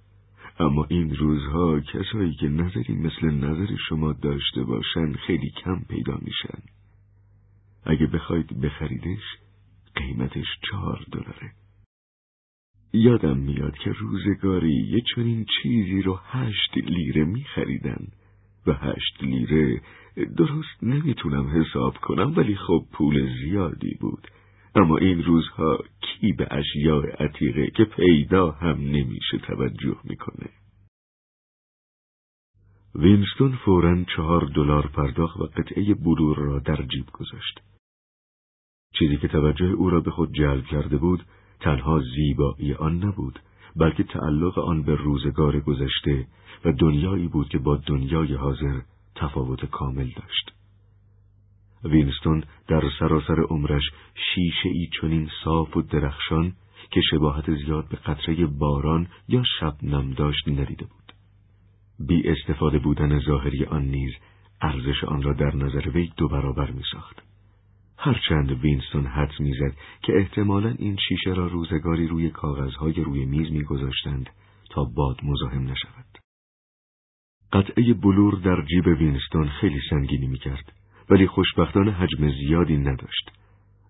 [0.58, 6.62] اما این روزها کسایی که نظری مثل نظر شما داشته باشن خیلی کم پیدا میشن.
[7.84, 9.22] اگه بخواید بخریدش
[9.94, 11.52] قیمتش چهار دلاره.
[12.92, 18.06] یادم میاد که روزگاری یه چنین چیزی رو هشت لیره میخریدن
[18.66, 19.80] و هشت لیره
[20.36, 24.28] درست نمی‌تونم حساب کنم ولی خب پول زیادی بود.
[24.74, 25.78] اما این روزها
[26.24, 30.50] کی به اشیاء عتیقه که پیدا هم نمیشه توجه می‌کنه
[32.94, 37.60] وینستون فورا چهار دلار پرداخت و قطعه بلور را در جیب گذاشت
[38.98, 41.24] چیزی که توجه او را به خود جلب کرده بود
[41.60, 43.38] تنها زیبایی آن نبود
[43.76, 46.26] بلکه تعلق آن به روزگار گذشته
[46.64, 48.80] و دنیایی بود که با دنیای حاضر
[49.14, 50.63] تفاوت کامل داشت.
[51.84, 53.82] وینستون در سراسر عمرش
[54.14, 56.52] شیشه ای چنین صاف و درخشان
[56.90, 61.12] که شباهت زیاد به قطره باران یا شبنم داشت ندیده بود.
[62.08, 64.12] بی استفاده بودن ظاهری آن نیز
[64.60, 67.22] ارزش آن را در نظر وی دو برابر می ساخت.
[67.98, 74.30] هرچند وینستون حد می‌زد که احتمالا این شیشه را روزگاری روی کاغذهای روی میز میگذاشتند
[74.70, 76.18] تا باد مزاحم نشود.
[77.52, 80.72] قطعه بلور در جیب وینستون خیلی سنگینی می‌کرد
[81.10, 83.30] ولی خوشبختانه حجم زیادی نداشت.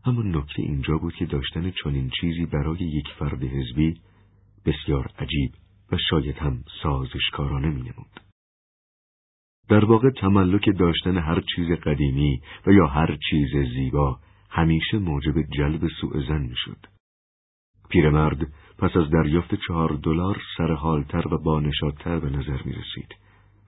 [0.05, 4.01] اما نکته اینجا بود که داشتن چنین چیزی برای یک فرد حزبی
[4.67, 5.53] بسیار عجیب
[5.93, 8.21] و شاید هم سازشکارانه می نمود.
[9.69, 14.19] در واقع تملک داشتن هر چیز قدیمی و یا هر چیز زیبا
[14.51, 16.87] همیشه موجب جلب سوء زن می‌شد.
[17.89, 18.39] پیرمرد
[18.79, 23.15] پس از دریافت چهار دلار سرحالتر و بانشادتر به نظر می رسید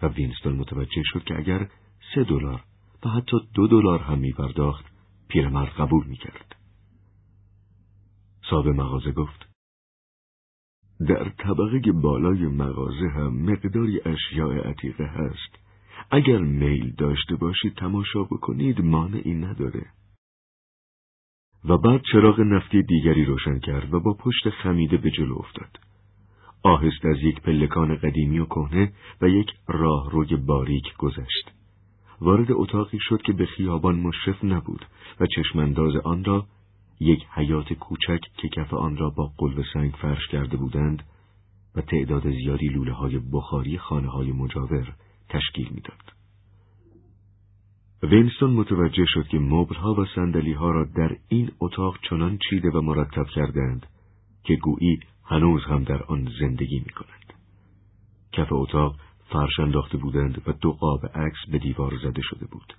[0.03, 1.69] و وینستون متوجه شد که اگر
[2.15, 2.63] سه دلار
[3.05, 4.85] و حتی دو دلار هم می پرداخت
[5.29, 6.57] پیرمرد قبول می کرد.
[8.51, 9.47] صاحب مغازه گفت
[11.09, 15.67] در طبقه بالای مغازه هم مقداری اشیاء عتیقه هست
[16.11, 19.87] اگر میل داشته باشید تماشا بکنید مانعی نداره.
[21.65, 25.79] و بعد چراغ نفتی دیگری روشن کرد و با پشت خمیده به جلو افتاد.
[26.63, 31.56] آهست از یک پلکان قدیمی و کهنه و یک راهروی باریک گذشت.
[32.21, 34.87] وارد اتاقی شد که به خیابان مشرف نبود
[35.21, 36.47] و چشمانداز آن را
[37.01, 41.03] یک حیات کوچک که کف آن را با قلب سنگ فرش کرده بودند
[41.75, 44.93] و تعداد زیادی لوله های بخاری خانه های مجاور
[45.29, 46.13] تشکیل می‌داد.
[48.03, 52.81] وینستون متوجه شد که مبلها و سندلی ها را در این اتاق چنان چیده و
[52.81, 53.87] مرتب کردند
[54.45, 57.33] که گویی هنوز هم در آن زندگی می کنند.
[58.33, 58.97] کف اتاق
[59.29, 62.73] فرش انداخته بودند و دو قاب عکس به دیوار زده شده بود.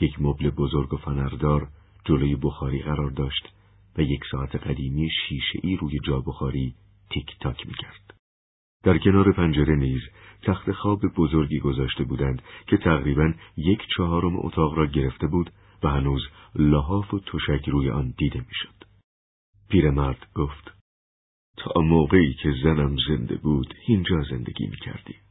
[0.00, 1.68] یک مبل بزرگ و فنردار
[2.04, 3.48] جلوی بخاری قرار داشت
[3.98, 6.74] و یک ساعت قدیمی شیشه ای روی جا بخاری
[7.10, 8.14] تیک تاک می کرد.
[8.84, 10.00] در کنار پنجره نیز
[10.42, 15.50] تخت خواب بزرگی گذاشته بودند که تقریبا یک چهارم اتاق را گرفته بود
[15.82, 16.22] و هنوز
[16.54, 18.84] لحاف و تشک روی آن دیده می‌شد.
[19.68, 20.74] پیرمرد گفت
[21.56, 25.23] تا موقعی که زنم زنده بود اینجا زندگی می کردیم.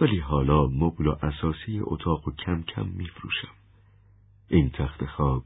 [0.00, 3.54] ولی حالا مبل و اساسی اتاق و کم کم می فروشم.
[4.48, 5.44] این تخت خواب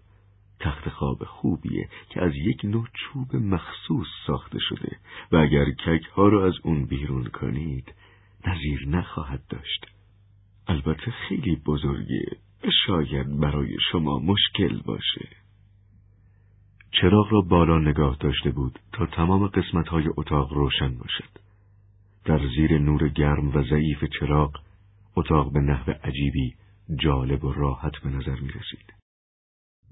[0.61, 4.97] تخت خواب خوبیه که از یک نوع چوب مخصوص ساخته شده
[5.33, 7.95] و اگر کک ها را از اون بیرون کنید
[8.47, 9.87] نظیر نخواهد داشت.
[10.67, 12.37] البته خیلی بزرگه
[12.87, 15.29] شاید برای شما مشکل باشه.
[16.91, 21.50] چراغ را بالا نگاه داشته بود تا تمام قسمت های اتاق روشن باشد.
[22.25, 24.53] در زیر نور گرم و ضعیف چراغ
[25.17, 26.55] اتاق به نحو عجیبی
[26.97, 29.01] جالب و راحت به نظر می رسید.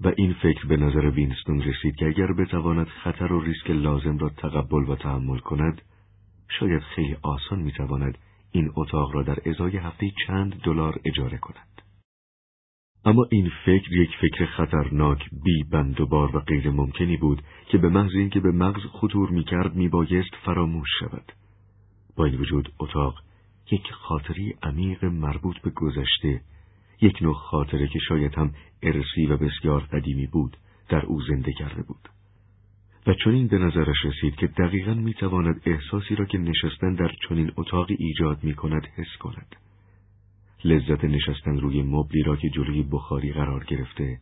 [0.01, 4.29] و این فکر به نظر وینستون رسید که اگر بتواند خطر و ریسک لازم را
[4.29, 5.81] تقبل و تحمل کند
[6.59, 8.17] شاید خیلی آسان می‌تواند
[8.51, 11.81] این اتاق را در ازای هفته چند دلار اجاره کند
[13.05, 17.77] اما این فکر یک فکر خطرناک بی بند و بار و غیر ممکنی بود که
[17.77, 21.31] به محض اینکه به مغز خطور می‌کرد میبایست فراموش شود
[22.19, 23.15] با این وجود اتاق
[23.71, 26.41] یک خاطری عمیق مربوط به گذشته
[27.01, 30.57] یک نوع خاطره که شاید هم ارسی و بسیار قدیمی بود
[30.89, 32.09] در او زنده کرده بود.
[33.07, 37.95] و چنین به نظرش رسید که دقیقا می‌تواند احساسی را که نشستن در چنین اتاقی
[37.99, 39.55] ایجاد می کند حس کند.
[40.63, 44.19] لذت نشستن روی مبلی را که جلوی بخاری قرار گرفته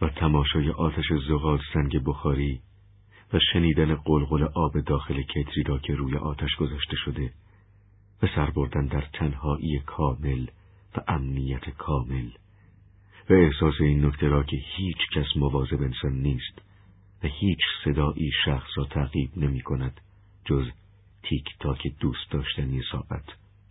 [0.00, 2.60] و تماشای آتش زغال سنگ بخاری
[3.32, 7.32] و شنیدن قلقل آب داخل کتری را که روی آتش گذاشته شده
[8.22, 10.46] و سر بردن در تنهایی کامل
[10.96, 12.30] و امنیت کامل.
[13.30, 16.62] و احساس این نکته را که هیچ کس مواظب انسان نیست
[17.24, 20.00] و هیچ صدایی شخص را تعقیب نمی کند
[20.44, 20.66] جز
[21.22, 23.26] تیک تاک دوست داشتنی ساعت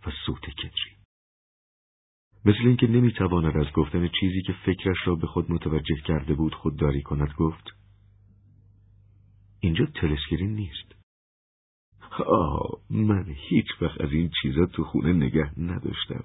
[0.06, 0.98] و سوت کتری.
[2.44, 7.02] مثل اینکه نمی‌تواند از گفتن چیزی که فکرش را به خود متوجه کرده بود خودداری
[7.02, 7.77] کند گفت
[9.60, 10.94] اینجا تلسکرین نیست.
[12.26, 16.24] آه من هیچ وقت از این چیزا تو خونه نگه نداشتم.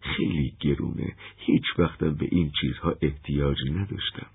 [0.00, 1.16] خیلی گرونه.
[1.36, 4.26] هیچ وقتم به این چیزها احتیاج نداشتم.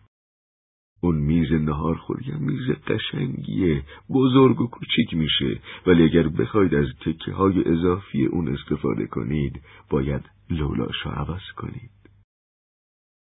[1.02, 3.84] اون میز نهار خوری میز قشنگیه.
[4.10, 5.60] بزرگ و کوچیک میشه.
[5.88, 11.92] ولی اگر بخواید از تکه های اضافی اون استفاده کنید باید لولاشو عوض کنید.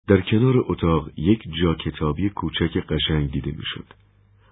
[0.08, 3.86] در کنار اتاق یک جا کتابی کوچک قشنگ دیده می‌شد.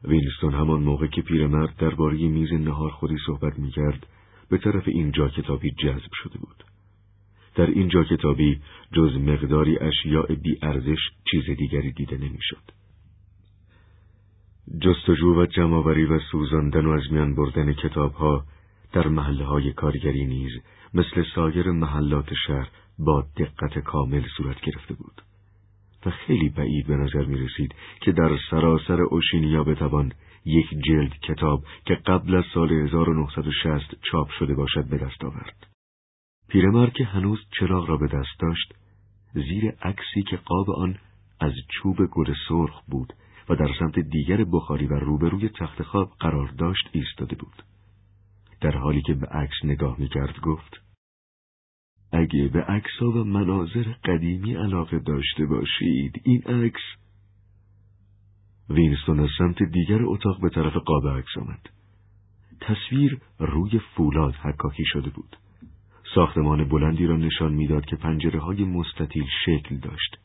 [0.04, 4.08] وینستون همان موقع که پیرمرد درباره میز نهارخوری صحبت می‌کرد
[4.50, 6.64] به طرف این جا کتابی جذب شده بود
[7.56, 8.62] در این جا کتابی
[8.94, 11.00] جز مقداری اشیاء بی ارزش
[11.32, 12.72] چیز دیگری دیده نمی‌شد.
[14.82, 18.46] جستجو و جمعآوری و سوزاندن و از میان بردن کتابها
[18.94, 20.52] در محله های کارگری نیز
[20.94, 22.70] مثل سایر محلات شهر
[23.00, 25.22] با دقت کامل صورت گرفته بود
[26.06, 30.14] و خیلی بعید به نظر می رسید که در سراسر اوشینیا بتوان
[30.46, 35.68] یک جلد کتاب که قبل از سال 1960 چاپ شده باشد به دست آورد.
[36.50, 38.74] پیرمرد که هنوز چراغ را به دست داشت
[39.34, 40.98] زیر عکسی که قاب آن
[41.40, 43.14] از چوب گل سرخ بود
[43.50, 47.64] و در سمت دیگر بخاری و روبروی تخت خواب قرار داشت ایستاده بود
[48.62, 50.87] در حالی که به عکس نگاه می‌کرد گفت
[52.12, 56.82] اگه به عکسها و مناظر قدیمی علاقه داشته باشید این عکس
[58.70, 61.70] وینستون از سمت دیگر اتاق به طرف قاب عکس آمد
[62.62, 65.38] تصویر روی فولاد حکاکی شده بود
[66.16, 70.18] ساختمان بلندی را نشان می‌داد که پنجره های مستطیل شکل داشت.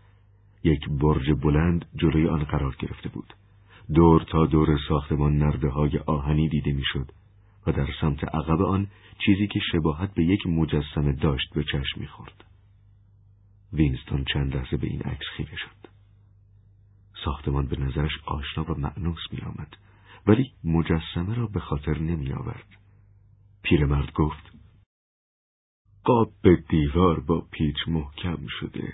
[0.65, 3.35] یک برج بلند جلوی آن قرار گرفته بود.
[3.95, 7.11] دور تا دور ساختمان نرده های آهنی دیده می‌شد
[7.67, 8.87] و در سمت عقب آن
[9.27, 12.45] چیزی که شباهت به یک مجسمه داشت به چشم می‌خورد.
[13.73, 15.89] وینستون چند لحظه به این عکس خیره شد.
[17.25, 19.77] ساختمان به نظرش آشنا و معنوس می آمد
[20.27, 22.67] ولی مجسمه را به خاطر نمی آورد.
[23.63, 24.53] پیرمرد گفت
[26.05, 28.93] قاب به دیوار با پیچ محکم شده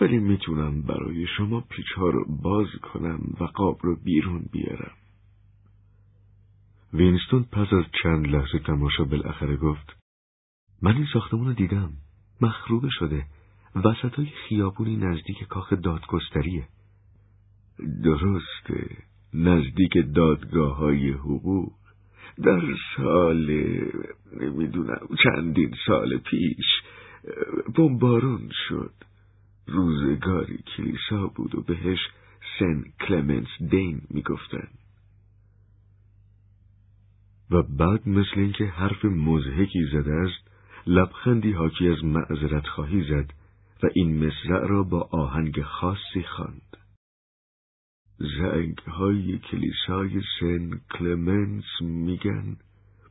[0.00, 4.92] ولی می‌تونم برای شما پیچ ها رو باز کنم و قاب رو بیرون بیارم.
[6.92, 9.96] وینستون پس از چند لحظه تماشا بالاخره گفت
[10.82, 11.90] من این ساختمون رو دیدم.
[12.40, 13.24] مخروبه شده.
[13.74, 16.68] وسط های خیابونی نزدیک کاخ دادگستریه.
[18.04, 18.96] درسته.
[19.34, 21.72] نزدیک دادگاه های حقوق.
[22.42, 22.62] در
[22.96, 23.46] سال
[24.40, 26.66] نمی‌دونم چندین سال پیش
[27.76, 28.94] بمبارون شد.
[29.66, 31.98] روزگاری کلیسا بود و بهش
[32.58, 34.68] سن کلمنس دین می‌گفتن.
[37.52, 40.52] و بعد مثل اینکه حرف مزهکی زده است
[40.86, 43.32] لبخندی حاکی از معذرت خواهی زد
[43.82, 46.76] و این مصرع را با آهنگ خاصی خواند.
[48.18, 52.56] زنگ های کلیسای سن کلمنس میگن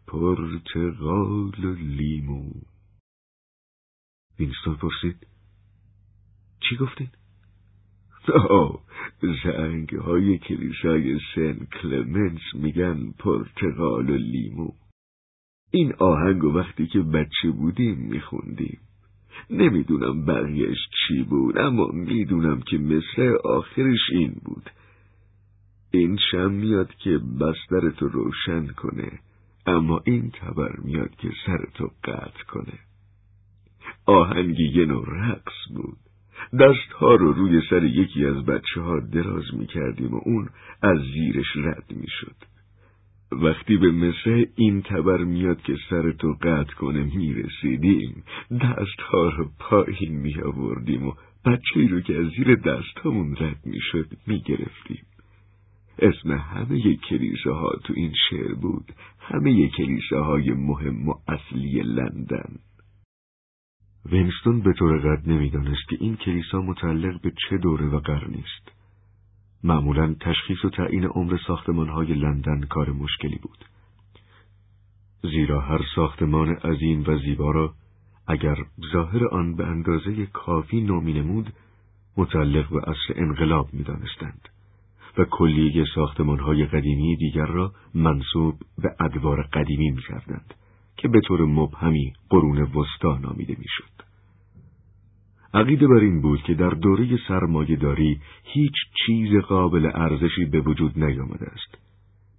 [0.07, 2.51] پرتغال و لیمو
[4.39, 5.27] وینستون پرسید
[6.59, 7.09] چی گفتین؟
[9.43, 14.69] زنگ های کلیسای سن کلمنس میگن پرتغال و لیمو.
[15.71, 18.79] این آهنگ وقتی که بچه بودیم میخوندیم.
[19.49, 20.77] نمی‌دونم بقیهش
[21.07, 24.69] چی بود اما می‌دونم که مثل آخرش این بود.
[25.91, 29.19] این شم میاد که بسترتو روشن کنه
[29.65, 32.79] اما این تبر میاد که سرتو قطع کنه.
[34.05, 35.97] آهنگی یه نوع رقص بود.
[36.59, 40.49] دستها رو روی سر یکی از بچه ها دراز می کردیم و اون
[40.81, 42.35] از زیرش رد می شد.
[43.31, 50.15] وقتی به مثل این تبر میاد که سرتو قطع کنه می رسیدیم دستها رو پایین
[50.15, 51.13] می آوردیم و
[51.45, 55.05] بچه رو که از زیر دستهامون رد می شد می گرفتیم.
[55.99, 62.55] اسم همه کلیساها تو این شعر بود همه کلیساهای مهم و اصلی لندن
[64.05, 68.71] وینستون به طور قد نمی‌دانست که این کلیسا متعلق به چه دوره و قرنی است.
[69.63, 73.65] معمولا تشخیص و تعیین عمر ساختمانهای لندن کار مشکلی بود.
[75.21, 77.73] زیرا هر ساختمان عظیم و زیبا را
[78.27, 78.57] اگر
[78.93, 81.53] ظاهر آن به اندازه کافی نومی نمود
[82.17, 84.49] متعلق به اصل انقلاب می‌دانستند
[85.17, 90.53] و کلیه ساختمانهای قدیمی دیگر را منصوب به ادوار قدیمی می‌کردند
[91.01, 94.11] که به طور مبهمی قرون وسطا نامیده می‌شد.
[95.53, 98.73] عقیده بر این بود که در دوره سرمایهداری هیچ
[99.05, 101.77] چیز قابل ارزشی به وجود نیامده است.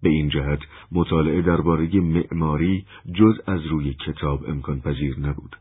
[0.02, 0.58] به این جهت
[0.92, 2.84] مطالعه درباره معماری
[3.14, 5.56] جز از روی کتاب امکان پذیر نبود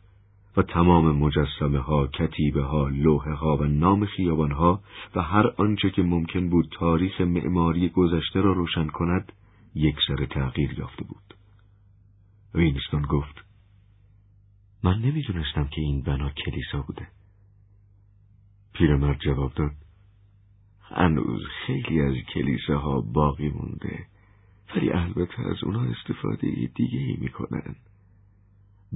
[0.58, 4.82] و تمام مجسمه ها، کتیبه ها، لوحه ها و نام خیابان ها
[5.16, 9.32] و هر آنچه که ممکن بود تاریخ معماری گذشته را روشن کند
[9.76, 11.41] یک سر تغییر یافته بود.
[12.54, 13.36] وینستون گفت.
[14.84, 17.08] من نمی‌دونستم که این بنا کلیسا بوده.
[18.74, 19.76] پیرمرد جواب داد.
[20.82, 24.06] هنوز خیلی از کلیساها باقی مونده
[24.76, 27.76] ولی البته از اونا استفاده دیگه ای می‌کنن.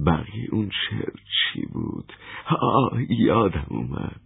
[0.06, 2.12] بقیه اون شعر چی بود؟
[2.46, 4.20] ها یادم اومد.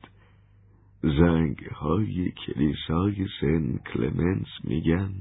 [1.02, 5.15] زنگ های کلیسای سن کلمنس میگن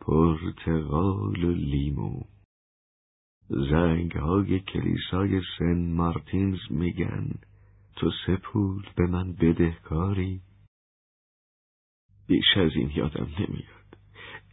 [0.00, 2.20] پرتغال و لیمو.
[3.50, 7.30] زنگ های کلیسای سن مارتینز میگن
[7.96, 10.40] تو سه پول به من بدهکاری
[12.28, 13.80] بیش از این یادم نمیاد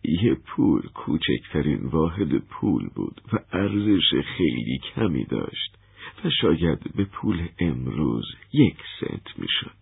[0.04, 5.78] یه پول کوچکترین واحد پول بود و ارزش خیلی کمی داشت
[6.26, 9.78] و شاید به پول امروز یک سنت می‌شد.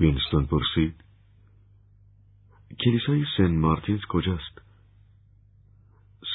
[0.00, 1.04] وینستون پرسید
[2.84, 4.64] کلیسای سن مارتینز کجاست؟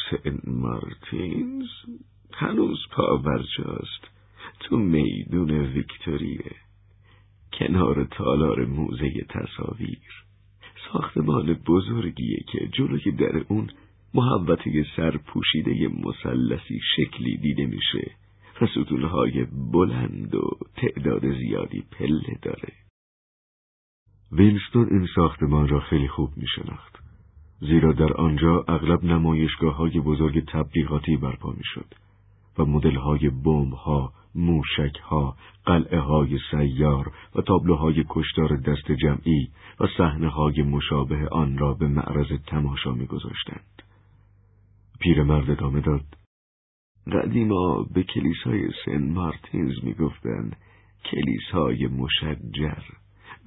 [0.09, 1.67] سن مارتینز
[2.33, 4.07] هنوز پاورجاست
[4.59, 6.55] تو میدون ویکتوریه.
[7.53, 10.25] کنار تالار موزه تصاویر.
[10.91, 13.69] ساختمان بزرگیه که جلوی در اون
[14.13, 18.11] محوطه سر پوشیده مسلسی شکلی دیده میشه
[18.61, 22.73] و ستونهای بلند و تعداد زیادی پله داره.
[24.31, 27.08] وینستون این ساختمان را خیلی خوب میشناخت.
[27.61, 31.85] زیرا در آنجا اغلب نمایشگاه های بزرگ تبلیغاتی برپا می‌شد
[32.57, 39.49] و مدل های بمب ها، موشک ها، قلعه های سیار و تابلوهای کشتار دست جمعی
[39.79, 43.83] و صحنه های مشابه آن را به معرض تماشا می گذاشتند.
[44.99, 46.05] پیرمرد ادامه داد
[47.11, 50.55] قدیما به کلیسای سن مارتینز می‌گفتند
[51.05, 52.83] کلیسای مشجر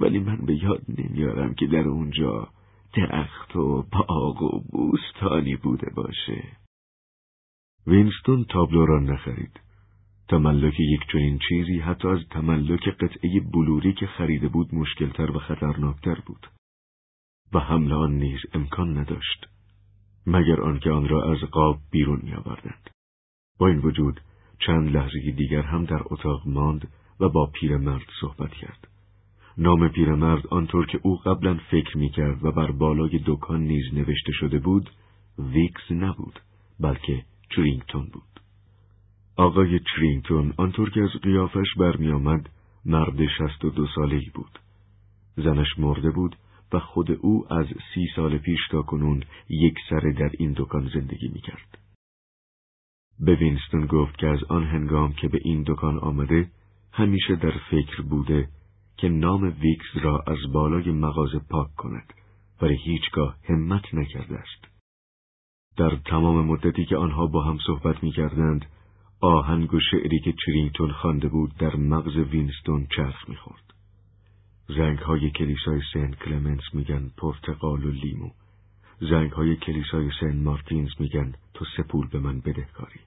[0.01, 2.49] ولی من به یاد نمیارم که در اونجا
[2.95, 6.57] درخت و باغ و بوستانی بوده باشه
[7.87, 9.61] وینستون تابلو را نخرید
[10.29, 16.15] تملک یک چنین چیزی حتی از تملک قطعه بلوری که خریده بود مشکلتر و خطرناکتر
[16.27, 16.47] بود
[17.53, 19.47] و حمل آن نیز امکان نداشت
[20.27, 22.91] مگر آنکه آن را از قاب بیرون می آوردند.
[23.59, 24.21] با این وجود
[24.67, 26.89] چند لحظه دیگر هم در اتاق ماند
[27.21, 28.89] و با پیرمرد صحبت کرد.
[29.59, 34.33] نام پیرمرد آنطور که او قبلا فکر می کرد و بر بالای دکان نیز نوشته
[34.33, 34.91] شده بود
[35.39, 36.41] ویکس نبود
[36.81, 37.25] بلکه
[37.57, 38.41] چرینگتون بود.
[39.37, 42.49] آقای چرینگتون آنطور که از قیافش برمی آمد
[42.85, 44.59] مرد شست و دو ساله ای بود.
[45.37, 46.37] زنش مرده بود
[46.73, 51.29] و خود او از سی سال پیش تا کنون یک سره در این دکان زندگی
[51.29, 51.79] می کرد.
[53.21, 56.51] به وینستون گفت که از آن هنگام که به این دکان آمده
[56.93, 58.49] همیشه در فکر بوده
[58.97, 62.13] که نام ویکس را از بالای مغازه پاک کند
[62.63, 64.73] ولی هیچگاه همت نکرده است.
[65.77, 68.67] در تمام مدتی که آنها با هم صحبت می کردند
[69.21, 73.75] آهنگ و شعری که چرینگتون خوانده بود در مغز وینستون چرخ می‌خورد.
[74.69, 78.31] زنگ های کلیسای سن کلمنس میگن پرتقال و لیمو.
[79.01, 83.01] زنگ های کلیسای سن مارتینز میگن تو سپول به من بدهکاری.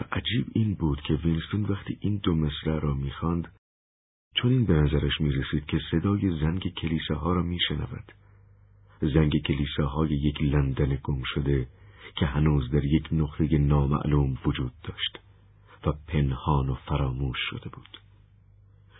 [0.00, 3.57] و عجیب این بود که وینستون وقتی این دو مصرع را می‌خواند
[4.42, 8.12] چون این به نظرش می‌رسید که صدای زنگ کلیساها را میشنود.
[9.00, 11.66] زنگ کلیساهای یک لندن گم شده
[12.16, 15.18] که هنوز در یک نقطه نامعلوم وجود داشت
[15.86, 17.98] و پنهان و فراموش شده بود.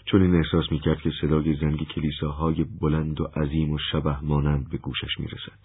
[0.05, 4.79] چون این احساس می‌کرد که صدای زنگ کلیساهای بلند و عظیم و شبه مانند به
[4.79, 5.59] گوشش می‌رسد.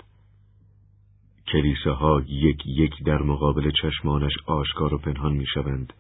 [1.48, 5.94] کلیساها یک یک در مقابل چشمانش آشکار و پنهان می‌شوند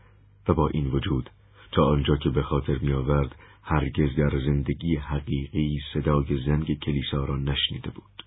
[0.47, 1.29] و با این وجود
[1.71, 7.90] تا آنجا که به خاطر میآورد هرگز در زندگی حقیقی صدای زنگ کلیسا را نشنیده
[7.90, 8.26] بود.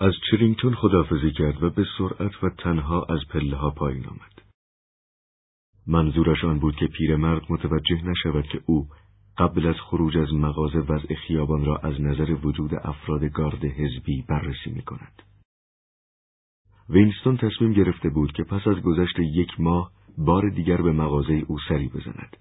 [0.00, 4.42] از چرینگتون خدافزی کرد و به سرعت و تنها از پله ها پایین آمد.
[5.86, 8.88] منظورش آن بود که پیرمرد متوجه نشود که او
[9.38, 14.70] قبل از خروج از مغازه وضع خیابان را از نظر وجود افراد گارد حزبی بررسی
[14.70, 15.22] می کند.
[16.88, 21.58] وینستون تصمیم گرفته بود که پس از گذشت یک ماه بار دیگر به مغازه او
[21.68, 22.36] سری بزند.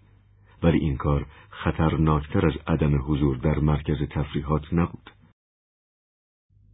[0.63, 5.09] ولی این کار خطرناکتر از عدم حضور در مرکز تفریحات نبود.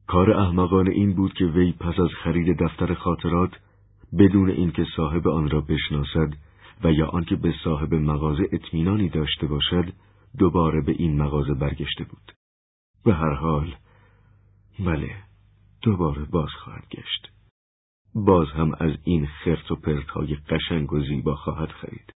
[0.08, 3.52] کار احمقانه این بود که وی پس از خرید دفتر خاطرات
[4.20, 6.34] بدون اینکه صاحب آن را بشناسد
[6.84, 9.94] و یا آنکه به صاحب مغازه اطمینانی داشته باشد
[10.38, 12.34] دوباره به این مغازه برگشته بود.
[13.06, 13.76] به هر حال
[14.80, 15.16] بله
[15.82, 17.30] دوباره باز خواهد گشت.
[18.16, 22.17] باز هم از این خرت و پرت های قشنگ و زیبا خواهد خرید.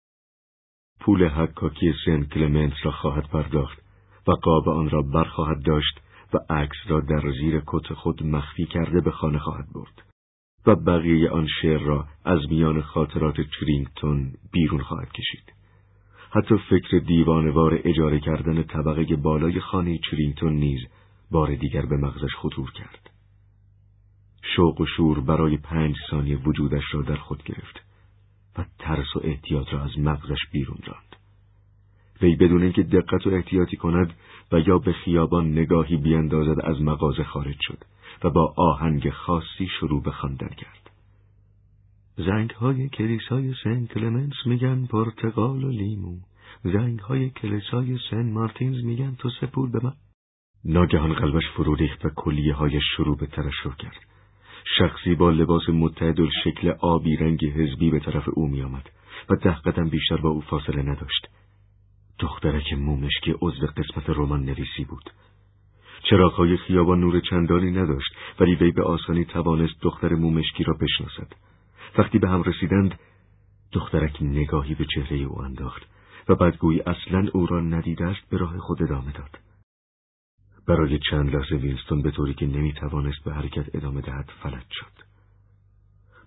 [1.00, 3.80] پول حکاکی سن کلمنت را خواهد پرداخت
[4.28, 6.00] و قاب آن را برخواهد داشت
[6.34, 10.08] و عکس را در زیر کت خود مخفی کرده به خانه خواهد برد
[10.68, 15.54] و بقیه آن شعر را از میان خاطرات چرینگتون بیرون خواهد کشید.
[16.32, 20.80] حتی فکر دیوانوار اجاره کردن طبقه بالای خانه چرینگتون نیز
[21.32, 23.10] بار دیگر به مغزش خطور کرد.
[24.56, 27.87] شوق و شور برای پنج ثانیه وجودش را در خود گرفت
[28.58, 31.16] و ترس و احتیاط را از مغزش بیرون راند.
[32.22, 34.14] وی بدون اینکه دقت و احتیاطی کند
[34.52, 37.84] و یا به خیابان نگاهی بیندازد از مغازه خارج شد
[38.24, 40.90] و با آهنگ خاصی شروع به خواندن کرد.
[42.18, 46.18] زنگ های کلیسای سن کلمنس میگن پرتقال و لیمو
[46.64, 49.94] زنگ های کلیسای سن مارتینز میگن تو سپول به من
[50.66, 54.17] ناگهان قلبش فرو ریخت و کلیه هایش شروع به ترشح کرد
[54.76, 58.90] شخصی با لباس متعدل شکل آبی رنگ حزبی به طرف او می آمد
[59.30, 61.28] و ده قدم بیشتر با او فاصله نداشت.
[62.20, 65.10] دخترک مومشکی عضو قسمت رمان نویسی بود.
[66.10, 71.34] چراغهای خیابان نور چندانی نداشت ولی وی به آسانی توانست دختر مومشکی را بشناسد.
[71.98, 73.00] وقتی به هم رسیدند
[73.72, 75.84] دخترک نگاهی به چهره او انداخت
[76.30, 79.47] و بعدگویی اصلا او را ندیده است به راه خود ادامه داد.
[80.68, 85.08] برای چند لحظه وینستون به طوری که نمی توانست به حرکت ادامه دهد فلج شد.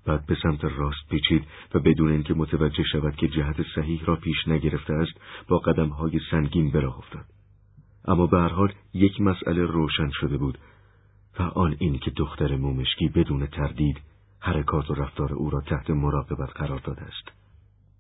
[0.07, 1.45] بعد به سمت راست پیچید
[1.75, 5.13] و بدون اینکه متوجه شود که جهت صحیح را پیش نگرفته است
[5.49, 7.25] با قدمهای سنگین به راه افتاد.
[8.05, 10.59] اما به هر حال یک مسئله روشن شده بود
[11.39, 14.01] و آن این که دختر مومشکی بدون تردید
[14.41, 17.40] حرکات و رفتار او را تحت مراقبت قرار داده است.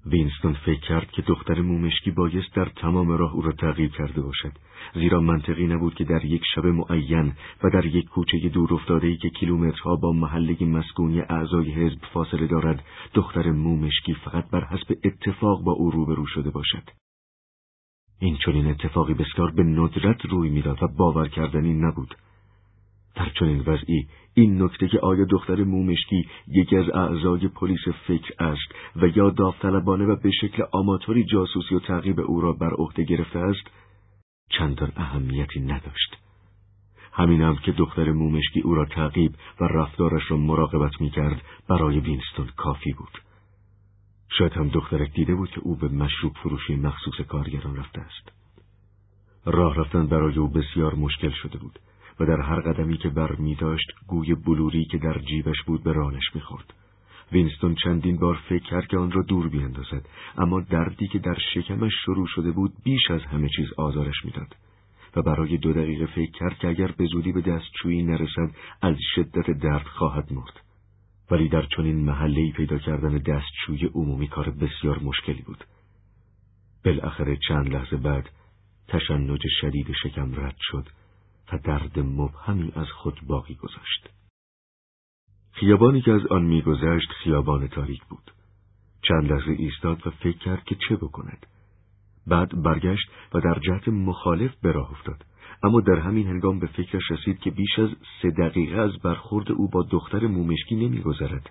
[0.06, 4.52] وینستون فکر کرد که دختر مومشکی بایست در تمام راه او را تعقیب کرده باشد.
[4.94, 7.32] زیرا منطقی نبود که در یک شب معین
[7.62, 12.84] و در یک کوچه دور افتاده که کیلومترها با محله مسکونی اعضای حزب فاصله دارد
[13.14, 16.90] دختر مومشکی فقط بر حسب اتفاق با او روبرو شده باشد.
[18.20, 22.14] این چنین اتفاقی بسیار به ندرت روی می‌داد و باور کردنی نبود.
[23.20, 24.06] در چنین وضعی.
[24.34, 30.04] این نکته که آیا دختر مومشکی یکی از اعضای پلیس فکر است و یا داوطلبانه
[30.04, 33.70] و به شکل آماتوری جاسوسی و تعقیب او را بر عهده گرفته است؟
[34.48, 36.16] چندان اهمیتی نداشت.
[37.12, 42.48] همین هم که دختر مومشکی او را تعقیب و رفتارش را مراقبت می‌کرد برای وینستون
[42.56, 43.22] کافی بود.
[44.28, 48.32] شاید هم دخترک دیده بود که او به مشروب فروشی مخصوص کارگران رفته است.
[49.44, 51.78] راه رفتن برای او بسیار مشکل شده بود.
[52.20, 55.92] و در هر قدمی که بر می داشت گوی بلوری که در جیبش بود به
[55.92, 56.74] رانش می خورد.
[57.32, 60.06] وینستون چندین بار فکر کرد که آن را دور بیندازد
[60.38, 64.56] اما دردی که در شکمش شروع شده بود بیش از همه چیز آزارش می‌داد.
[65.16, 68.50] و برای دو دقیقه فکر کرد که اگر به زودی به دستشویی نرسد
[68.82, 70.60] از شدت درد خواهد مرد.
[71.30, 75.64] ولی در چنین محلهای پیدا کردن دستشوی عمومی کار بسیار مشکلی بود.
[76.84, 78.30] بالاخره چند لحظه بعد
[78.88, 80.86] تشنج شدید شکم رد شد.
[81.52, 84.10] و درد مبهمی از خود باقی گذاشت.
[85.52, 88.30] خیابانی که از آن میگذشت خیابان تاریک بود.
[89.02, 91.46] چند لحظه ایستاد و فکر کرد که چه بکند.
[92.26, 95.24] بعد برگشت و در جهت مخالف به راه افتاد.
[95.62, 97.88] اما در همین هنگام به فکرش رسید که بیش از
[98.22, 101.50] سه دقیقه از برخورد او با دختر مومشکی نمیگذرد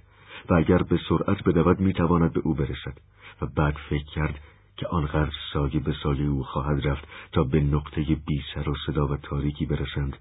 [0.50, 2.98] و اگر به سرعت بدود می‌تواند به او برسد
[3.42, 4.40] و بعد فکر کرد
[4.80, 9.08] که آنقدر سایه به سایه او خواهد رفت تا به نقطه بی سر و صدا
[9.08, 10.18] و تاریکی برسند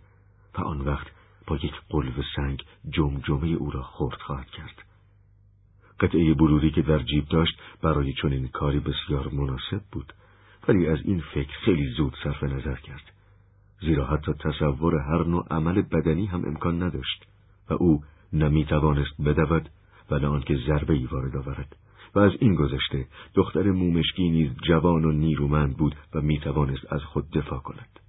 [0.59, 1.07] و آن وقت
[1.47, 4.83] با یک قلب سنگ جمجمه او را خورد خواهد کرد.
[6.01, 10.13] قطعه بلوری که در جیب داشت برای چنین کاری بسیار مناسب بود
[10.69, 13.13] ولی از این فکر خیلی زود صرف نظر کرد
[13.81, 17.25] زیرا حتی تصور هر نوع عمل بدنی هم امکان نداشت
[17.71, 18.03] و او
[18.33, 19.69] نمی توانست بدود
[20.11, 21.77] و نه آنکه ضربه ای وارد آورد
[22.15, 27.03] و از این گذشته دختر مومشکی نیز جوان و نیرومند بود و می توانست از
[27.03, 28.01] خود دفاع کند.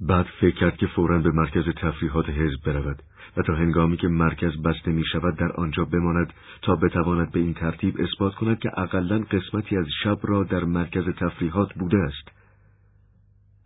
[0.00, 3.02] بعد فکر کرد که فورا به مرکز تفریحات حزب برود
[3.36, 7.54] و تا هنگامی که مرکز بسته می شود در آنجا بماند تا بتواند به این
[7.54, 12.30] ترتیب اثبات کند که اقلا قسمتی از شب را در مرکز تفریحات بوده است.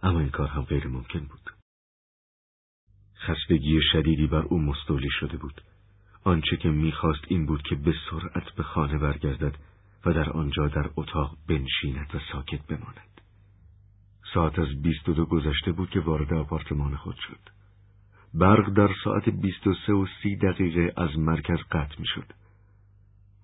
[0.02, 1.50] اما این کار هم غیر ممکن بود.
[3.26, 5.60] خستگی شدیدی بر او مستولی شده بود.
[6.24, 9.54] آنچه که می‌خواست این بود که به سرعت به خانه برگردد
[10.06, 13.20] و در آنجا در اتاق بنشیند و ساکت بماند.
[14.34, 17.40] ساعت از بیست و دو گذشته بود که وارد آپارتمان خود شد.
[18.34, 22.32] برق در ساعت بیست و سه و سی دقیقه از مرکز قطع می‌شد.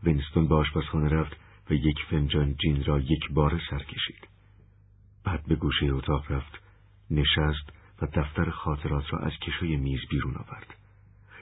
[0.03, 1.37] وینستون به آشپزخانه رفت
[1.71, 4.29] و یک فنجان جین را یک بار سر کشید.
[5.25, 6.63] بعد به گوشه اتاق رفت،
[7.11, 7.73] نشست
[8.03, 10.75] و دفتر خاطرات را از کشوی میز بیرون آورد.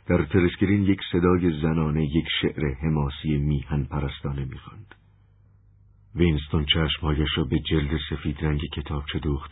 [0.07, 4.95] در تلسکرین یک صدای زنانه یک شعر حماسی میهن پرستانه می‌خواند.
[6.15, 8.61] وینستون چشمهایش را به جلد سفید رنگ
[9.13, 9.51] چه دوخت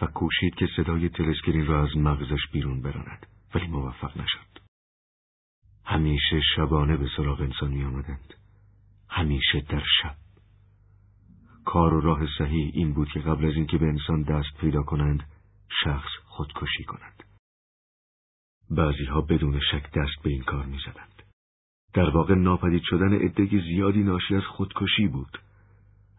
[0.00, 4.58] و کوشید که صدای تلسکرین را از مغزش بیرون براند ولی موفق نشد.
[5.84, 8.34] همیشه شبانه به سراغ انسان می آمدند.
[9.08, 10.16] همیشه در شب.
[11.64, 15.22] کار و راه صحیح این بود که قبل از اینکه به انسان دست پیدا کنند
[15.84, 17.25] شخص خودکشی کند.
[19.10, 21.22] ها بدون شک دست به این کار می‌زدند.
[21.94, 25.38] در واقع ناپدید شدن عده زیادی ناشی از خودکشی بود.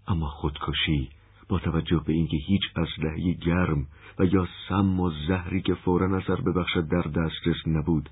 [0.07, 1.09] اما خودکشی
[1.49, 3.87] با توجه به اینکه هیچ اسلحه گرم
[4.19, 8.09] و یا سم و زهری که فورا اثر ببخشد در دسترس نبود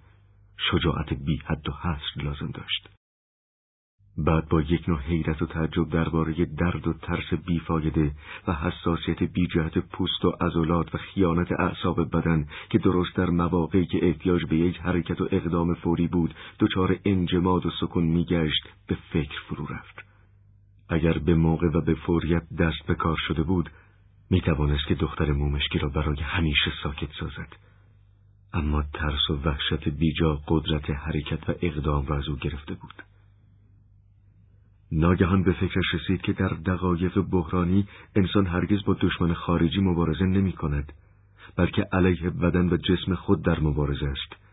[0.71, 2.94] شجاعت بی حد و حصر لازم داشت
[4.17, 8.11] بعد با یک نوع حیرت و تعجب درباره درد و ترس بیفایده
[8.47, 14.07] و حساسیت بیجهت پوست و عضلات و خیانت اعصاب بدن که درست در مواقعی که
[14.07, 19.41] احتیاج به یک حرکت و اقدام فوری بود دچار انجماد و سکون میگشت به فکر
[19.47, 20.05] فرو رفت.
[20.89, 23.69] اگر به موقع و به فوریت دست به کار شده بود
[24.29, 27.55] می توانست که دختر مومشکی را برای همیشه ساکت سازد.
[28.53, 33.14] اما ترس و وحشت بیجا قدرت حرکت و اقدام را از او گرفته بود.
[34.91, 40.51] ناگهان به فکرش رسید که در دقایق بحرانی انسان هرگز با دشمن خارجی مبارزه نمی
[40.51, 40.93] کند
[41.57, 44.45] بلکه علیه بدن و جسم خود در مبارزه است.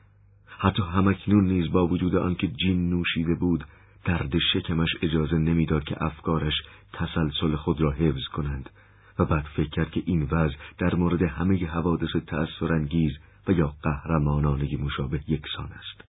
[0.59, 3.64] حتی همکنون نیز با وجود آنکه جین نوشیده بود
[4.04, 6.54] درد شکمش اجازه نمی‌داد که افکارش
[6.92, 8.70] تسلسل خود را حفظ کنند
[9.18, 13.12] و بعد فکر کرد که این وضع در مورد همه حوادث تأثیرانگیز
[13.48, 16.11] و یا قهرمانانه مشابه یکسان است.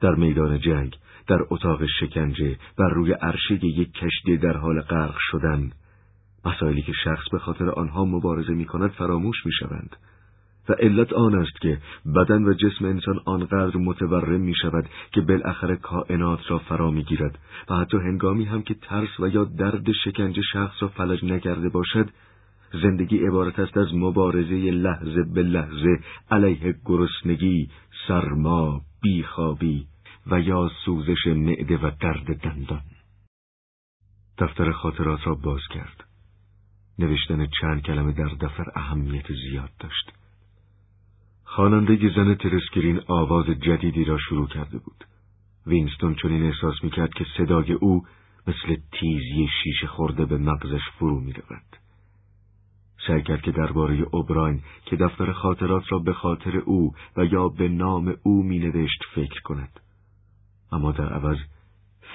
[0.00, 0.96] در میدان جنگ
[1.28, 5.70] در اتاق شکنجه و روی عرشه یک کشتی در حال غرق شدن.
[6.44, 9.96] مسائلی که شخص به خاطر آنها مبارزه می کند فراموش می شوند
[10.68, 11.78] و علت آن است که
[12.16, 17.38] بدن و جسم انسان آنقدر متورم می شود که بالاخره کائنات را فرا می گیرد
[17.68, 22.08] و حتی هنگامی هم که ترس و یا درد شکنجه شخص را فلج نکرده باشد
[22.82, 26.00] زندگی عبارت است از مبارزه لحظه به لحظه
[26.30, 27.68] علیه گرسنگی،
[28.08, 29.86] سرما، بیخوابی.
[30.26, 32.82] و یا سوزش معده و درد دندان.
[34.38, 36.04] دفتر خاطرات را باز کرد.
[36.98, 40.12] نوشتن چند کلمه در دفتر اهمیت زیاد داشت.
[41.44, 45.04] خواننده زن ترسکرین آواز جدیدی را شروع کرده بود.
[45.66, 48.06] وینستون چنین احساس می‌کرد که صدای او
[48.46, 51.76] مثل تیزی شیشه خورده به مغزش فرو می رود.
[53.06, 57.68] سعی کرد که درباره اوبراین که دفتر خاطرات را به خاطر او و یا به
[57.68, 59.80] نام او می نوشت فکر کند.
[60.72, 61.38] اما در عوض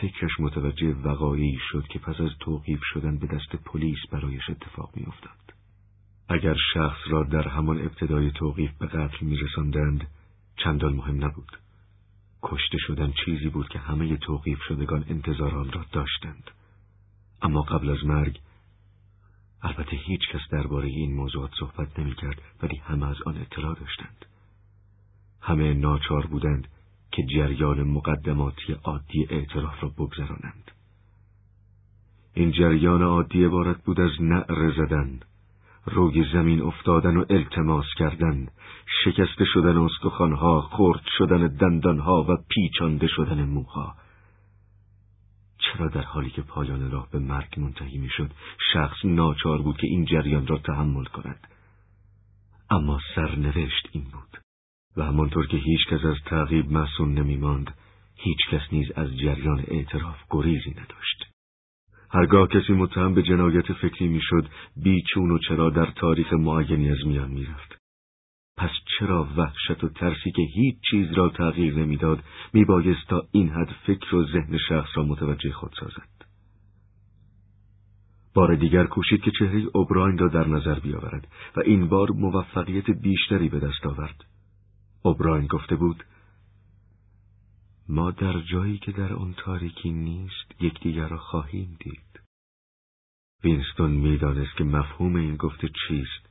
[0.02, 5.06] فکرش متوجه وقایعی شد که پس از توقیف شدن به دست پلیس برایش اتفاق می
[5.06, 5.54] افتاد.
[6.30, 10.08] اگر شخص را در همان ابتدای توقیف به قتل می رسندند،
[10.58, 11.58] چندان مهم نبود.
[12.44, 16.52] کشته شدن چیزی بود که همه توقیف شدگان انتظار آن را داشتند.
[17.42, 18.40] اما قبل از مرگ
[19.62, 24.26] البته هیچ کس درباره این موضوعات صحبت نمی کرد ولی همه از آن اطلاع داشتند.
[25.42, 26.68] همه ناچار بودند
[27.16, 30.72] که جریان مقدماتی عادی اعتراف را بگذرانند.
[32.34, 35.20] این جریان عادی عبارت بود از نعر زدن،
[35.86, 38.48] روی زمین افتادن و التماس کردن،
[39.04, 43.96] شکسته شدن استخوانها، خرد شدن دندانها و پیچانده شدن موها.
[45.58, 48.32] چرا در حالی که پایان راه به مرگ منتهی می‌شد
[48.74, 51.48] شخص ناچار بود که این جریان را تحمل کند
[52.70, 54.45] اما سرنوشت این بود
[54.98, 57.74] و همانطور که هیچ کس از تعقیب مسون نمی ماند
[58.16, 61.26] هیچ کس نیز از جریان اعتراف گریزی نداشت.
[62.12, 64.48] هرگاه کسی متهم به جنایت فکری می‌شد
[64.84, 67.78] بیچون و چرا در تاریخ معینی از میان می‌رفت.
[68.58, 68.70] پس
[69.00, 72.24] چرا وحشت و ترسی که هیچ چیز را تغییر نمی‌داد
[72.54, 76.26] میبایست تا این حد فکر و ذهن شخص را متوجه خود سازد؟
[78.34, 81.28] بار دیگر کوشید که چهره اوبراین را در نظر بیاورد
[81.58, 84.26] و این بار موفقیت بیشتری به دست آورد.
[85.06, 86.04] اوبراین گفته بود
[87.90, 92.20] ما در جایی که در آن تاریکی نیست یکدیگر را خواهیم دید.
[93.44, 96.30] وینستون می‌دانست که مفهوم این گفته چیست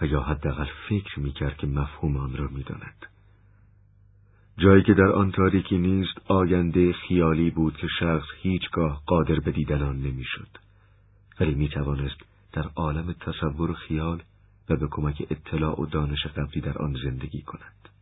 [0.00, 3.06] و یا حداقل فکر می‌کرد که مفهوم آن را می‌داند.
[4.58, 9.82] جایی که در آن تاریکی نیست آینده خیالی بود که شخص هیچگاه قادر به دیدن
[9.82, 10.48] آن نمی‌شد.
[11.40, 12.20] ولی می‌توانست
[12.52, 14.22] در عالم تصور و خیال
[14.68, 17.95] و به کمک اطلاع و دانش قبلی در آن زندگی کند.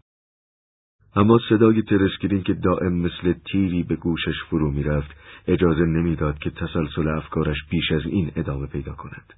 [1.17, 5.11] اما صدای ترسکرین که دائم مثل تیری به گوشش فرو می‌رفت
[5.47, 9.35] اجازه نمی‌داد که تسلسل افکارش بیش از این ادامه پیدا کند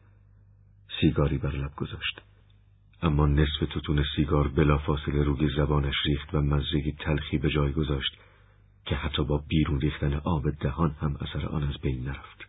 [1.00, 2.20] سیگاری بر لب گذاشت
[3.02, 8.16] اما نصف توتون سیگار بلافاصله روی زبانش ریخت و مزه تلخی به جای گذاشت
[8.86, 12.46] که حتی با بیرون ریختن آب دهان هم اثر آن از بین نرفت.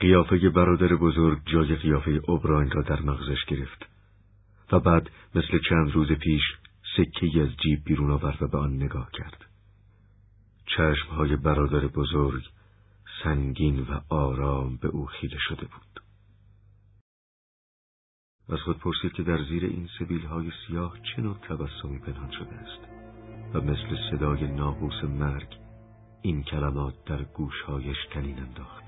[0.00, 3.86] قیافه برادر بزرگ جای قیافه اوبراین را در مغزش گرفت
[4.72, 6.42] و بعد مثل چند روز پیش
[6.96, 9.44] سکه از جیب بیرون آورد و به آن نگاه کرد.
[10.66, 12.42] چشمهای برادر بزرگ
[13.22, 16.02] سنگین و آرام به او خیره شده بود.
[18.48, 22.54] از خود پرسید که در زیر این سبیل های سیاه چه نوع تبسمی پنهان شده
[22.54, 22.80] است
[23.54, 25.56] و مثل صدای ناقوس مرگ
[26.22, 28.84] این کلمات در گوشهایش تنین انداخت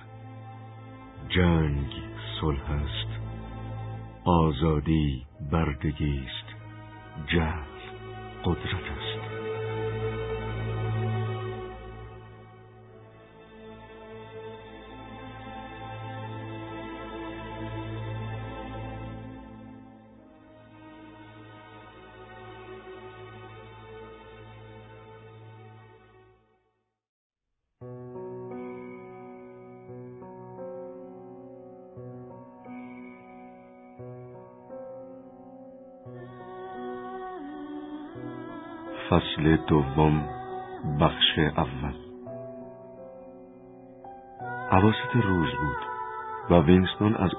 [1.29, 1.93] جنگ
[2.41, 3.21] صلح است
[4.25, 6.49] آزادی بردگی است
[7.27, 7.78] جهل
[8.45, 9.48] قدرت است فصل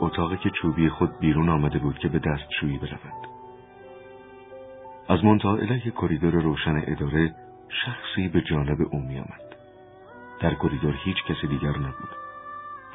[0.02, 3.28] اتاقک چوبی خود بیرون آمده بود که به دستشویی برود.
[5.10, 7.36] از منتها علیه کریدور روشن اداره
[7.86, 9.56] شخصی به جانب او می آمد.
[10.42, 12.10] در کریدور هیچ کسی دیگر نبود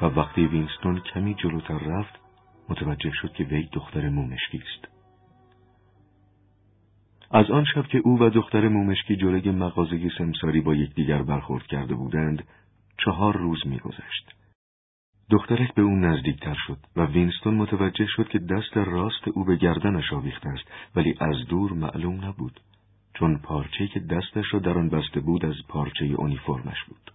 [0.01, 2.19] و وقتی وینستون کمی جلوتر رفت
[2.69, 4.95] متوجه شد که وی دختر مومشکی است.
[7.31, 11.95] از آن شب که او و دختر مومشکی جلوی مغازه سمساری با یکدیگر برخورد کرده
[11.95, 12.43] بودند
[12.97, 14.35] چهار روز میگذشت.
[15.29, 20.13] دخترک به او نزدیکتر شد و وینستون متوجه شد که دست راست او به گردنش
[20.13, 20.65] آویخته است
[20.95, 22.59] ولی از دور معلوم نبود
[23.13, 27.11] چون پارچه که دستش را در آن بسته بود از پارچه اونیفرمش بود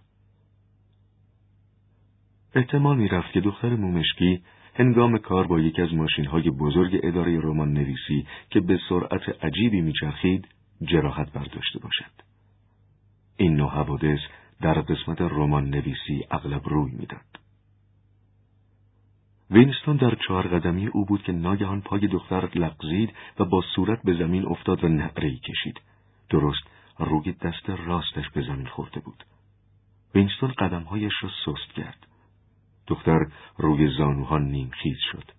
[2.55, 4.41] احتمال می رفت که دختر مومشکی
[4.75, 9.81] هنگام کار با یکی از ماشین های بزرگ اداره رمان نویسی که به سرعت عجیبی
[9.81, 10.47] میچرخید
[10.81, 12.11] جراحت برداشته باشد.
[13.37, 14.19] این نوع حوادث
[14.61, 17.40] در قسمت رمان نویسی اغلب روی می‌داد.
[19.51, 24.13] وینستون در چهار قدمی او بود که ناگهان پای دختر لغزید و با صورت به
[24.13, 25.81] زمین افتاد و نعرهی کشید.
[26.29, 26.63] درست
[26.99, 29.23] روی دست راستش به زمین خورده بود.
[30.15, 32.07] وینستون قدمهایش را سست کرد.
[32.87, 33.19] دختر
[33.57, 35.31] روی زانوها نیمخیز شد.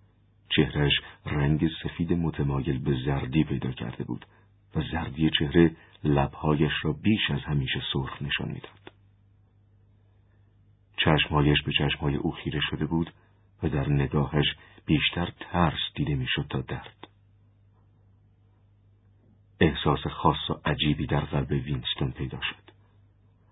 [0.49, 0.93] چهرش
[1.27, 4.27] رنگ سفید متمایل به زردی پیدا کرده بود
[4.75, 8.93] و زردی چهره لبهایش را بیش از همیشه سرخ نشان می‌داد.
[10.97, 13.13] چشمهایش به چشمهای او خیره شده بود
[13.63, 14.47] و در نگاهش
[14.87, 17.09] بیشتر ترس دیده می‌شد تا درد.
[19.61, 22.73] احساس خاص و عجیبی در قلب وینستون پیدا شد.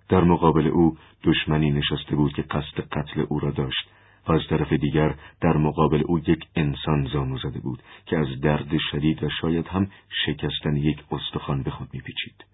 [0.09, 3.91] در مقابل او دشمنی نشسته بود که قصد قتل او را داشت
[4.29, 8.79] و از طرف دیگر در مقابل او یک انسان زانو زده بود که از درد
[8.91, 9.91] شدید و شاید هم
[10.27, 12.45] شکستن یک استخوان به خود میپیچید.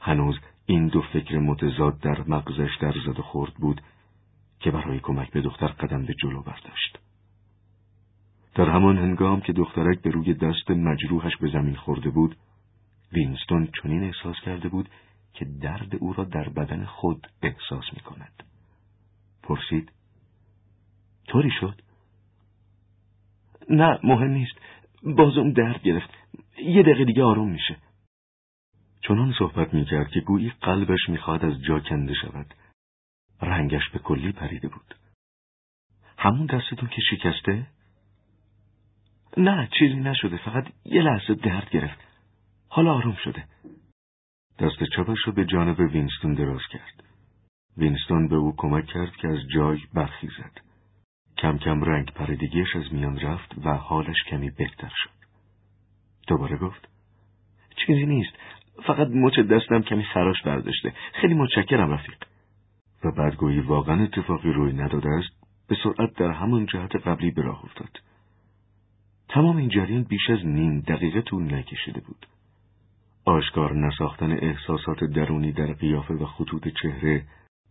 [0.00, 3.80] هنوز این دو فکر متضاد در مغزش در زد خورد بود
[4.60, 6.98] که برای کمک به دختر قدم به جلو برداشت.
[8.54, 12.36] در همان هنگام که دخترک به روی دست مجروحش به زمین خورده بود،
[13.12, 14.88] وینستون چنین احساس کرده بود
[15.32, 18.42] که درد او را در بدن خود احساس می کند.
[19.42, 19.92] پرسید
[21.28, 21.80] طوری شد؟
[23.70, 24.54] نه مهم نیست
[25.02, 26.10] بازم درد گرفت
[26.58, 27.76] یه دقیقه دیگه آروم میشه
[29.00, 32.54] چنان صحبت می‌کرد که گویی قلبش می‌خواد از جا کنده شود
[33.42, 34.94] رنگش به کلی پریده بود.
[36.18, 37.66] همون دستتون که شکسته؟
[39.36, 41.98] نه چیزی نشده فقط یه لحظه درد گرفت.
[42.68, 43.44] حالا آروم شده.
[44.58, 47.04] دست چپش رو به جانب وینستون دراز کرد.
[47.76, 50.60] وینستون به او کمک کرد که از جای برخیزد
[51.38, 55.10] کم کم رنگ پریدگیش از میان رفت و حالش کمی بهتر شد.
[56.26, 56.88] دوباره گفت
[57.86, 58.32] چیزی نیست
[58.86, 60.92] فقط مچ دستم کمی خراش برداشته.
[61.12, 62.16] خیلی متشکرم رفیق.
[63.04, 65.30] و بعد گویی واقعا اتفاقی روی نداده است
[65.68, 68.00] به سرعت در همان جهت قبلی به راه افتاد.
[69.28, 72.26] تمام این جریان بیش از نیم دقیقه طول نکشیده بود.
[73.24, 77.24] آشکار نساختن احساسات درونی در قیافه و خطوط چهره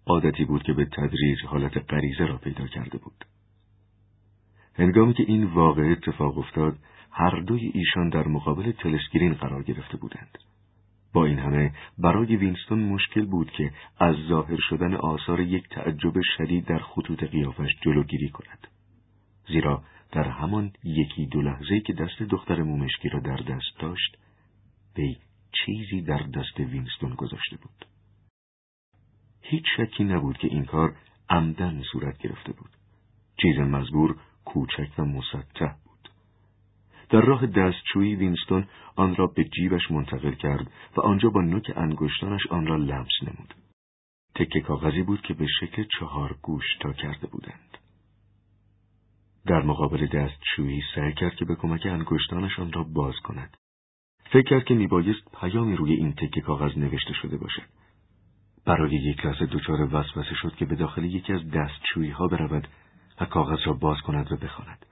[0.08, 3.26] عادتی بود که به تدریج حالت غریزه را پیدا کرده بود.
[4.76, 6.78] هنگامی که این واقعه اتفاق افتاد
[7.12, 10.38] هر دوی ایشان در مقابل تلسکرین قرار گرفته بودند.
[11.16, 16.66] با این همه برای وینستون مشکل بود که از ظاهر شدن آثار یک تعجب شدید
[16.66, 18.68] در خطوط قیافش جلوگیری کند.
[19.48, 24.18] زیرا در همان یکی دو لحظه که دست دختر مومشکی را در دست داشت
[24.98, 25.18] وی
[25.52, 27.86] چیزی در دست وینستون گذاشته بود.
[29.42, 30.96] هیچ شکی نبود که این کار
[31.30, 32.70] عمدن صورت گرفته بود.
[33.42, 35.85] چیز مزبور کوچک و مسطح
[37.16, 42.48] در راه دستشویی وینستون آن را به جیبش منتقل کرد و آنجا با نوک انگشتانش
[42.48, 43.54] آن را لمس نمود.
[44.36, 47.78] تکه کاغذی بود که به شکل چهار گوش تا کرده بودند.
[49.46, 53.58] در مقابل دستشویی سعی کرد که به کمک انگشتانش آن را باز کند.
[54.32, 57.70] فکر کرد که میبایست پیامی روی این تکه کاغذ نوشته شده باشد.
[58.66, 62.68] برای یک لحظه دچار وسوسه شد که به داخل یکی از دستشویی ها برود
[63.22, 64.86] و کاغذ را باز کند و بخواند.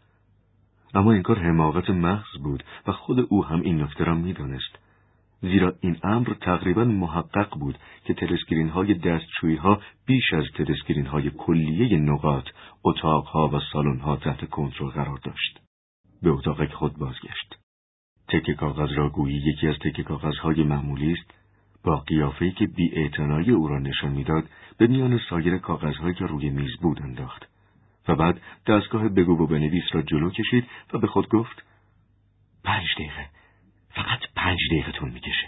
[0.93, 4.79] اما این کار حماقت محض بود و خود او هم این نکته را می‌دانست
[5.41, 11.29] زیرا این امر تقریبا محقق بود که تلسکرین های دستشویی ها بیش از تلسکرین های
[11.29, 12.47] کلیه نقاط،
[12.83, 15.59] اتاق ها و سالن ها تحت کنترل قرار داشت.
[16.21, 17.55] به اتاق خود بازگشت.
[18.27, 21.31] تکه کاغذ را گویی یکی از تکه کاغذهای معمولی است
[21.83, 23.09] با قیافه‌ای که بی
[23.51, 24.43] او را نشان می‌داد
[24.77, 27.52] به میان سایر کاغذهایی که روی میز بود انداخت
[28.07, 31.63] و بعد دستگاه بگو و بنویس را جلو کشید و به خود گفت
[32.63, 33.29] پنج دقیقه
[33.89, 35.47] فقط پنج دقیقه طول می‌کشه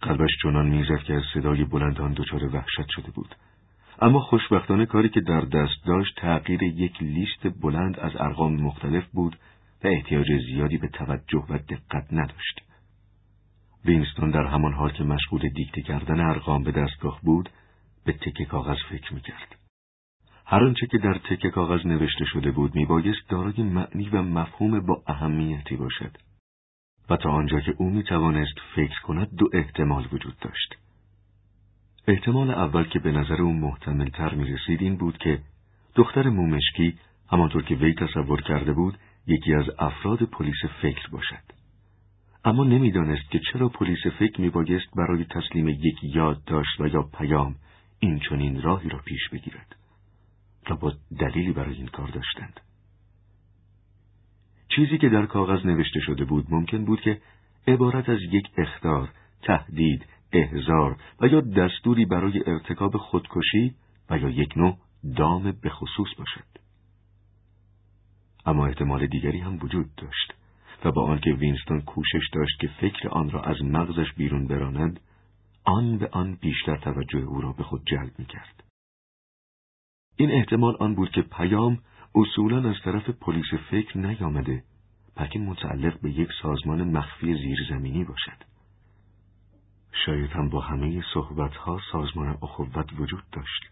[0.00, 3.34] قلبش چنان می‌زد که از صدای بلند آن دچار وحشت شده بود
[4.00, 9.36] اما خوشبختانه کاری که در دست داشت تغییر یک لیست بلند از ارقام مختلف بود
[9.84, 12.62] و احتیاج زیادی به توجه و دقت نداشت.
[13.84, 17.48] وینستون در همان حال که مشغول دیکته کردن ارقام به دستگاه بود
[18.04, 19.61] به تکه کاغذ فکر می‌کرد.
[20.46, 25.02] هر آنچه که در تکه کاغذ نوشته شده بود میبایست دارای معنی و مفهوم با
[25.06, 26.16] اهمیتی باشد.
[27.10, 30.76] و تا آنجا که او می توانست فکر کند دو احتمال وجود داشت.
[32.06, 35.38] احتمال اول که به نظر او محتمل تر می رسید این بود که
[35.94, 36.98] دختر مومشکی
[37.32, 41.52] همانطور که وی تصور کرده بود یکی از افراد پلیس فکر باشد.
[42.44, 47.54] اما نمی‌دانست که چرا پلیس فکر می بایست برای تسلیم یک یادداشت و یا پیام
[47.98, 49.76] این چنین راهی را پیش بگیرد.
[50.70, 52.60] با دلیلی برای این کار داشتند.
[54.76, 57.20] چیزی که در کاغذ نوشته شده بود ممکن بود که
[57.66, 59.08] عبارت از یک اختار،
[59.42, 63.74] تهدید، احزار و یا دستوری برای ارتکاب خودکشی
[64.10, 64.78] و یا یک نوع
[65.16, 66.44] دام به خصوص باشد.
[68.46, 70.34] اما احتمال دیگری هم وجود داشت
[70.84, 75.00] و با آنکه وینستون کوشش داشت که فکر آن را از مغزش بیرون براند،
[75.64, 78.71] آن به آن بیشتر توجه او را به خود جلب می کرد.
[80.22, 81.78] این احتمال آن بود که پیام
[82.14, 84.62] اصولا از طرف پلیس فکر نیامده
[85.16, 88.44] بلکه متعلق به یک سازمان مخفی زیرزمینی باشد.
[90.06, 93.62] شاید هم با همه صحبتها سازمان اخوت وجود داشت.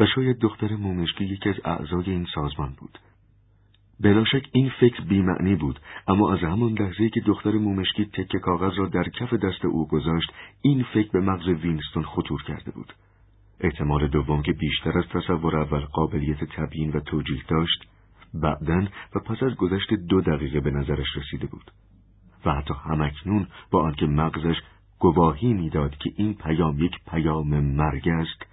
[0.00, 2.98] و شاید دختر مومشکی یکی از اعضای این سازمان بود.
[4.00, 8.86] بلاشک این فکر بیمعنی بود اما از همان لحظه که دختر مومشکی تکه کاغذ را
[8.86, 10.32] در کف دست او گذاشت
[10.62, 12.92] این فکر به مغز وینستون خطور کرده بود
[13.60, 17.88] احتمال دوم که بیشتر از تصور اول قابلیت تبیین و توجیه داشت
[18.34, 21.70] بعدا و پس از گذشت دو دقیقه به نظرش رسیده بود
[22.44, 24.56] و حتی همکنون با آنکه مغزش
[24.98, 28.46] گواهی می‌داد که این پیام یک پیام مرگ است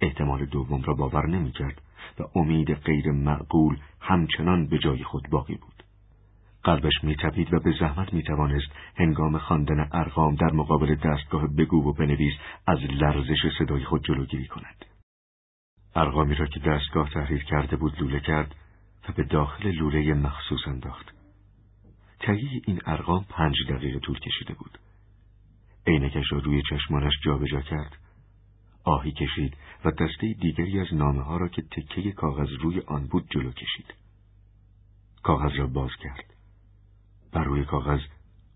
[0.00, 1.82] احتمال دوم را باور نمی‌کرد
[2.20, 5.77] و امید غیر معقول همچنان به جای خود باقی بود.
[6.68, 12.32] قلبش میتپید و به زحمت می‌توانست هنگام خواندن ارقام در مقابل دستگاه بگو و بنویس
[12.66, 14.84] از لرزش صدای خود جلوگیری کند.
[15.94, 18.54] ارقامی را که دستگاه تحریر کرده بود لوله کرد
[19.08, 21.14] و به داخل لوله مخصوص انداخت.
[22.20, 24.78] تهیه این ارقام پنج دقیقه طول کشیده بود.
[25.86, 27.96] عینکش را روی چشمانش جابجا کرد
[28.84, 33.26] آهی کشید و دسته دیگری از نامه ها را که تکه کاغذ روی آن بود
[33.30, 33.94] جلو کشید.
[35.22, 36.27] کاغذ را باز کرد.
[37.32, 38.00] بر روی کاغذ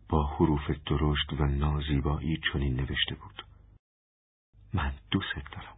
[0.08, 3.44] با حروف درشت و نازیبایی چنین نوشته بود.
[4.74, 5.76] من دوست دارم.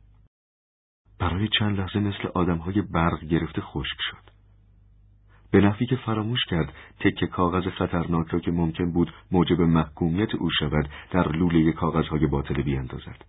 [1.18, 4.34] برای چند لحظه مثل آدمهای برق گرفته خشک شد.
[5.50, 10.50] به نفی که فراموش کرد تکه کاغذ خطرناک را که ممکن بود موجب محکومیت او
[10.50, 13.24] شود در لوله کاغذهای باطل بیاندازد.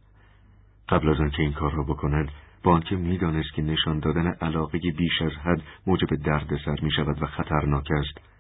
[0.90, 2.32] قبل از آنکه این کار را بکند
[2.64, 7.26] با آنکه می‌دانست که نشان دادن علاقه بیش از حد موجب دردسر می شود و
[7.26, 8.35] خطرناک است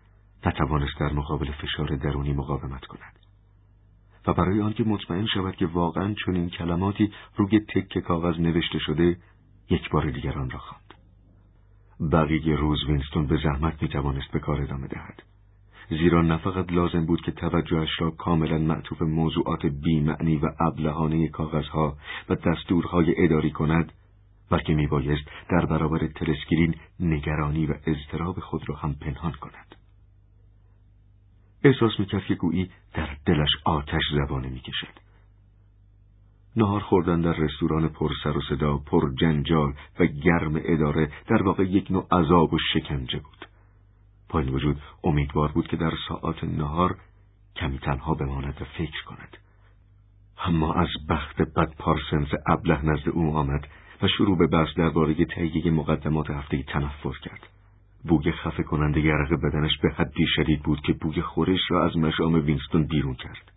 [0.45, 3.19] نتوانست در مقابل فشار درونی مقاومت کند.
[4.27, 9.17] و برای آنکه مطمئن شود که واقعا چنین کلماتی روی تک کاغذ نوشته شده
[9.69, 10.93] یک بار دیگر آن را خواند.
[12.11, 15.23] بقیه روز وینستون به زحمت می توانست به کار ادامه دهد.
[15.89, 21.97] زیرا نه فقط لازم بود که توجهش را کاملا معطوف موضوعات بیمعنی و ابلهانه کاغذها
[22.29, 23.91] و دستورهای اداری کند
[24.51, 29.75] بلکه میبایست در برابر تلسکرین نگرانی و اضطراب خود را هم پنهان کند.
[31.65, 35.05] احساس می‌کرد که گویی در دلش آتش زبانه می‌کشد.
[36.55, 41.63] نهار خوردن در رستوران پر سر و صدا پر جنجال و گرم اداره در واقع
[41.63, 43.47] یک نوع عذاب و شکنجه بود.
[44.29, 46.97] با این وجود امیدوار بود که در ساعات نهار
[47.55, 49.37] کمی تنها بماند و فکر کند.
[50.45, 53.67] اما از بخت بد پارسنز ابله نزد او آمد
[54.01, 57.54] و شروع به بحث درباره تهیه مقدمات هفته تنفر کرد.
[58.07, 62.33] بوی خفه کننده یرق بدنش به حدی شدید بود که بوی خورش را از مشام
[62.33, 63.51] وینستون بیرون کرد.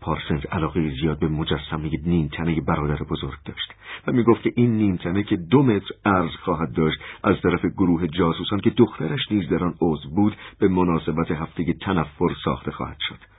[0.00, 3.74] پارسنز علاقه زیاد به مجسمه نیمتنه برادر بزرگ داشت
[4.06, 8.60] و می‌گفت که این نیمتنه که دو متر عرض خواهد داشت از طرف گروه جاسوسان
[8.60, 13.33] که دخترش نیز در آن عضو بود به مناسبت هفته تنفر ساخته خواهد شد.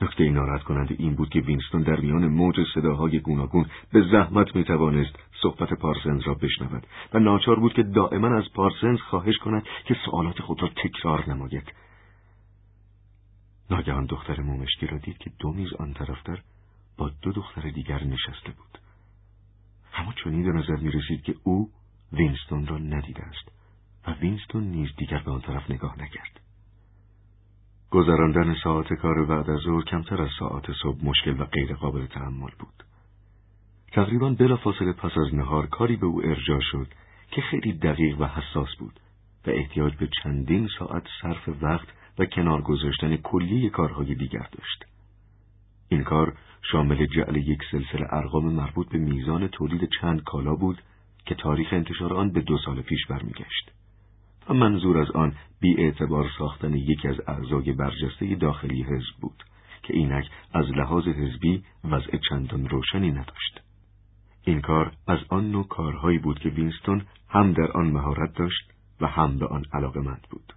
[0.00, 4.64] نکته ناراحت کننده این بود که وینستون در میان موج صداهای گوناگون به زحمت می
[4.64, 9.96] توانست صحبت پارسنز را بشنود و ناچار بود که دائما از پارسنز خواهش کند که
[10.04, 11.72] سوالات خود را تکرار نماید.
[13.70, 16.42] ناگهان دختر مومشکی را دید که دو میز آن طرفتر
[16.98, 18.78] با دو دختر دیگر نشسته بود.
[19.94, 21.70] اما چنین به نظر می رسید که او
[22.12, 23.52] وینستون را ندیده است
[24.06, 26.40] و وینستون نیز دیگر به آن طرف نگاه نکرد.
[27.90, 32.50] گذراندن ساعت کار بعد از ظهر کمتر از ساعت صبح مشکل و غیر قابل تحمل
[32.58, 32.84] بود
[33.92, 36.86] تقریبا بلافاصله پس از نهار کاری به او ارجاع شد
[37.30, 39.00] که خیلی دقیق و حساس بود
[39.46, 41.88] و احتیاج به چندین ساعت صرف وقت
[42.18, 44.84] و کنار گذاشتن کلی کارهای دیگر داشت.
[45.88, 50.82] این کار شامل جعل یک سلسله ارقام مربوط به میزان تولید چند کالا بود
[51.26, 53.77] که تاریخ انتشار آن به دو سال پیش برمیگشت
[54.48, 59.44] و منظور از آن بی اعتبار ساختن یکی از اعضای برجسته داخلی حزب بود
[59.82, 63.60] که اینک از لحاظ حزبی وضع چندان روشنی نداشت.
[64.44, 69.06] این کار از آن نوع کارهایی بود که وینستون هم در آن مهارت داشت و
[69.06, 70.52] هم به آن علاقمند بود.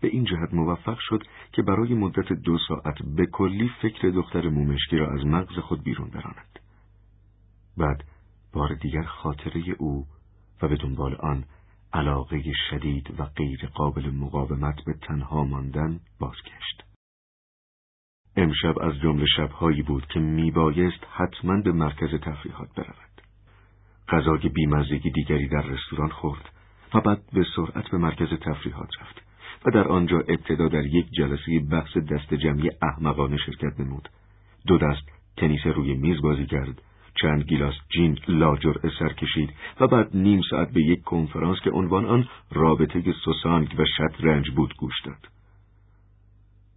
[0.00, 4.96] به این جهت موفق شد که برای مدت دو ساعت به کلی فکر دختر مومشکی
[4.96, 6.58] را از مغز خود بیرون براند.
[7.76, 8.04] بعد
[8.52, 10.06] بار دیگر خاطره او
[10.62, 11.44] و به دنبال آن
[11.92, 16.84] علاقه شدید و غیر قابل مقاومت به تنها ماندن بازگشت.
[18.36, 23.22] امشب از جمله شبهایی بود که میبایست حتما به مرکز تفریحات برود.
[24.08, 26.50] غذای بیمزگی دیگری در رستوران خورد
[26.94, 29.22] و بعد به سرعت به مرکز تفریحات رفت
[29.66, 34.08] و در آنجا ابتدا در یک جلسه بحث دست جمعی احمقانه شرکت نمود.
[34.66, 35.02] دو دست
[35.36, 36.82] تنیس روی میز بازی کرد
[37.22, 42.04] چند گیلاس جین لاجر سر کشید و بعد نیم ساعت به یک کنفرانس که عنوان
[42.04, 45.28] آن رابطه سوسانگ و شطرنج بود گوش داد.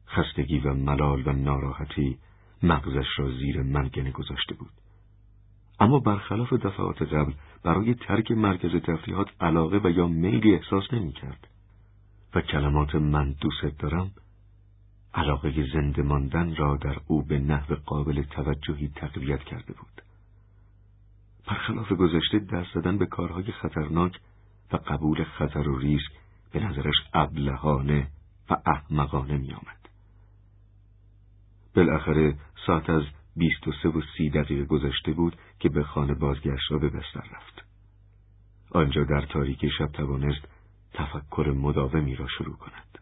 [0.08, 2.18] خستگی و ملال و ناراحتی
[2.64, 4.72] مغزش را زیر منگنه گذاشته بود.
[5.80, 11.48] اما برخلاف دفعات قبل برای ترک مرکز تفریحات علاقه و یا میلی احساس نمی کرد
[12.36, 14.12] و کلمات من دوست دارم
[15.14, 20.01] علاقه زنده ماندن را در او به نحو قابل توجهی تقویت کرده بود.
[21.48, 24.20] برخلاف گذشته دست زدن به کارهای خطرناک
[24.72, 26.12] و قبول خطر و ریسک
[26.52, 28.08] به نظرش ابلهانه
[28.50, 29.90] و احمقانه می آمد.
[31.76, 32.36] بالاخره
[32.68, 33.04] ساعت از
[33.36, 37.24] بیست و سه و سی دقیقه گذشته بود که به خانه بازگشت را به بستر
[37.32, 37.66] رفت.
[38.72, 40.48] آنجا در تاریکی شب توانست
[40.94, 42.98] تفکر مداومی را شروع کند.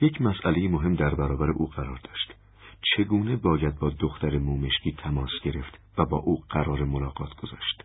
[0.00, 2.34] یک مسئله مهم در برابر او قرار داشت.
[2.82, 7.84] چگونه باید با دختر مومشکی تماس گرفت و با او قرار ملاقات گذاشت.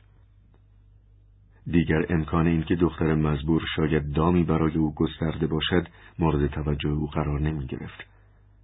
[1.68, 5.88] دیگر امکان اینکه دختر مزبور شاید دامی برای او گسترده باشد
[6.20, 8.04] مورد توجه او قرار نمی گرفت.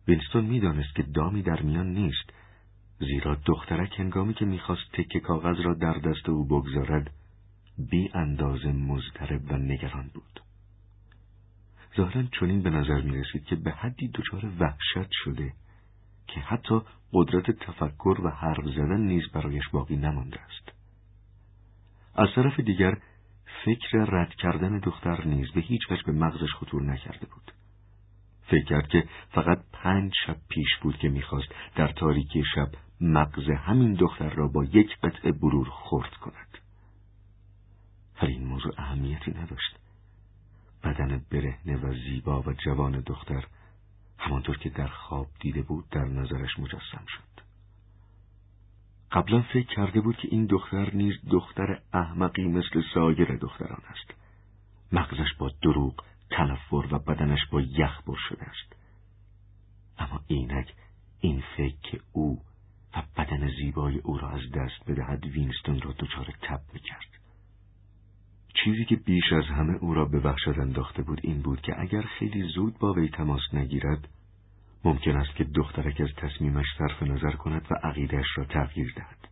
[0.07, 2.33] وینستون می‌دانست که دامی در میان نیست
[2.99, 7.11] زیرا دخترک هنگامی که می‌خواست تکه کاغذ را در دست او بگذارد
[7.91, 10.41] بی اندازه مضطرب و نگران بود.
[11.97, 15.53] ظاهرا چنین به نظر می رسید که به حدی دچار وحشت شده
[16.27, 16.81] که حتی
[17.13, 20.71] قدرت تفکر و حرف زدن نیز برایش باقی نمانده است.
[22.15, 22.97] از طرف دیگر
[23.65, 27.51] فکر رد کردن دختر نیز به هیچ وجه به مغزش خطور نکرده بود.
[28.47, 32.71] فکر کرد که فقط پنج شب پیش بود که می‌خواست در تاریکی شب
[33.01, 36.57] مغز همین دختر را با یک قطعه برور خورد کند.
[38.21, 39.75] ولی این موضوع اهمیتی نداشت.
[40.83, 43.45] بدن برهنه و زیبا و جوان دختر
[44.17, 47.41] همانطور که در خواب دیده بود در نظرش مجسم شد.
[49.11, 54.13] قبلا فکر کرده بود که این دختر نیز دختر احمقی مثل سایر دختران است.
[54.91, 58.75] مغزش با دروغ، تنفر و بدنش با یخ بر شده است.
[59.97, 60.73] اما اینک
[61.19, 62.41] این فکر که او
[62.95, 67.16] و بدن زیبای او را از دست بدهد وینستون را دچار تب می‌کرد.
[68.63, 72.01] چیزی که بیش از همه او را به وحشت انداخته بود این بود که اگر
[72.01, 74.07] خیلی زود با وی تماس نگیرد
[74.83, 79.27] ممکن است که دخترک از تصمیمش صرف نظر کند و عقیدش را تغییر دهد.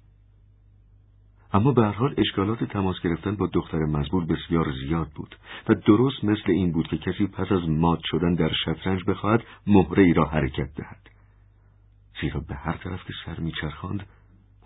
[1.53, 5.35] اما به هر حال اشکالات تماس گرفتن با دختر مزبور بسیار زیاد بود
[5.69, 10.03] و درست مثل این بود که کسی پس از مات شدن در شطرنج بخواهد مهره
[10.03, 11.09] ای را حرکت دهد.
[12.21, 14.07] زیرا به هر طرف که سر میچرخاند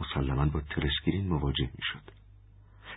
[0.02, 2.19] مسلما با تلسکرین مواجه می‌شد.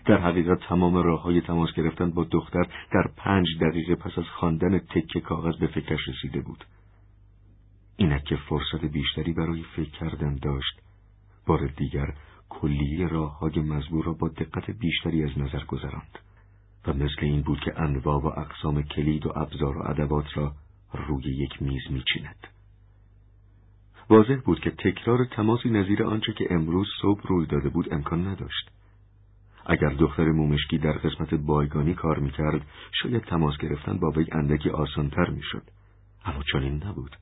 [0.04, 4.78] در حقیقت تمام راه های تماس گرفتن با دختر در پنج دقیقه پس از خواندن
[4.78, 6.64] تکه کاغذ به فکرش رسیده بود.
[7.96, 10.80] اینک که فرصت بیشتری برای فکر کردن داشت
[11.46, 12.14] بار دیگر
[12.48, 16.18] کلیه راه های مزبور را با دقت بیشتری از نظر گذراند
[16.86, 20.52] و مثل این بود که انواع و اقسام کلید و ابزار و ادوات را
[20.92, 22.46] روی یک میز میچیند.
[24.10, 28.70] واضح بود که تکرار تماسی نظیر آنچه که امروز صبح روی داده بود امکان نداشت.
[29.66, 35.30] اگر دختر مومشکی در قسمت بایگانی کار می‌کرد شاید تماس گرفتن با وی اندکی آسانتر
[35.30, 35.62] می‌شد.
[36.24, 37.16] اما چنین نبود.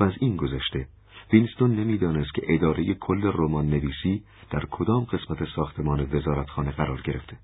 [0.00, 0.88] و از این گذشته
[1.32, 7.36] وینستون نمی‌دانست که اداره کل رمان نویسی در کدام قسمت ساختمان وزارتخانه قرار گرفته.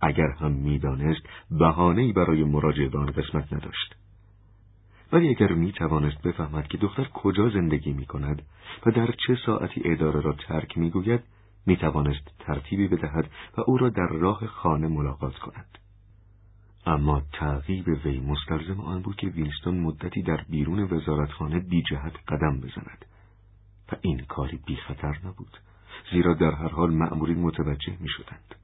[0.00, 1.20] اگر هم می‌دانست
[1.50, 3.94] بهانهای برای مراجعه به آن قسمت نداشت.
[5.12, 8.42] ولی اگر می توانست بفهمد که دختر کجا زندگی می کند
[8.86, 11.20] و در چه ساعتی اداره را ترک می گوید
[11.68, 15.78] می توانست ترتیبی بدهد و او را در راه خانه ملاقات کند.
[16.86, 22.60] اما تعقیب وی مستلزم آن بود که وینستون مدتی در بیرون وزارتخانه بی جهت قدم
[22.60, 23.04] بزند
[23.92, 25.58] و این کاری بی خطر نبود
[26.12, 28.54] زیرا در هر حال مأمورین متوجه می شدند.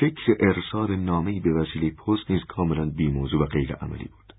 [0.00, 4.34] فکر ارسال نامه‌ای به وسیله پست نیز کاملا بیموضوع و غیر عملی بود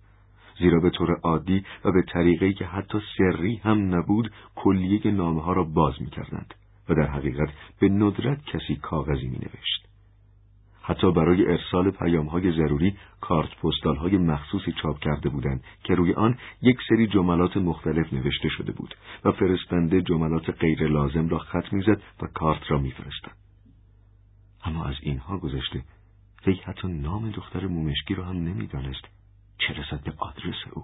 [0.60, 5.54] زیرا به طور عادی و به طریقی که حتی سری هم نبود کلیه نامه ها
[5.54, 6.54] را باز می کردند
[6.90, 7.50] و در حقیقت
[7.80, 9.92] به ندرت کسی کاغذی می نوشت.
[10.82, 16.14] حتی برای ارسال پیام های ضروری کارت پستال های مخصوصی چاپ کرده بودند که روی
[16.14, 18.96] آن یک سری جملات مختلف نوشته شده بود
[19.26, 23.34] و فرستنده جملات غیر لازم را خط می‌زد و کارت را میفرستاد.
[24.64, 25.84] اما از اینها گذشته
[26.48, 29.08] وی حتی نام دختر مومشکی را هم نمی‌دانست
[29.58, 30.84] چه رسد به آدرس او.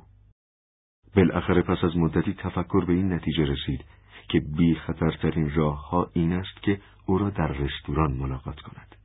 [1.15, 3.85] بالاخره پس از مدتی تفکر به این نتیجه رسید
[4.29, 8.95] که بی خطرترین راه ها این است که او را در رستوران ملاقات کند.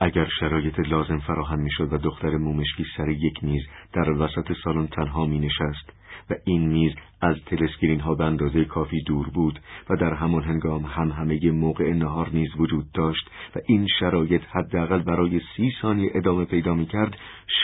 [0.00, 3.62] اگر شرایط لازم فراهم می‌شد و دختر مومشکی سر یک میز
[3.92, 5.92] در وسط سالن تنها می نشست
[6.30, 10.84] و این میز از تلسکرین ها به اندازه کافی دور بود و در همان هنگام
[10.84, 16.44] هم همه موقع نهار نیز وجود داشت و این شرایط حداقل برای سی ثانیه ادامه
[16.44, 17.16] پیدا می کرد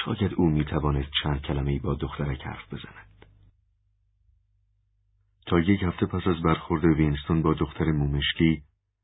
[0.04, 3.03] شاید او می توانست چند کلمه با دخترک حرف بزند.
[5.46, 8.62] تا یک هفته پس از برخورد وینستون با دختر مومشکی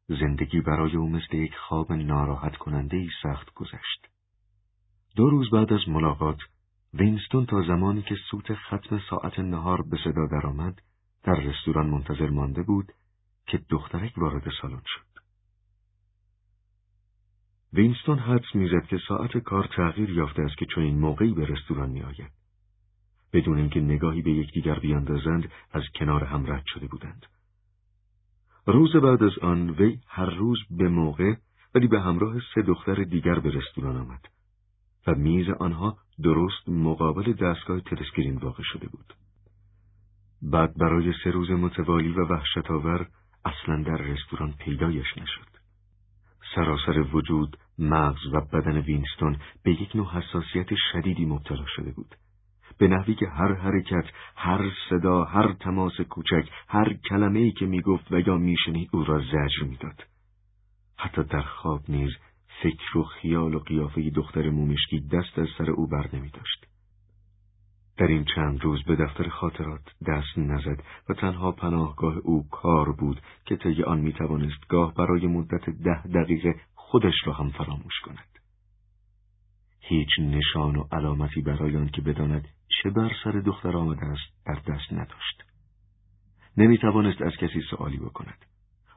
[0.08, 4.06] زندگی برای او مثل یک خواب ناراحت کننده ای سخت گذشت.
[5.16, 6.38] دو روز بعد از ملاقات،
[6.94, 10.82] وینستون تا زمانی که سوت ختم ساعت نهار به صدا درآمد،
[11.22, 12.92] در رستوران منتظر مانده بود
[13.46, 15.10] که دخترک وارد سالن شد.
[17.72, 21.90] وینستون حدس می‌زد که ساعت کار تغییر یافته است که چون این موقعی به رستوران
[21.90, 22.39] میآید.
[23.32, 27.27] بدون اینکه نگاهی به یکدیگر بیاندازند از کنار هم رد شده بودند.
[28.66, 31.35] روز بعد از آن وی هر روز به موقع
[31.74, 34.28] ولی به همراه سه دختر دیگر به رستوران آمد
[35.07, 39.15] و میز آنها درست مقابل دستگاه تلسکرین واقع شده بود.
[40.43, 43.09] بعد برای سه روز متوالی و وحشت آور
[43.44, 45.51] اصلا در رستوران پیدایش نشد.
[46.55, 52.15] سراسر وجود، مغز و بدن وینستون به یک نوع حساسیت شدیدی مبتلا شده بود.
[52.81, 54.05] به نحوی که هر حرکت،
[54.36, 59.19] هر صدا، هر تماس کوچک، هر کلمه ای که می‌گفت و یا میشنید او را
[59.19, 60.07] زجر می‌داد.
[60.97, 62.11] حتی در خواب نیز
[62.62, 66.66] فکر و خیال و قیافه دختر مومشکی دست از سر او بر نمی داشت.
[67.97, 73.23] در این چند روز به دفتر خاطرات دست نزد و تنها پناهگاه او کار بود
[73.44, 78.39] که طی آن می توانست گاه برای مدت ده دقیقه خودش را هم فراموش کند.
[79.81, 82.48] هیچ نشان و علامتی برای آن که بداند
[82.82, 85.43] چه بر سر دختر آمده است در دست نداشت.
[86.57, 88.44] نمی توانست از کسی سوالی بکند.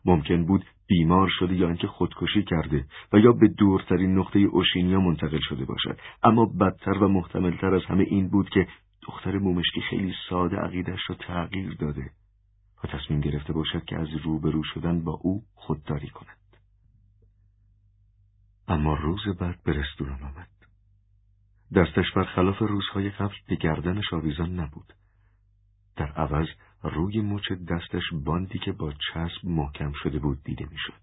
[0.06, 5.40] ممکن بود بیمار شده یا اینکه خودکشی کرده و یا به دورترین نقطه اوشینیا منتقل
[5.50, 8.68] شده باشد اما بدتر و محتملتر از همه این بود که
[9.02, 12.12] دختر مومشکی خیلی ساده عقیدش را تغییر داده
[12.84, 16.38] و تصمیم گرفته باشد که از روبرو شدن با او خودداری کند
[18.68, 20.53] اما روز بعد به رستوران آمد
[21.76, 22.06] دستش
[22.36, 24.94] خلاف روزهای قبل به گردنش آویزان نبود.
[25.96, 26.48] در عوض
[26.84, 31.02] روی مچ دستش باندی که با چسب محکم شده بود دیده می‌شد.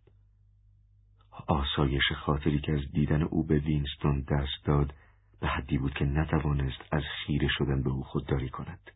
[1.47, 4.95] آسایش خاطری که از دیدن او به وینستون دست داد
[5.41, 8.91] به حدی بود که نتوانست از خیره شدن به او خودداری کند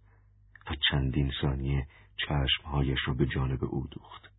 [0.70, 1.86] و چندین ثانیه
[2.16, 4.30] چشمهایش را به جانب او دوخت.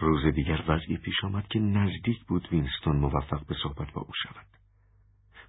[0.00, 4.46] روز دیگر وضعی پیش آمد که نزدیک بود وینستون موفق به صحبت با او شود.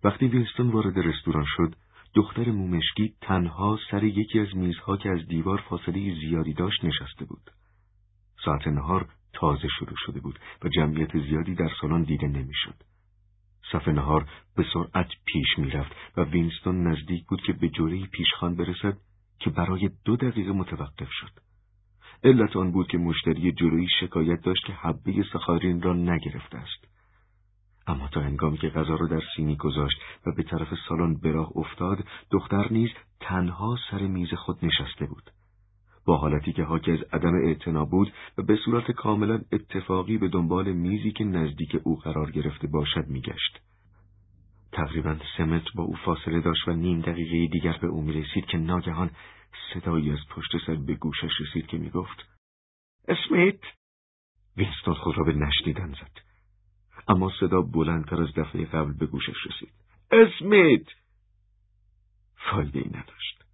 [0.04, 1.76] وقتی وینستون وارد رستوران شد،
[2.16, 7.52] دختر مومشکی تنها سر یکی از میزها که از دیوار فاصله زیادی داشت نشسته بود.
[8.46, 12.76] ساعت نهار تازه شروع شده بود و جمعیت زیادی در سالن دیده نمی‌شد.
[13.72, 18.98] صف نهار به سرعت پیش می‌رفت و وینستون نزدیک بود که به جوری پیشخان برسد
[19.40, 21.32] که برای دو دقیقه متوقف شد.
[22.24, 26.95] علت آن بود که مشتری جلویی شکایت داشت که حبه سخارین را نگرفته است.
[27.88, 31.52] اما تا هنگامی که غذا را در سینی گذاشت و به طرف سالن به راه
[31.56, 32.90] افتاد دختر نیز
[33.20, 35.32] تنها سر میز خود نشسته بود.
[36.06, 40.72] با حالتی که حاکی از عدم اعتنا بود و به صورت کاملا اتفاقی به دنبال
[40.74, 43.62] میزی که نزدیک او قرار گرفته باشد میگشت.
[44.72, 48.58] تقریبا سه متر با او فاصله داشت و نیم دقیقه دیگر به او می‌رسید که
[48.58, 49.10] ناگهان
[49.74, 52.26] صدایی از پشت سر به گوشش رسید که می‌گفت
[53.08, 53.60] اسمیت.
[54.58, 56.25] وینستون خود را به نشنیدن زد.
[57.08, 59.74] اما صدا بلندتر از دفعه قبل به گوشش رسید.
[60.12, 60.88] اسمیت!
[62.52, 63.46] فایده ای نداشت.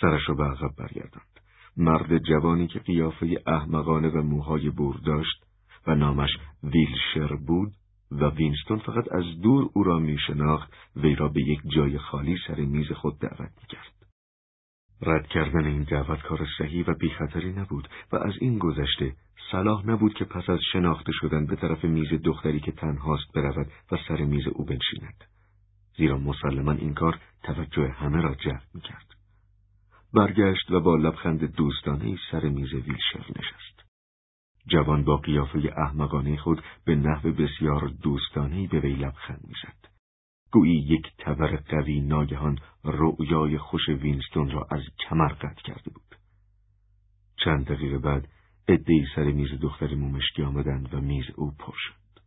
[0.00, 1.40] سرش را به عقب برگرداند.
[1.76, 5.44] مرد جوانی که قیافه احمقانه و موهای بور داشت
[5.86, 6.30] و نامش
[6.62, 7.72] ویلشر بود
[8.10, 12.36] و وینستون فقط از دور او را می شناخت وی را به یک جای خالی
[12.46, 13.99] سر میز خود دعوت می کرد.
[15.02, 19.16] رد کردن این دعوت کار صحیح و بیخطری نبود و از این گذشته
[19.50, 23.96] صلاح نبود که پس از شناخته شدن به طرف میز دختری که تنهاست برود و
[24.08, 25.24] سر میز او بنشیند.
[25.96, 29.14] زیرا مسلما این کار توجه همه را جلب می‌کرد.
[30.14, 33.84] برگشت و با لبخند دوستانه سر میز ویلشر نشست.
[34.66, 39.79] جوان با قیافه احمقانه خود به نحو بسیار دوستانه به وی لبخند می‌زد.
[40.52, 46.16] گویی یک تبر قوی ناگهان رؤیای خوش وینستون را از کمر قطع کرده بود.
[47.44, 48.28] چند دقیقه بعد
[48.68, 52.20] عده‌ای سر میز دختر مومشکی آمدند و میز او پر شد.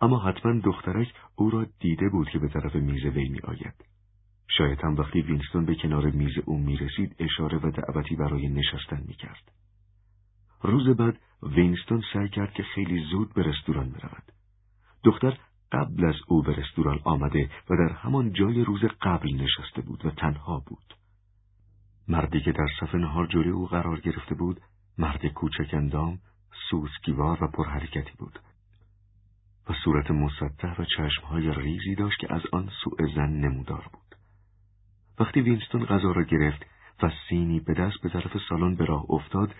[0.00, 3.74] اما حتما دخترک او را دیده بود که به طرف میز وی می آید.
[4.48, 9.04] شاید هم وقتی وینستون به کنار میز او می رسید اشاره و دعوتی برای نشستن
[9.06, 9.52] می کرد.
[10.62, 14.32] روز بعد وینستون سعی کرد که خیلی زود به رستوران برود.
[15.04, 15.38] دختر
[15.74, 20.10] قبل از او به رستوران آمده و در همان جای روز قبل نشسته بود و
[20.10, 20.94] تنها بود.
[22.08, 24.60] مردی که در صف نهار جلوی او قرار گرفته بود،
[24.98, 26.18] مرد کوچک اندام،
[26.70, 28.38] سوسک‌وار و پرحرکتی بود.
[29.68, 34.18] و صورت مسطح و چشمهای ریزی داشت که از آن سوء ظن نمودار بود.
[35.18, 36.66] وقتی وینستون غذا را گرفت
[37.02, 39.54] و سینی به دست به طرف سالن به راه افتاد،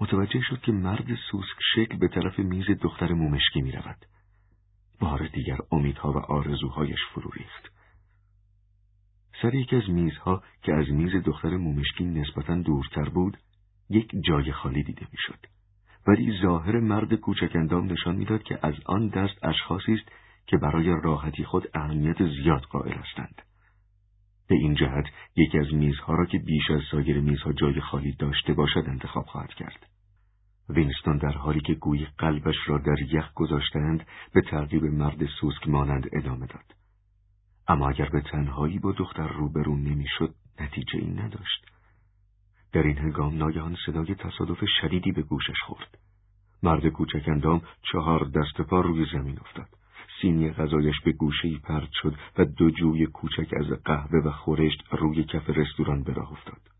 [0.00, 4.06] متوجه شد که مرد سوسک شکل به طرف میز دختر مومشکی می رود.
[5.00, 7.72] بار دیگر امیدها و آرزوهایش فرو ریخت.
[9.42, 13.36] سر یکی از میزها که از میز دختر مومشکین نسبتا دورتر بود،
[13.90, 15.46] یک جای خالی دیده می‌شد.
[16.06, 20.12] ولی ظاهر مرد کوچک اندام نشان می‌داد که از آن دست اشخاصی است
[20.46, 23.42] که برای راحتی خود اهمیت زیاد قائل هستند.
[24.48, 25.04] به این جهت
[25.36, 29.54] یکی از میزها را که بیش از سایر میزها جای خالی داشته باشد انتخاب خواهد
[29.54, 29.86] کرد.
[30.68, 36.08] وینستون در حالی که گویی قلبش را در یخ گذاشتند به تعقیب مرد سوسک مانند
[36.12, 36.74] ادامه داد.
[37.68, 41.66] اما اگر به تنهایی با دختر روبرو نمی‌شد نتیجه این نداشت.
[42.72, 45.98] در این هنگام ناگهان صدای تصادف شدیدی به گوشش خورد.
[46.62, 47.62] مرد کوچک اندام
[47.92, 49.68] چهار دست پا روی زمین افتاد.
[50.22, 55.24] سینی غذایش به گوشهای پرد شد و دو جوی کوچک از قهوه و خورشت روی
[55.24, 56.75] کف رستوران به راه افتاد.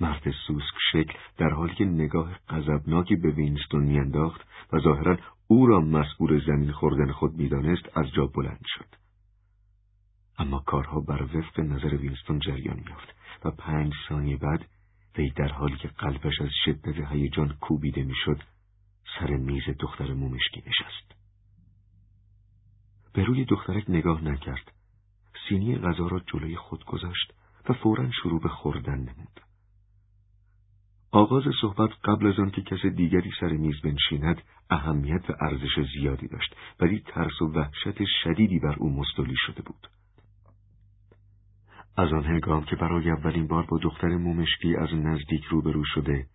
[0.00, 4.40] مرد سوسک شکل در حالی که نگاه غضبناکی به وینستون میانداخت
[4.72, 8.86] و ظاهرا او را مسئول زمین خوردن خود می‌دانست از جا بلند شد.
[10.38, 13.14] اما کارها بر وفق نظر وینستون جریان میافت
[13.44, 14.66] و پنج ثانیه بعد
[15.18, 18.42] وی در حالی که قلبش از شدت هیجان کوبیده می‌شد
[19.18, 21.14] سر میز دختر مومشکی نشست.
[23.12, 24.72] به روی دخترک نگاه نکرد.
[25.48, 27.34] سینی غذا را جلوی خود گذاشت
[27.68, 29.40] و فورا شروع به خوردن نمود.
[31.14, 36.28] آغاز صحبت قبل از آن که کس دیگری سر میز بنشیند اهمیت و ارزش زیادی
[36.28, 39.88] داشت ولی ترس و وحشت شدیدی بر او مستولی شده بود.
[41.96, 46.26] از آن هنگام که برای اولین بار با دختر مومشکی از نزدیک روبرو شده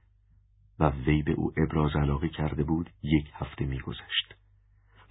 [0.80, 4.36] و وی به او ابراز علاقه کرده بود یک هفته میگذشت.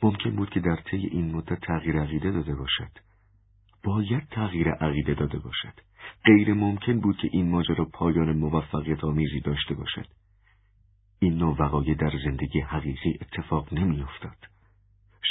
[0.03, 3.07] ممکن بود که در طی این مدت تغییر عقیده داده باشد.
[3.84, 5.74] باید تغییر عقیده داده باشد.
[6.24, 10.06] غیر ممکن بود که این ماجرا پایان موفقیت آمیزی داشته باشد.
[11.18, 14.36] این نوع وقایع در زندگی حقیقی اتفاق نمیافتاد.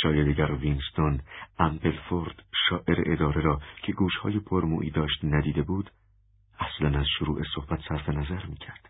[0.02, 1.22] شاید اگر وینستون
[1.60, 5.92] امپلفورد شاعر اداره را که گوشهای پرمویی داشت ندیده بود
[6.60, 8.90] اصلا از شروع صحبت صرف نظر می‌کرد.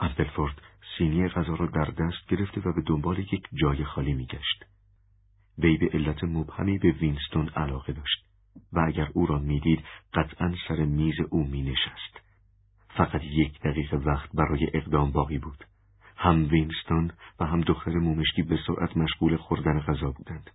[0.00, 0.62] امپلفورد
[0.98, 4.64] سینی غذا را در دست گرفته و به دنبال یک جای خالی میگشت.
[5.58, 8.27] وی به علت مبهمی به وینستون علاقه داشت.
[8.72, 9.84] و اگر او را می‌دید
[10.14, 12.20] قطعا سر میز او می نشست.
[12.88, 15.64] فقط یک دقیقه وقت برای اقدام باقی بود.
[16.16, 17.10] هم وینستون
[17.40, 20.50] و هم دختر مومشکی به سرعت مشغول خوردن غذا بودند.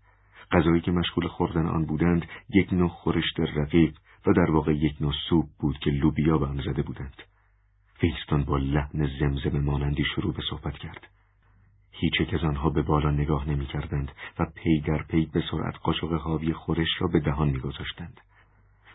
[0.52, 5.14] غذایی که مشغول خوردن آن بودند یک نوع خورشت رقیق و در واقع یک نوع
[5.30, 7.15] سوپ بود که لوبیا به آن زده بودند.
[8.03, 11.07] وینستون با لحن زمزمه مانندی شروع به صحبت کرد.
[11.94, 15.76] هیچ یک از آنها به بالا نگاه نمی کردند و پی در پی به سرعت
[15.84, 18.22] قاشق حاوی خورش را به دهان می گذاشتند.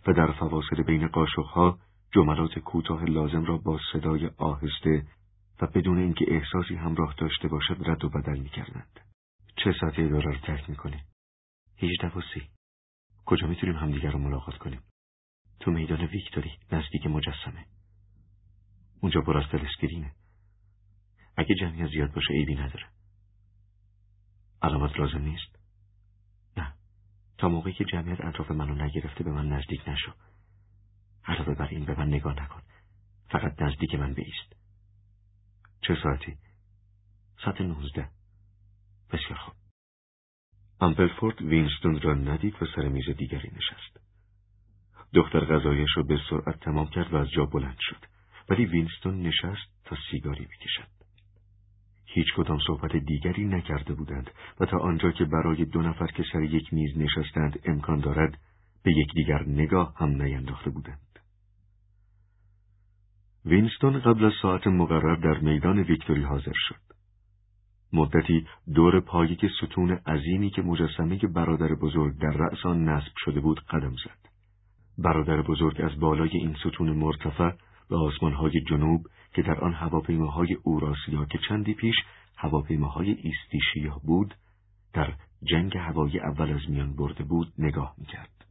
[0.06, 1.78] و در فواصل بین قاشقها
[2.12, 5.06] جملات کوتاه لازم را با صدای آهسته
[5.60, 9.00] و بدون اینکه احساسی همراه داشته باشد رد و بدل می کردند.
[9.56, 11.00] چه ساعتی اداره رو ترک می کنیم؟
[11.76, 12.20] هیچ و
[13.26, 14.80] کجا می‌تونیم همدیگر رو ملاقات کنیم؟
[15.60, 17.64] تو میدان ویکتوری نزدیک مجسمه.
[19.00, 19.44] اونجا پر از
[21.38, 22.86] اگه جمعیت زیاد باشه عیبی نداره.
[24.62, 25.58] علامت لازم نیست؟
[26.56, 26.74] نه.
[27.38, 30.12] تا موقعی که جمعیت اطراف منو نگرفته به من نزدیک نشو.
[31.24, 32.62] علاوه بر این به من نگاه نکن.
[33.30, 34.56] فقط نزدیک من بیست
[35.80, 36.36] چه ساعتی؟
[37.44, 38.08] ساعت نوزده.
[39.12, 39.54] بسیار خوب.
[40.80, 44.00] امپلفورد وینستون را ندید و سر میز دیگری نشست.
[45.14, 48.04] دختر غذایش را به سرعت تمام کرد و از جا بلند شد.
[48.48, 50.97] ولی وینستون نشست تا سیگاری بکشد.
[52.10, 54.30] هیچ کدام صحبت دیگری نکرده بودند
[54.60, 58.38] و تا آنجا که برای دو نفر که سر یک میز نشستند امکان دارد
[58.82, 60.98] به یکدیگر نگاه هم نینداخته بودند.
[63.44, 66.88] وینستون قبل از ساعت مقرر در میدان ویکتوری حاضر شد.
[67.92, 73.40] مدتی دور پایی که ستون عظیمی که مجسمه برادر بزرگ در رأس آن نصب شده
[73.40, 74.28] بود قدم زد.
[74.98, 77.50] برادر بزرگ از بالای این ستون مرتفع
[77.90, 79.06] به آسمانهای جنوب
[79.38, 81.94] که در آن هواپیماهای اوراسیا که چندی پیش
[82.36, 84.34] هواپیماهای ایستیشیا بود
[84.92, 88.44] در جنگ هوایی اول از میان برده بود نگاه می‌کرد.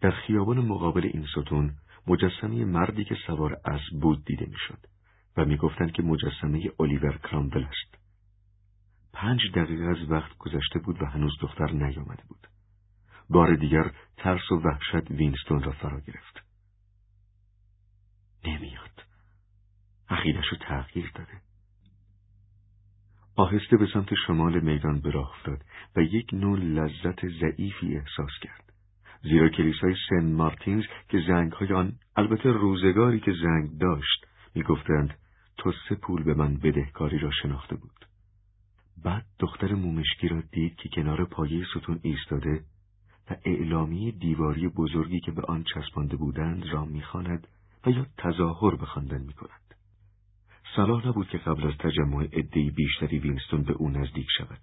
[0.00, 1.74] در خیابان مقابل این ستون
[2.06, 4.78] مجسمه مردی که سوار اسب بود دیده می‌شد
[5.36, 7.94] و می‌گفتند که مجسمه الیور کرامبل است.
[9.12, 12.46] پنج دقیقه از وقت گذشته بود و هنوز دختر نیامده بود.
[13.30, 16.42] بار دیگر ترس و وحشت وینستون را فرا گرفت.
[18.44, 19.11] نمیاد.
[20.12, 21.40] عقیدش رو تغییر داده.
[23.36, 25.64] آهسته به سمت شمال میدان به افتاد
[25.96, 28.72] و یک نوع لذت ضعیفی احساس کرد.
[29.22, 35.18] زیرا کلیسای سن مارتینز که زنگ های آن البته روزگاری که زنگ داشت می‌گفتند
[35.56, 38.06] تو سه پول به من بدهکاری را شناخته بود.
[39.04, 42.64] بعد دختر مومشکی را دید که کنار پایه ستون ایستاده
[43.30, 47.46] و اعلامی دیواری بزرگی که به آن چسبانده بودند را می‌خواند
[47.86, 49.71] و یا تظاهر به خواندن می‌کند.
[50.76, 54.60] صلاح نبود که قبل از تجمع عدهای بیشتری وینستون به او نزدیک شود.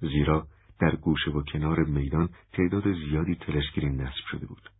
[0.00, 0.46] زیرا
[0.80, 4.70] در گوشه و کنار میدان تعداد زیادی تلسکرین نصب شده بود.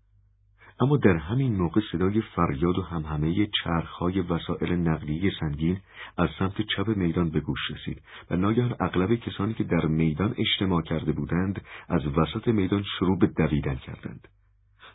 [0.81, 5.81] اما در همین موقع صدای فریاد و همهمه چرخهای وسایل نقلیه سنگین
[6.19, 10.83] از سمت چپ میدان به گوش رسید و ناگهان اغلب کسانی که در میدان اجتماع
[10.83, 14.29] کرده بودند از وسط میدان شروع به دویدن کردند.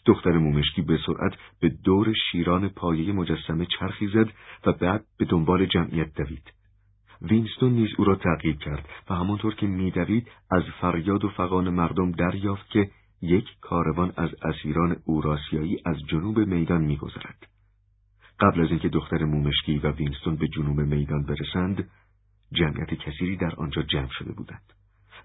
[0.05, 4.29] دختر مومشکی به سرعت به دور شیران پایه مجسمه چرخی زد
[4.65, 6.53] و بعد به دنبال جمعیت دوید.
[7.21, 12.11] وینستون نیز او را تعقیب کرد و همانطور که میدوید از فریاد و فغان مردم
[12.11, 12.89] دریافت که
[13.21, 17.47] یک کاروان از اسیران اوراسیایی از جنوب میدان میگذرد.
[18.39, 21.89] قبل از اینکه دختر مومشکی و وینستون به جنوب میدان برسند،
[22.51, 24.73] جمعیت کثیری در آنجا جمع شده بودند.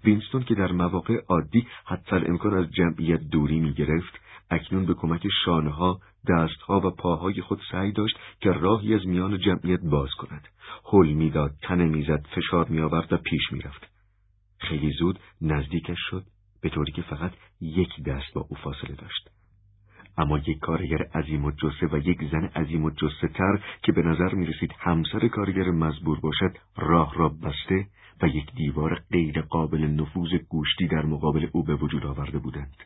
[0.04, 6.00] وینستون که در مواقع عادی حتی‌الامکان از جمعیت دوری می گرفت اکنون به کمک شانه‌ها،
[6.28, 10.48] دستها و پاهای خود سعی داشت که راهی از میان جمعیت باز کند.
[10.92, 13.90] حل می‌داد، تنه می‌زد، فشار میآورد و پیش می‌رفت.
[14.58, 16.24] خیلی زود نزدیکش شد
[16.62, 19.30] به طوری که فقط یک دست با او فاصله داشت.
[20.18, 24.02] اما یک کارگر عظیم و جسه و یک زن عظیم و جسه تر که به
[24.02, 27.86] نظر می رسید همسر کارگر مزبور باشد راه را بسته
[28.22, 32.76] و یک دیوار غیر قابل نفوذ گوشتی در مقابل او به وجود آورده بودند.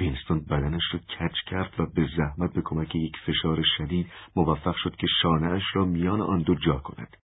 [0.00, 4.96] وینستون بدنش را کچ کرد و به زحمت به کمک یک فشار شدید موفق شد
[4.96, 7.16] که شانهاش را میان آن دو جا کند.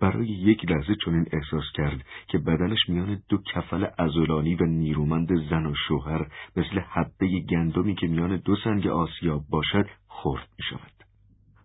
[0.00, 5.66] برای یک لحظه چنین احساس کرد که بدنش میان دو کفل ازولانی و نیرومند زن
[5.66, 10.92] و شوهر مثل حبه گندمی که میان دو سنگ آسیاب باشد خورد می شود.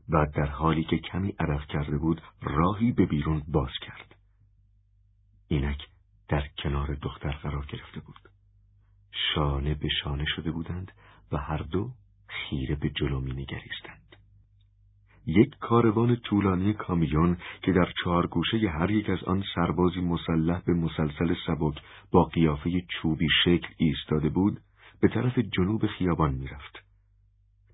[0.09, 4.15] بعد در حالی که کمی عرق کرده بود راهی به بیرون باز کرد.
[5.47, 5.87] اینک
[6.29, 8.30] در کنار دختر قرار گرفته بود.
[9.11, 10.91] شانه به شانه شده بودند
[11.31, 11.91] و هر دو
[12.27, 14.01] خیره به جلو می نگریستند.
[15.25, 20.73] یک کاروان طولانی کامیون که در چهار گوشه هر یک از آن سربازی مسلح به
[20.73, 21.81] مسلسل سبک
[22.11, 24.59] با قیافه چوبی شکل ایستاده بود
[25.01, 26.83] به طرف جنوب خیابان می‌رفت.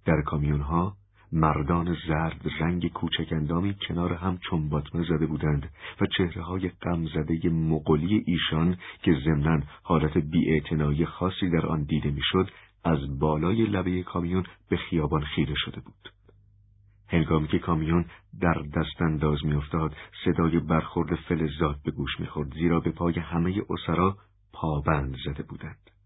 [0.06, 0.98] در کامیونها
[1.32, 5.70] مردان زرد رنگ کوچک اندامی کنار هم چنباتمه زده بودند
[6.02, 12.50] و چهره های غمزده مقلی ایشان که ضمنا حالت بیاعتنایی خاصی در آن دیده می‌شد
[12.84, 16.12] از بالای لبه کامیون به خیابان خیره شده بود.
[17.10, 18.06] هنگامی که کامیون
[18.42, 19.96] در دست انداز میافتاد
[20.26, 24.18] صدای برخورد فلزات به گوش می‌خورد زیرا به پای همه اسرا
[24.54, 25.97] پابند زده بودند.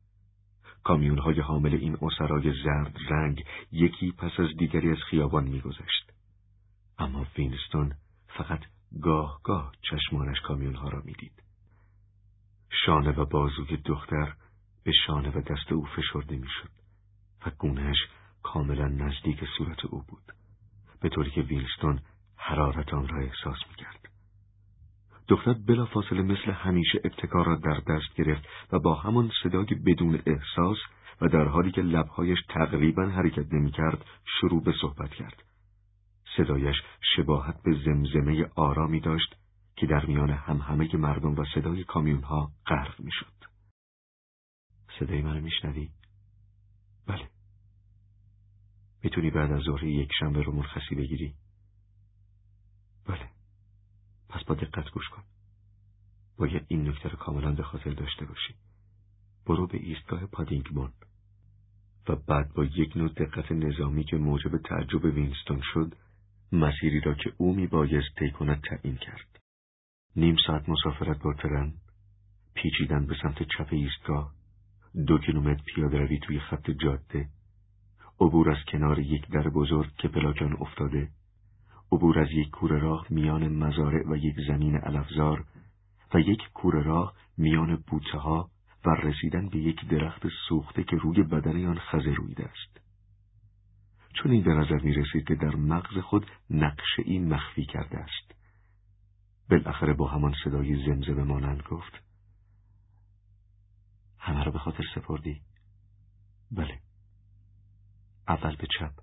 [0.83, 6.11] کامیون های حامل این اسرای زرد رنگ یکی پس از دیگری از خیابان میگذشت.
[6.97, 7.93] اما وینستون
[8.27, 8.59] فقط
[9.01, 11.43] گاه گاه چشمانش کامیون ها را می‌دید.
[12.85, 14.35] شانه و بازوی دختر
[14.83, 16.69] به شانه و دست او فشرده می‌شد
[17.45, 17.97] و گونهش
[18.43, 20.33] کاملا نزدیک صورت او بود
[21.01, 21.99] به طوری که وینستون
[22.35, 24.01] حرارت آن را احساس می‌کرد.
[25.31, 30.77] دختر بلافاصله مثل همیشه ابتکار را در دست گرفت و با همان صدای بدون احساس
[31.21, 35.43] و در حالی که لبهایش تقریبا حرکت نمی‌کرد شروع به صحبت کرد.
[36.37, 36.75] صدایش
[37.15, 39.35] شباهت به زمزمه آرامی داشت
[39.75, 43.45] که در میان همه مردم و صدای کامیونها غرق می‌شد.
[44.99, 45.89] صدای منو میشنوی؟
[47.07, 47.29] بله،
[49.03, 51.33] می‌تونی بعد از ظهر یک شنبه رو مرخصی بگیری؟
[53.07, 53.40] بله
[54.31, 55.23] پس با دقت گوش کن.
[56.37, 58.55] باید این نکته رو کاملا به خاطر داشته باشی.
[59.45, 60.91] برو به ایستگاه پادینگمون.
[62.09, 65.95] و بعد با یک نوع دقت نظامی که موجب تعجب وینستون شد
[66.51, 69.39] مسیری را که او می بایست طی کند تعیین کرد.
[70.15, 71.73] نیم ساعت مسافرت با ترن
[72.53, 74.33] پیچیدن به سمت چپ ایستگاه
[75.07, 77.29] دو کیلومتر پیاده روی توی خط جاده
[78.19, 81.09] عبور از کنار یک در بزرگ که پلاکان افتاده.
[81.91, 85.45] عبور از یک کوره راه میان مزارع و یک زمین علفزار
[86.13, 88.49] و یک کوره راه میان بوته ها
[88.85, 92.81] و رسیدن به یک درخت سوخته که روی بدن آن خزه رویده است.
[94.13, 98.35] چون این به نظر می رسید که در مغز خود نقشه ای مخفی کرده است.
[99.49, 102.03] بالاخره با همان صدای زمزمه مانند گفت
[104.19, 105.41] همه را به خاطر سپردی؟
[106.51, 106.80] بله.
[108.27, 108.93] اول به چپ،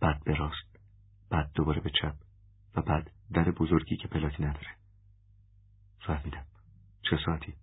[0.00, 0.78] بعد به راست،
[1.30, 2.27] بعد دوباره به چپ
[2.74, 4.76] و بعد در بزرگی که پلاک نداره.
[6.06, 6.44] فهمیدم.
[7.10, 7.54] چه ساعتی؟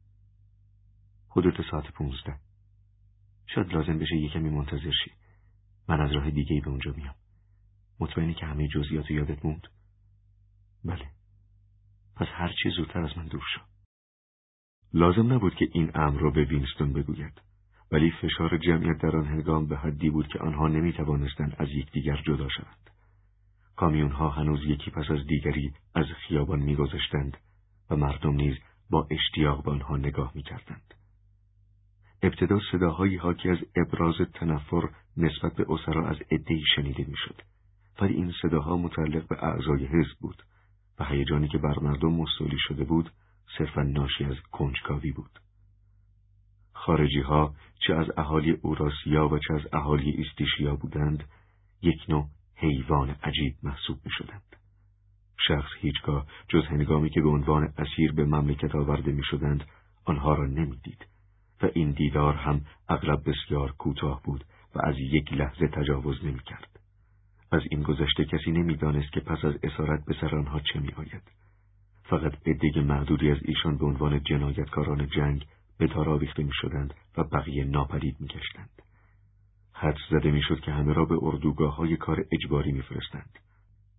[1.29, 2.39] حدود ساعت پونزده.
[3.47, 5.11] شاید لازم بشه یه کمی منتظر شی.
[5.89, 7.15] من از راه دیگه ای به اونجا میام.
[7.99, 9.67] مطمئنی که همه جزئیات یادت موند؟
[10.85, 11.09] بله.
[12.15, 13.61] پس هر چی زودتر از من دور شو.
[14.93, 17.41] لازم نبود که این امر را به وینستون بگوید.
[17.91, 22.21] ولی فشار جمعیت در آن هنگام به حدی بود که آنها نمی توانستند از یکدیگر
[22.25, 22.89] جدا شوند.
[23.75, 27.37] کامیون ها هنوز یکی پس از دیگری از خیابان میگذشتند
[27.89, 28.55] و مردم نیز
[28.89, 30.93] با اشتیاق به آنها نگاه می‌کردند.
[32.21, 37.41] ابتدا صداهایی حاکی از ابراز تنفر نسبت به اسرا از عدهای شنیده می‌شد
[38.01, 40.43] ولی این صداها متعلق به اعضای حزب بود
[40.99, 43.11] و هیجانی که بر مردم مستولی شده بود
[43.57, 45.39] صرفا ناشی از کنجکاوی بود
[46.73, 47.55] خارجی ها
[47.87, 51.23] چه از اهالی اوراسیا و چه از اهالی ایستیشیا بودند
[51.81, 54.55] یک نوع حیوان عجیب محسوب می شدند.
[55.47, 59.63] شخص هیچگاه جز هنگامی که به عنوان اسیر به مملکت آورده می شدند
[60.05, 61.05] آنها را نمی‌دید
[61.61, 64.43] و این دیدار هم اغلب بسیار کوتاه بود
[64.75, 66.79] و از یک لحظه تجاوز نمی کرد.
[67.51, 71.31] از این گذشته کسی نمی‌دانست که پس از اسارت به سر آنها چه می آید.
[72.03, 75.45] فقط عده معدودی از ایشان به عنوان جنایتکاران جنگ
[75.77, 78.74] به دار آویخته می شدند و بقیه ناپدید می گشتند.
[79.77, 83.39] حد زده می شد که همه را به اردوگاه های کار اجباری می فرستند.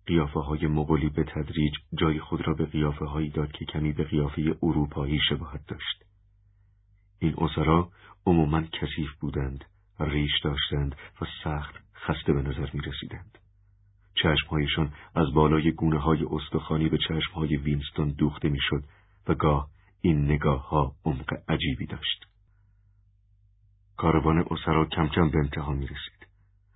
[0.05, 4.03] قیافه های مغولی به تدریج جای خود را به قیافه هایی داد که کمی به
[4.03, 6.03] قیافه اروپایی شباهت داشت.
[7.19, 7.91] این اسرا
[8.25, 9.65] عموما کثیف بودند
[9.99, 13.37] ریش داشتند و سخت خسته به نظر می رسیدند.
[14.15, 18.83] چشمهایشان از بالای گونه های استخوانی به چشمهای وینستون دوخته می‌شد
[19.27, 19.69] و گاه
[20.01, 22.26] این نگاه ها عمق عجیبی داشت.
[23.97, 26.27] کاروان اسرا کم کم به انتها می رسید.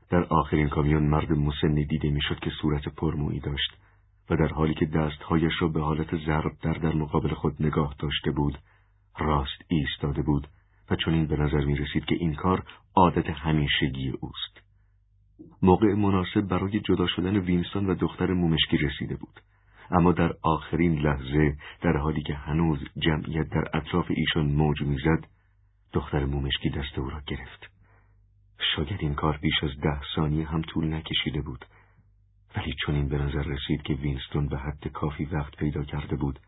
[0.10, 3.78] در آخرین کامیون مرد مسنی دیده می‌شد که صورت پرمویی داشت
[4.30, 8.32] و در حالی که دستهایش را به حالت ضرب در در مقابل خود نگاه داشته
[8.32, 8.58] بود
[9.20, 10.48] راست ایستاده بود
[10.90, 12.64] و چنین به نظر می رسید که این کار
[12.96, 14.62] عادت همیشگی اوست.
[15.62, 19.42] موقع مناسب برای جدا شدن وینستون و دختر مومشکی رسیده بود.
[19.92, 25.28] اما در آخرین لحظه در حالی که هنوز جمعیت در اطراف ایشان موج می‌زد
[25.94, 27.72] دختر مومشکی دست او را گرفت.
[28.76, 31.66] شاید این کار بیش از ده ثانیه هم طول نکشیده بود.
[32.56, 36.40] ولی چون این به نظر رسید که وینستون به حد کافی وقت پیدا کرده بود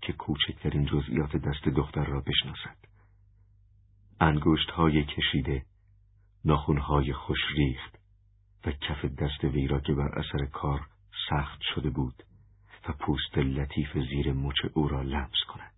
[0.00, 2.76] که کوچکترین جزئیات دست دختر را بشناسد.
[4.20, 5.64] انگشت های کشیده
[6.44, 7.98] ناخونهای خوش ریخت
[8.66, 10.86] و کف دست وی را که بر اثر کار
[11.30, 12.22] سخت شده بود
[12.88, 15.75] و پوست لطیف زیر مچ او را لمس کند.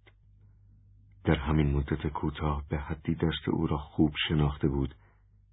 [1.25, 4.95] در همین مدت کوتاه به حدی دست او را خوب شناخته بود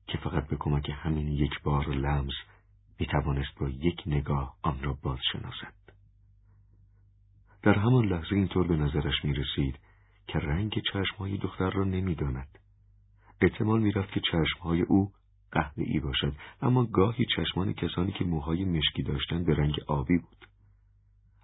[0.08, 2.34] که فقط به کمک همین یک بار لمس
[3.00, 5.74] می توانست با یک نگاه آن را باز شناسد.
[7.64, 9.80] در همان لحظه اینطور به نظرش می رسید
[10.28, 12.60] که رنگ چشمهای دختر را نمی داند.
[13.42, 15.12] احتمال می رفت که چشمهای او
[15.78, 20.48] ای باشد اما گاهی چشمان کسانی که موهای مشکی داشتند به رنگ آبی بود.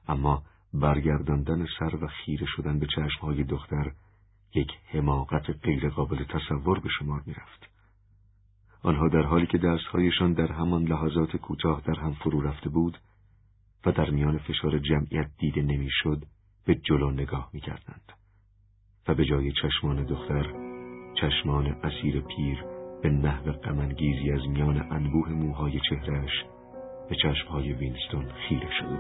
[0.07, 0.43] اما
[0.73, 3.91] برگرداندن سر و خیره شدن به چشمهای دختر
[4.55, 7.69] یک حماقت غیرقابل تصور به شمار می رفت.
[8.83, 12.97] آنها در حالی که دستهایشان در همان لحظات کوتاه در هم فرو رفته بود
[13.85, 16.23] و در میان فشار جمعیت دیده نمی‌شد
[16.65, 18.11] به جلو نگاه می کردند.
[19.07, 20.53] و به جای چشمان دختر
[21.21, 22.63] چشمان اسیر پیر
[23.03, 26.45] به نحو غمانگیزی از میان انبوه موهای چهرهش
[27.09, 28.99] به چشمهای وینستون خیره شده